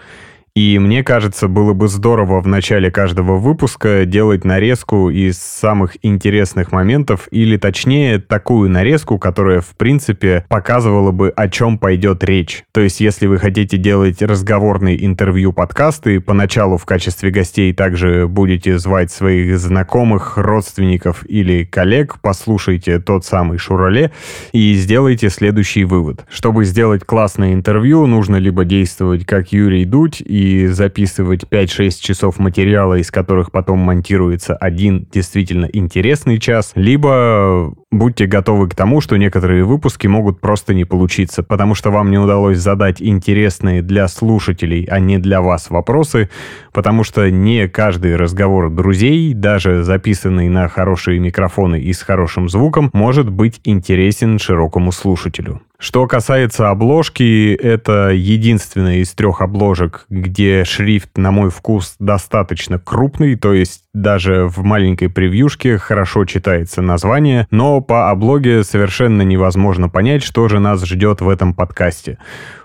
И 0.55 0.79
мне 0.79 1.05
кажется, 1.05 1.47
было 1.47 1.75
бы 1.75 1.89
здорово 1.89 2.41
в 2.41 2.47
начале 2.47 2.91
каждого 2.91 3.37
выпуска 3.39 4.05
делать 4.05 4.45
нарезку 4.45 5.09
из 5.09 5.39
самых 5.39 5.97
интересных 6.03 6.73
моментов, 6.73 7.29
или 7.31 7.57
точнее, 7.57 8.19
такую 8.19 8.69
нарезку, 8.69 9.19
которая, 9.19 9.61
в 9.61 9.77
принципе, 9.77 10.45
показывала 10.49 11.13
бы, 11.13 11.31
о 11.31 11.49
чем 11.49 11.79
пойдет 11.79 12.25
речь. 12.25 12.65
То 12.73 12.81
есть, 12.81 13.01
если 13.01 13.27
вы 13.27 13.39
хотите 13.39 13.77
делать 13.77 14.21
разговорные 14.23 15.05
интервью 15.07 15.53
подкасты, 15.53 16.21
поначалу 16.21 16.79
в 16.79 16.85
качестве 16.85 17.31
гостей 17.31 17.73
также 17.73 18.27
будете 18.27 18.79
звать 18.79 19.13
своих 19.13 19.59
знакомых, 19.59 20.37
родственников 20.37 21.25
или 21.29 21.65
коллег, 21.65 22.17
послушайте 22.21 22.99
тот 22.99 23.25
самый 23.25 23.59
Шурале 23.59 24.11
и 24.53 24.75
сделайте 24.75 25.31
следующий 25.31 25.85
вывод. 25.85 26.25
Чтобы 26.29 26.65
сделать 26.65 27.05
классное 27.05 27.55
интервью, 27.55 28.07
нужно 28.07 28.37
либо 28.37 28.65
действовать 28.65 29.25
как 29.25 29.53
Юрий 29.53 29.85
Дудь 29.85 30.21
и 30.21 30.39
записывать 30.66 31.45
5-6 31.45 32.01
часов 32.01 32.38
материала, 32.38 32.95
из 32.95 33.11
которых 33.11 33.53
потом 33.53 33.78
монтируется 33.78 34.57
один 34.57 35.07
действительно 35.12 35.68
интересный 35.72 36.38
час, 36.38 36.72
либо 36.74 37.74
будьте 37.91 38.26
готовы 38.26 38.68
к 38.68 38.74
тому, 38.74 39.01
что 39.01 39.16
некоторые 39.16 39.64
выпуски 39.64 40.07
могут 40.07 40.41
просто 40.41 40.74
не 40.74 40.84
получиться, 40.84 41.43
потому 41.43 41.74
что 41.74 41.91
вам 41.91 42.11
не 42.11 42.18
удалось 42.18 42.59
задать 42.59 43.03
интересные 43.03 43.82
для 43.82 44.09
слушателей, 44.09 44.84
а 44.84 45.01
не 45.01 45.18
для 45.18 45.41
вас 45.41 45.70
вопросы, 45.70 46.30
потому 46.72 47.05
что 47.05 47.30
не 47.30 47.68
каждый 47.68 48.16
разговор 48.16 48.70
друзей, 48.70 49.34
даже 49.34 49.82
записанный 49.82 50.49
на 50.49 50.68
хорошие 50.68 51.18
микрофоны 51.18 51.80
и 51.80 51.93
с 51.93 52.03
хорошим 52.03 52.49
звуком, 52.49 52.91
может 52.93 53.28
быть 53.28 53.61
интересен 53.64 54.38
широкому 54.38 54.93
слушателю. 54.93 55.61
Что 55.81 56.07
касается 56.07 56.68
обложки, 56.68 57.55
это 57.55 58.11
единственная 58.11 58.97
из 58.97 59.14
трех 59.14 59.41
обложек, 59.41 60.05
где 60.11 60.62
шрифт, 60.66 61.16
на 61.16 61.31
мой 61.31 61.49
вкус, 61.49 61.97
достаточно 61.99 62.78
крупный, 62.78 63.35
то 63.35 63.55
есть 63.55 63.85
даже 63.95 64.47
в 64.47 64.62
маленькой 64.62 65.09
превьюшке 65.09 65.78
хорошо 65.78 66.26
читается 66.26 66.83
название, 66.83 67.47
но 67.51 67.81
по 67.81 68.11
облоге 68.11 68.62
совершенно 68.62 69.22
невозможно 69.22 69.89
понять, 69.89 70.22
что 70.22 70.49
же 70.49 70.59
нас 70.59 70.85
ждет 70.85 71.22
в 71.22 71.28
этом 71.31 71.55
подкасте. 71.55 72.18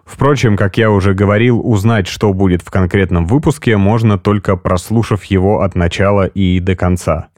Впрочем, 0.04 0.58
как 0.58 0.78
я 0.78 0.92
уже 0.92 1.14
говорил, 1.14 1.62
узнать, 1.66 2.08
что 2.08 2.34
будет 2.34 2.64
в 2.64 2.70
конкретном 2.70 3.28
выпуске, 3.28 3.78
можно 3.78 4.20
только 4.20 4.58
прослушав 4.58 5.24
его 5.24 5.62
от 5.62 5.74
начала 5.74 6.26
и 6.26 6.60
до 6.60 6.76
конца. 6.76 7.30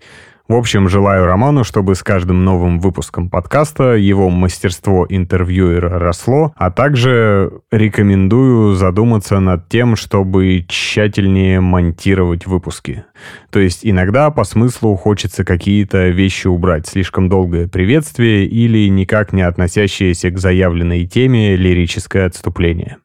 В 0.48 0.56
общем, 0.56 0.88
желаю 0.88 1.26
Роману, 1.26 1.66
чтобы 1.66 1.94
с 1.94 2.04
каждым 2.04 2.46
новым 2.46 2.80
выпуском 2.80 3.30
подкаста 3.30 3.96
его 3.96 4.30
мастерство 4.30 5.06
интервьюера 5.10 6.00
росло, 6.00 6.54
а 6.56 6.72
также 6.72 7.52
рекомендую 7.70 8.74
задуматься 8.76 9.42
над 9.42 9.68
тем, 9.68 9.98
чтобы 9.98 10.66
тщательнее 10.70 11.60
монтировать 11.60 12.46
выпуски. 12.46 13.04
То 13.50 13.60
есть 13.60 13.82
иногда 13.84 14.32
по 14.32 14.46
смыслу 14.46 14.96
хочется 14.96 15.44
какие-то 15.44 16.08
вещи 16.08 16.48
убрать, 16.48 16.88
слишком 16.88 17.28
долгое 17.28 17.68
приветствие 17.68 18.46
или 18.46 18.88
никак 18.88 19.34
не 19.34 19.42
относящееся 19.42 20.30
к 20.30 20.40
заявленной 20.40 21.06
теме 21.06 21.58
лирическое 21.58 22.26
отступление. 22.26 22.98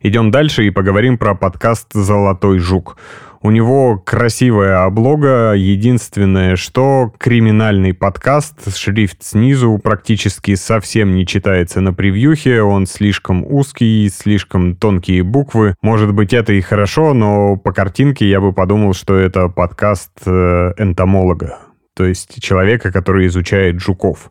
Идем 0.00 0.30
дальше 0.30 0.66
и 0.66 0.70
поговорим 0.70 1.16
про 1.16 1.34
подкаст 1.34 1.94
«Золотой 1.94 2.58
жук». 2.58 2.98
У 3.44 3.50
него 3.50 3.98
красивая 3.98 4.84
облога, 4.84 5.52
единственное, 5.52 6.56
что 6.56 7.12
криминальный 7.18 7.92
подкаст, 7.92 8.74
шрифт 8.74 9.22
снизу 9.22 9.76
практически 9.76 10.54
совсем 10.54 11.14
не 11.14 11.26
читается 11.26 11.82
на 11.82 11.92
превьюхе, 11.92 12.62
он 12.62 12.86
слишком 12.86 13.44
узкий, 13.44 14.08
слишком 14.08 14.74
тонкие 14.74 15.24
буквы. 15.24 15.74
Может 15.82 16.14
быть, 16.14 16.32
это 16.32 16.54
и 16.54 16.62
хорошо, 16.62 17.12
но 17.12 17.58
по 17.58 17.72
картинке 17.72 18.26
я 18.26 18.40
бы 18.40 18.54
подумал, 18.54 18.94
что 18.94 19.14
это 19.14 19.50
подкаст 19.50 20.12
э, 20.24 20.72
энтомолога, 20.78 21.58
то 21.94 22.06
есть 22.06 22.42
человека, 22.42 22.90
который 22.90 23.26
изучает 23.26 23.78
жуков 23.78 24.30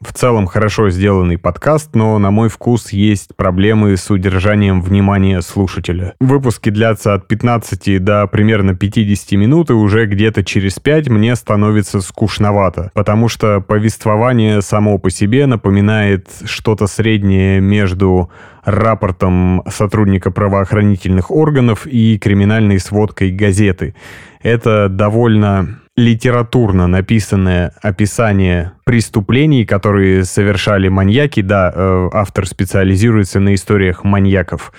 в 0.00 0.12
целом 0.12 0.46
хорошо 0.46 0.90
сделанный 0.90 1.38
подкаст, 1.38 1.94
но, 1.94 2.18
на 2.18 2.30
мой 2.30 2.48
вкус, 2.48 2.90
есть 2.90 3.34
проблемы 3.36 3.96
с 3.96 4.10
удержанием 4.10 4.80
внимания 4.82 5.40
слушателя. 5.40 6.14
Выпуски 6.20 6.70
длятся 6.70 7.14
от 7.14 7.28
15 7.28 8.02
до 8.02 8.26
примерно 8.26 8.74
50 8.74 9.32
минут, 9.32 9.70
и 9.70 9.74
уже 9.74 10.06
где-то 10.06 10.44
через 10.44 10.78
5 10.78 11.08
мне 11.08 11.34
становится 11.36 12.00
скучновато, 12.00 12.90
потому 12.94 13.28
что 13.28 13.60
повествование 13.60 14.62
само 14.62 14.98
по 14.98 15.10
себе 15.10 15.46
напоминает 15.46 16.28
что-то 16.44 16.86
среднее 16.86 17.60
между 17.60 18.30
рапортом 18.64 19.62
сотрудника 19.70 20.30
правоохранительных 20.30 21.30
органов 21.30 21.86
и 21.86 22.18
криминальной 22.18 22.80
сводкой 22.80 23.30
газеты. 23.30 23.94
Это 24.42 24.88
довольно 24.88 25.80
литературно 25.96 26.86
написанное 26.86 27.72
описание 27.82 28.72
преступлений, 28.84 29.64
которые 29.64 30.24
совершали 30.24 30.88
маньяки. 30.88 31.40
Да, 31.40 31.72
э, 31.74 32.10
автор 32.12 32.46
специализируется 32.46 33.40
на 33.40 33.54
историях 33.54 34.04
маньяков. 34.04 34.72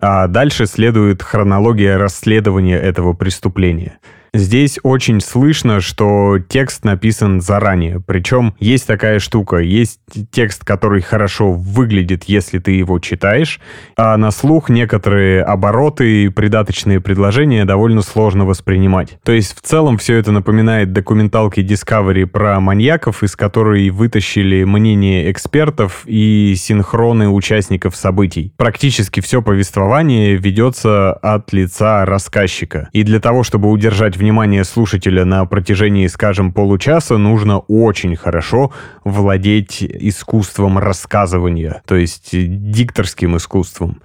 А 0.00 0.28
дальше 0.28 0.66
следует 0.66 1.22
хронология 1.22 1.98
расследования 1.98 2.78
этого 2.78 3.12
преступления. 3.12 3.98
Здесь 4.32 4.78
очень 4.82 5.20
слышно, 5.20 5.80
что 5.80 6.38
текст 6.38 6.84
написан 6.84 7.40
заранее. 7.40 8.00
Причем 8.00 8.54
есть 8.60 8.86
такая 8.86 9.18
штука. 9.18 9.56
Есть 9.56 10.00
текст, 10.30 10.64
который 10.64 11.00
хорошо 11.00 11.52
выглядит, 11.52 12.24
если 12.24 12.58
ты 12.58 12.72
его 12.72 12.98
читаешь, 13.00 13.60
а 13.96 14.16
на 14.16 14.30
слух 14.30 14.68
некоторые 14.68 15.42
обороты 15.42 16.24
и 16.24 16.28
придаточные 16.28 17.00
предложения 17.00 17.64
довольно 17.64 18.02
сложно 18.02 18.44
воспринимать. 18.44 19.18
То 19.24 19.32
есть 19.32 19.56
в 19.56 19.62
целом 19.62 19.98
все 19.98 20.16
это 20.16 20.30
напоминает 20.30 20.92
документалки 20.92 21.60
Discovery 21.60 22.26
про 22.26 22.60
маньяков, 22.60 23.22
из 23.22 23.34
которой 23.34 23.90
вытащили 23.90 24.64
мнение 24.64 25.30
экспертов 25.30 26.02
и 26.06 26.54
синхроны 26.56 27.28
участников 27.28 27.96
событий. 27.96 28.52
Практически 28.56 29.20
все 29.20 29.42
повествование 29.42 30.36
ведется 30.36 31.12
от 31.12 31.52
лица 31.52 32.04
рассказчика. 32.04 32.88
И 32.92 33.02
для 33.02 33.20
того, 33.20 33.42
чтобы 33.42 33.70
удержать 33.70 34.16
внимание 34.20 34.64
слушателя 34.64 35.24
на 35.24 35.44
протяжении, 35.46 36.06
скажем, 36.06 36.52
получаса, 36.52 37.16
нужно 37.16 37.58
очень 37.58 38.14
хорошо 38.14 38.70
владеть 39.02 39.82
искусством 39.82 40.78
рассказывания, 40.78 41.82
то 41.86 41.96
есть 41.96 42.28
дикторским 42.32 43.36
искусством. 43.36 44.02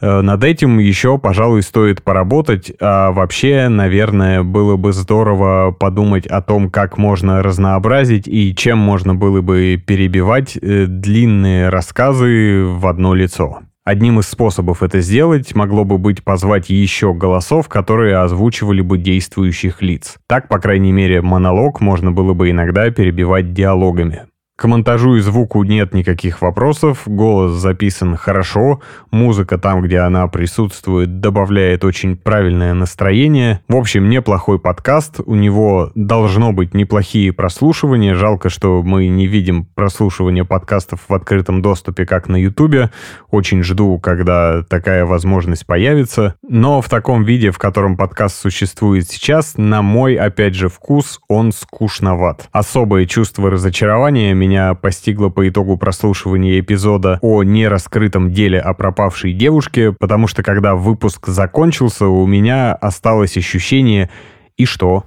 Э, 0.00 0.22
над 0.22 0.44
этим 0.44 0.78
еще, 0.78 1.18
пожалуй, 1.18 1.62
стоит 1.62 2.02
поработать. 2.02 2.72
А 2.80 3.12
вообще, 3.12 3.68
наверное, 3.68 4.42
было 4.42 4.76
бы 4.76 4.92
здорово 4.92 5.72
подумать 5.78 6.26
о 6.26 6.40
том, 6.40 6.70
как 6.70 6.98
можно 6.98 7.42
разнообразить 7.42 8.26
и 8.26 8.54
чем 8.54 8.78
можно 8.78 9.14
было 9.14 9.40
бы 9.42 9.82
перебивать 9.84 10.56
э, 10.56 10.86
длинные 10.86 11.68
рассказы 11.68 12.64
в 12.64 12.86
одно 12.86 13.14
лицо. 13.14 13.60
Одним 13.84 14.20
из 14.20 14.26
способов 14.26 14.82
это 14.82 15.00
сделать 15.00 15.54
могло 15.54 15.84
бы 15.84 15.96
быть 15.96 16.22
позвать 16.22 16.68
еще 16.68 17.14
голосов, 17.14 17.68
которые 17.68 18.18
озвучивали 18.18 18.82
бы 18.82 18.98
действующих 18.98 19.80
лиц. 19.80 20.16
Так, 20.26 20.48
по 20.48 20.58
крайней 20.58 20.92
мере, 20.92 21.22
монолог 21.22 21.80
можно 21.80 22.12
было 22.12 22.34
бы 22.34 22.50
иногда 22.50 22.90
перебивать 22.90 23.54
диалогами. 23.54 24.29
К 24.60 24.66
монтажу 24.66 25.16
и 25.16 25.20
звуку 25.20 25.64
нет 25.64 25.94
никаких 25.94 26.42
вопросов, 26.42 27.04
голос 27.06 27.52
записан 27.52 28.14
хорошо, 28.14 28.82
музыка 29.10 29.56
там, 29.56 29.80
где 29.80 30.00
она 30.00 30.26
присутствует, 30.26 31.20
добавляет 31.20 31.82
очень 31.82 32.14
правильное 32.14 32.74
настроение. 32.74 33.62
В 33.68 33.76
общем, 33.76 34.10
неплохой 34.10 34.58
подкаст, 34.58 35.20
у 35.24 35.34
него 35.34 35.92
должно 35.94 36.52
быть 36.52 36.74
неплохие 36.74 37.32
прослушивания, 37.32 38.14
жалко, 38.14 38.50
что 38.50 38.82
мы 38.82 39.06
не 39.06 39.26
видим 39.26 39.64
прослушивания 39.64 40.44
подкастов 40.44 41.06
в 41.08 41.14
открытом 41.14 41.62
доступе, 41.62 42.04
как 42.04 42.28
на 42.28 42.36
ютубе. 42.36 42.90
Очень 43.30 43.62
жду, 43.62 43.98
когда 43.98 44.62
такая 44.62 45.06
возможность 45.06 45.64
появится. 45.64 46.34
Но 46.46 46.82
в 46.82 46.90
таком 46.90 47.24
виде, 47.24 47.50
в 47.50 47.56
котором 47.56 47.96
подкаст 47.96 48.36
существует 48.36 49.08
сейчас, 49.08 49.56
на 49.56 49.80
мой, 49.80 50.16
опять 50.16 50.54
же, 50.54 50.68
вкус, 50.68 51.18
он 51.28 51.50
скучноват. 51.52 52.46
Особое 52.52 53.06
чувство 53.06 53.48
разочарования 53.48 54.34
меня 54.34 54.49
меня 54.50 54.74
постигло 54.74 55.28
по 55.28 55.48
итогу 55.48 55.76
прослушивания 55.76 56.58
эпизода 56.58 57.20
о 57.22 57.44
нераскрытом 57.44 58.32
деле 58.32 58.58
о 58.58 58.74
пропавшей 58.74 59.32
девушке, 59.32 59.92
потому 59.92 60.26
что 60.26 60.42
когда 60.42 60.74
выпуск 60.74 61.28
закончился, 61.28 62.06
у 62.06 62.26
меня 62.26 62.74
осталось 62.74 63.36
ощущение 63.36 64.10
«И 64.56 64.64
что?». 64.64 65.04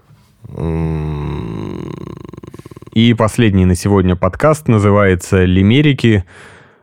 И 2.94 3.14
последний 3.16 3.66
на 3.66 3.76
сегодня 3.76 4.16
подкаст 4.16 4.70
называется 4.70 5.44
«Лимерики». 5.44 6.24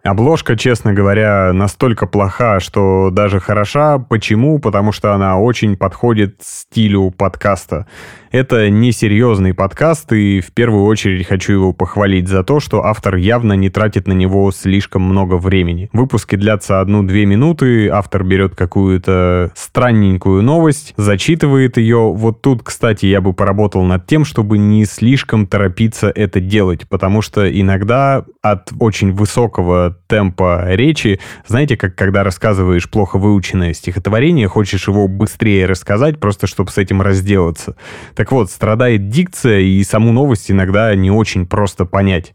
Обложка, 0.02 0.56
честно 0.56 0.94
говоря, 0.94 1.52
настолько 1.52 2.06
плоха, 2.06 2.58
что 2.58 3.10
даже 3.10 3.38
хороша. 3.38 3.98
Почему? 3.98 4.58
Потому 4.58 4.92
что 4.92 5.12
она 5.12 5.38
очень 5.38 5.76
подходит 5.76 6.36
стилю 6.40 7.10
подкаста. 7.10 7.86
Это 8.30 8.70
несерьезный 8.70 9.52
подкаст, 9.54 10.12
и 10.12 10.40
в 10.40 10.52
первую 10.52 10.84
очередь 10.84 11.26
хочу 11.26 11.52
его 11.52 11.72
похвалить 11.72 12.28
за 12.28 12.44
то, 12.44 12.60
что 12.60 12.84
автор 12.84 13.16
явно 13.16 13.54
не 13.54 13.68
тратит 13.70 14.06
на 14.06 14.12
него 14.12 14.50
слишком 14.52 15.02
много 15.02 15.34
времени. 15.34 15.90
Выпуски 15.92 16.36
длятся 16.36 16.80
одну-две 16.80 17.26
минуты, 17.26 17.88
автор 17.88 18.22
берет 18.22 18.54
какую-то 18.54 19.50
странненькую 19.56 20.42
новость, 20.42 20.94
зачитывает 20.96 21.76
ее. 21.76 22.12
Вот 22.14 22.40
тут, 22.40 22.62
кстати, 22.62 23.06
я 23.06 23.20
бы 23.20 23.32
поработал 23.32 23.82
над 23.82 24.06
тем, 24.06 24.24
чтобы 24.24 24.58
не 24.58 24.84
слишком 24.84 25.46
торопиться 25.46 26.08
это 26.08 26.40
делать, 26.40 26.88
потому 26.88 27.22
что 27.22 27.50
иногда 27.50 28.24
от 28.42 28.70
очень 28.78 29.12
высокого 29.12 29.89
темпа 30.06 30.64
речи, 30.66 31.20
знаете, 31.46 31.76
как 31.76 31.94
когда 31.94 32.24
рассказываешь 32.24 32.88
плохо 32.88 33.18
выученное 33.18 33.74
стихотворение, 33.74 34.48
хочешь 34.48 34.88
его 34.88 35.08
быстрее 35.08 35.66
рассказать, 35.66 36.18
просто 36.18 36.46
чтобы 36.46 36.70
с 36.70 36.78
этим 36.78 37.02
разделаться. 37.02 37.76
Так 38.14 38.32
вот, 38.32 38.50
страдает 38.50 39.08
дикция, 39.08 39.60
и 39.60 39.82
саму 39.84 40.12
новость 40.12 40.50
иногда 40.50 40.94
не 40.94 41.10
очень 41.10 41.46
просто 41.46 41.84
понять. 41.84 42.34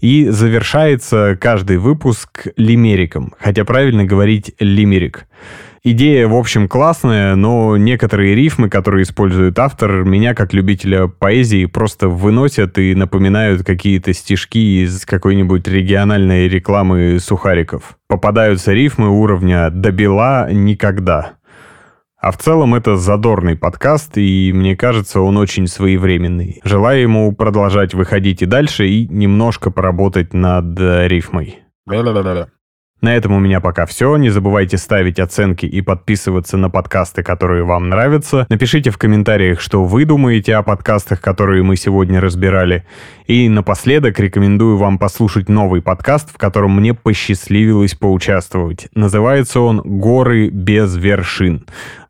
И 0.00 0.28
завершается 0.28 1.36
каждый 1.40 1.78
выпуск 1.78 2.46
лимериком, 2.56 3.34
хотя 3.38 3.64
правильно 3.64 4.04
говорить 4.04 4.54
лимерик. 4.58 5.26
Идея, 5.82 6.28
в 6.28 6.34
общем, 6.34 6.68
классная, 6.68 7.34
но 7.36 7.78
некоторые 7.78 8.34
рифмы, 8.34 8.68
которые 8.68 9.04
использует 9.04 9.58
автор, 9.58 10.04
меня, 10.04 10.34
как 10.34 10.52
любителя 10.52 11.06
поэзии, 11.06 11.64
просто 11.64 12.08
выносят 12.08 12.76
и 12.78 12.94
напоминают 12.94 13.64
какие-то 13.64 14.12
стишки 14.12 14.84
из 14.84 15.06
какой-нибудь 15.06 15.66
региональной 15.66 16.48
рекламы 16.48 17.18
сухариков. 17.18 17.96
Попадаются 18.08 18.74
рифмы 18.74 19.08
уровня 19.08 19.70
«добила 19.70 20.52
никогда». 20.52 21.32
А 22.20 22.32
в 22.32 22.36
целом 22.36 22.74
это 22.74 22.96
задорный 22.96 23.56
подкаст, 23.56 24.18
и 24.18 24.52
мне 24.54 24.76
кажется, 24.76 25.22
он 25.22 25.38
очень 25.38 25.66
своевременный. 25.66 26.60
Желаю 26.62 27.00
ему 27.00 27.32
продолжать 27.32 27.94
выходить 27.94 28.42
и 28.42 28.46
дальше, 28.46 28.86
и 28.86 29.06
немножко 29.08 29.70
поработать 29.70 30.34
над 30.34 30.78
э, 30.78 31.08
рифмой. 31.08 31.60
На 33.00 33.16
этом 33.16 33.32
у 33.32 33.38
меня 33.38 33.60
пока 33.60 33.86
все. 33.86 34.16
Не 34.16 34.28
забывайте 34.28 34.76
ставить 34.76 35.18
оценки 35.18 35.64
и 35.64 35.80
подписываться 35.80 36.56
на 36.56 36.68
подкасты, 36.68 37.22
которые 37.22 37.64
вам 37.64 37.88
нравятся. 37.88 38.46
Напишите 38.50 38.90
в 38.90 38.98
комментариях, 38.98 39.60
что 39.60 39.84
вы 39.84 40.04
думаете 40.04 40.56
о 40.56 40.62
подкастах, 40.62 41.20
которые 41.20 41.62
мы 41.62 41.76
сегодня 41.76 42.20
разбирали. 42.20 42.84
И 43.26 43.48
напоследок 43.48 44.18
рекомендую 44.20 44.76
вам 44.76 44.98
послушать 44.98 45.48
новый 45.48 45.80
подкаст, 45.80 46.30
в 46.32 46.36
котором 46.36 46.76
мне 46.76 46.92
посчастливилось 46.92 47.94
поучаствовать. 47.94 48.88
Называется 48.94 49.60
он 49.60 49.80
«Горы 49.82 50.50
без 50.50 50.94
вершин» 50.96 51.64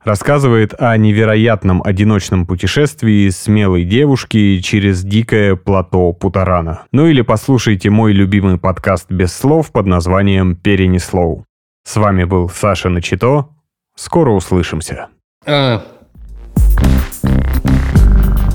рассказывает 0.05 0.75
о 0.79 0.97
невероятном 0.97 1.83
одиночном 1.83 2.47
путешествии 2.47 3.29
смелой 3.29 3.85
девушки 3.85 4.61
через 4.61 5.03
дикое 5.03 5.57
плато 5.57 6.13
Путарана. 6.13 6.83
Ну 6.93 7.07
или 7.07 7.23
послушайте 7.23 7.91
мой 7.91 8.13
любимый 8.13 8.59
подкаст 8.59 9.11
без 9.11 9.33
слов 9.35 9.73
под 9.73 9.87
названием 9.87 10.57
«Перенеслоу». 10.57 11.45
С 11.85 11.97
вами 11.97 12.25
был 12.25 12.49
Саша 12.49 12.89
Начито. 12.89 13.49
Скоро 13.97 14.31
услышимся. 14.31 15.09
А, 15.47 15.83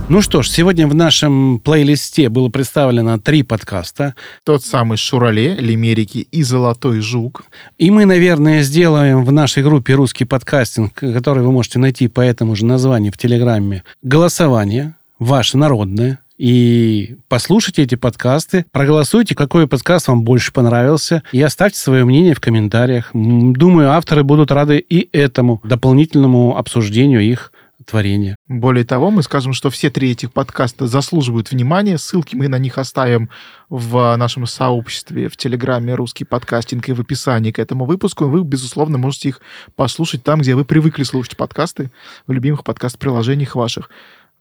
ну 0.08 0.22
что 0.22 0.44
ж, 0.44 0.50
сегодня 0.50 0.88
в 0.88 0.94
нашем 0.94 1.60
плейлисте 1.60 2.30
было 2.30 2.50
представлено 2.50 3.18
три 3.18 3.42
подкаста. 3.42 4.14
Тот 4.44 4.64
самый 4.64 4.98
«Шурале», 4.98 5.56
«Лимерики» 5.56 6.20
и 6.20 6.44
«Золотой 6.44 7.00
жук». 7.00 7.46
И 7.80 7.90
мы, 7.90 8.06
наверное, 8.06 8.62
сделаем 8.62 9.26
в 9.26 9.32
нашей 9.32 9.64
группе 9.64 9.96
«Русский 9.96 10.26
подкастинг», 10.26 10.94
который 10.94 11.44
вы 11.44 11.52
можете 11.52 11.80
найти 11.80 12.08
по 12.08 12.22
этому 12.22 12.56
же 12.56 12.66
названию 12.66 13.12
в 13.12 13.18
Телеграме, 13.18 13.84
голосование 14.04 14.94
ваше 15.18 15.58
народное, 15.58 16.20
и 16.38 17.16
послушайте 17.30 17.84
эти 17.84 17.96
подкасты, 17.96 18.66
проголосуйте, 18.72 19.36
какой 19.36 19.68
подкаст 19.68 20.10
вам 20.10 20.24
больше 20.24 20.52
понравился, 20.52 21.24
и 21.32 21.42
оставьте 21.42 21.80
свое 21.80 22.04
мнение 22.04 22.34
в 22.34 22.42
комментариях. 22.42 23.12
Думаю, 23.14 23.92
авторы 23.92 24.24
будут 24.24 24.52
рады 24.52 24.80
и 24.80 25.10
этому 25.18 25.62
дополнительному 25.64 26.58
обсуждению 26.58 27.22
их 27.22 27.54
творения. 27.86 28.36
Более 28.48 28.84
того, 28.84 29.12
мы 29.12 29.24
скажем, 29.24 29.54
что 29.54 29.70
все 29.70 29.90
три 29.90 30.12
этих 30.12 30.34
подкаста 30.34 30.88
заслуживают 30.88 31.52
внимания. 31.52 31.98
Ссылки 31.98 32.36
мы 32.36 32.48
на 32.48 32.58
них 32.58 32.78
оставим 32.78 33.30
в 33.70 34.16
нашем 34.18 34.46
сообществе 34.46 35.30
в 35.30 35.38
Телеграме 35.38 35.96
«Русский 35.96 36.26
подкастинг» 36.26 36.90
и 36.90 36.94
в 36.94 37.02
описании 37.02 37.52
к 37.52 37.60
этому 37.60 37.86
выпуску. 37.86 38.26
Вы, 38.26 38.44
безусловно, 38.44 38.98
можете 38.98 39.30
их 39.30 39.42
послушать 39.76 40.24
там, 40.24 40.42
где 40.42 40.56
вы 40.56 40.66
привыкли 40.66 41.04
слушать 41.04 41.38
подкасты, 41.38 41.92
в 42.28 42.32
любимых 42.32 42.64
подкаст-приложениях 42.64 43.56
ваших. 43.56 43.90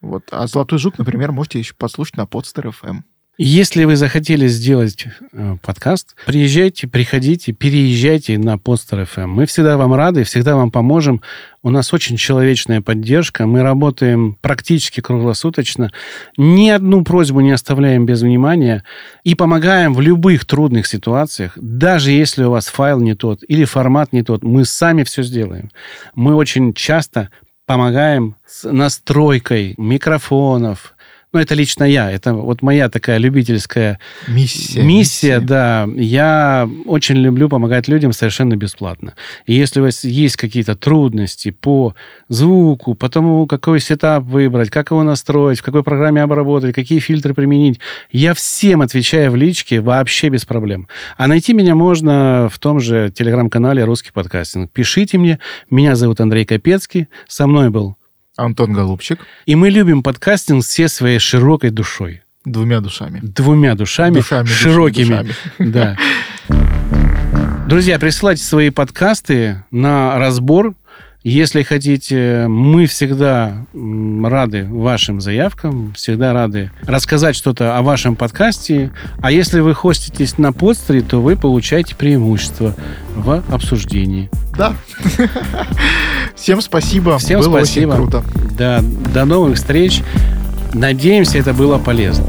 Вот. 0.01 0.25
А 0.31 0.47
«Золотой 0.47 0.79
жук», 0.79 0.99
например, 0.99 1.33
можете 1.33 1.59
еще 1.59 1.75
послушать 1.75 2.17
на 2.17 2.23
Podster 2.23 2.73
FM. 2.83 3.03
Если 3.37 3.82
вы 3.82 3.97
захотели 3.97 4.47
сделать 4.47 5.07
э, 5.32 5.57
подкаст, 5.61 6.14
приезжайте, 6.24 6.87
приходите, 6.87 7.51
переезжайте 7.51 8.39
на 8.39 8.59
Постер 8.59 9.01
FM. 9.01 9.26
Мы 9.26 9.47
всегда 9.47 9.76
вам 9.76 9.93
рады, 9.93 10.22
всегда 10.22 10.55
вам 10.55 10.70
поможем. 10.70 11.20
У 11.61 11.70
нас 11.70 11.93
очень 11.93 12.16
человечная 12.16 12.80
поддержка. 12.80 13.47
Мы 13.47 13.62
работаем 13.62 14.39
практически 14.41 15.01
круглосуточно. 15.01 15.91
Ни 16.37 16.68
одну 16.68 17.03
просьбу 17.03 17.41
не 17.41 17.51
оставляем 17.51 18.07
без 18.07 18.22
внимания. 18.22 18.85
И 19.24 19.35
помогаем 19.35 19.95
в 19.95 20.01
любых 20.01 20.45
трудных 20.45 20.87
ситуациях. 20.87 21.55
Даже 21.57 22.12
если 22.12 22.45
у 22.45 22.53
вас 22.53 22.68
файл 22.68 23.01
не 23.01 23.16
тот 23.16 23.41
или 23.49 23.64
формат 23.64 24.12
не 24.12 24.22
тот, 24.22 24.45
мы 24.45 24.64
сами 24.64 25.03
все 25.03 25.24
сделаем. 25.24 25.72
Мы 26.14 26.37
очень 26.37 26.72
часто 26.72 27.30
помогаем 27.66 28.37
с 28.47 28.70
настройкой 28.70 29.74
микрофонов, 29.76 30.94
ну, 31.35 31.41
это 31.41 31.55
лично 31.57 31.82
я, 31.82 32.11
это 32.12 32.32
вот 32.32 32.62
моя 32.62 32.89
такая 32.89 33.18
любительская 33.18 33.99
миссия. 34.28 34.82
Миссия, 34.82 34.82
миссия. 34.82 35.41
да. 35.41 35.89
Я 35.97 36.70
очень 36.87 37.16
люблю 37.16 37.49
помогать 37.49 37.89
людям 37.89 38.12
совершенно 38.12 38.55
бесплатно. 38.55 39.14
И 39.45 39.53
если 39.53 39.80
у 39.80 39.82
вас 39.82 40.05
есть 40.05 40.37
какие-то 40.37 40.76
трудности 40.76 41.51
по 41.51 41.97
звуку, 42.28 42.95
по 42.95 43.09
тому, 43.09 43.49
какой 43.49 43.80
сетап 43.80 44.22
выбрать, 44.22 44.70
как 44.70 44.93
его 44.93 45.03
настроить, 45.03 45.59
в 45.59 45.64
какой 45.64 45.82
программе 45.82 46.22
обработать, 46.22 46.72
какие 46.72 47.01
фильтры 47.01 47.35
применить, 47.35 47.80
я 48.12 48.32
всем 48.32 48.80
отвечаю 48.80 49.32
в 49.32 49.37
личке 49.37 49.80
вообще 49.80 50.28
без 50.28 50.45
проблем. 50.45 50.87
А 51.16 51.26
найти 51.26 51.53
меня 51.53 51.74
можно 51.74 52.49
в 52.49 52.61
том 52.61 52.78
же 52.78 53.11
телеграм-канале 53.12 53.82
«Русский 53.82 54.12
подкастинг». 54.12 54.70
Пишите 54.70 55.18
мне. 55.18 55.41
Меня 55.68 55.97
зовут 55.97 56.20
Андрей 56.20 56.45
Капецкий. 56.45 57.09
Со 57.26 57.49
мной 57.49 57.70
был 57.70 57.97
Антон 58.37 58.72
Голубчик. 58.72 59.20
И 59.47 59.55
мы 59.55 59.70
любим 59.70 60.03
подкастинг 60.03 60.64
все 60.64 60.89
своей 60.89 61.18
широкой 61.18 61.70
душой. 61.70 62.22
Двумя 62.45 62.80
душами. 62.80 63.20
Двумя 63.22 63.74
душами, 63.74 64.14
душами 64.14 64.47
широкими. 64.47 65.05
Душами. 65.05 65.35
Да. 65.59 65.97
Друзья, 67.68 67.99
присылайте 67.99 68.43
свои 68.43 68.70
подкасты 68.70 69.64
на 69.70 70.18
разбор 70.18 70.74
Если 71.25 71.62
хотите, 71.62 72.49
мы 72.49 72.85
всегда 72.85 73.64
рады 73.72 74.66
вашим 74.70 75.22
заявкам, 75.22 75.95
всегда 75.95 76.35
рады 76.35 76.70
рассказать 76.87 77.35
что-то 77.35 77.79
о 77.79 77.83
вашем 77.83 78.14
подкасте. 78.14 78.93
А 79.22 79.33
если 79.33 79.61
вы 79.61 79.72
хоститесь 79.72 80.37
на 80.37 80.53
подстере, 80.53 81.01
то 81.01 81.22
вы 81.22 81.37
получаете 81.37 81.97
преимущество 81.97 82.75
в 83.16 83.43
обсуждении. 83.51 84.29
Да. 84.55 84.75
Всем 86.37 86.61
спасибо. 86.61 87.16
Всем 87.16 87.41
было 87.41 87.57
спасибо. 87.57 87.93
Очень 87.93 87.97
круто. 87.97 88.25
Да, 88.59 88.83
до 88.83 89.25
новых 89.25 89.57
встреч. 89.57 90.03
Надеемся, 90.75 91.39
это 91.39 91.55
было 91.55 91.79
полезно. 91.79 92.27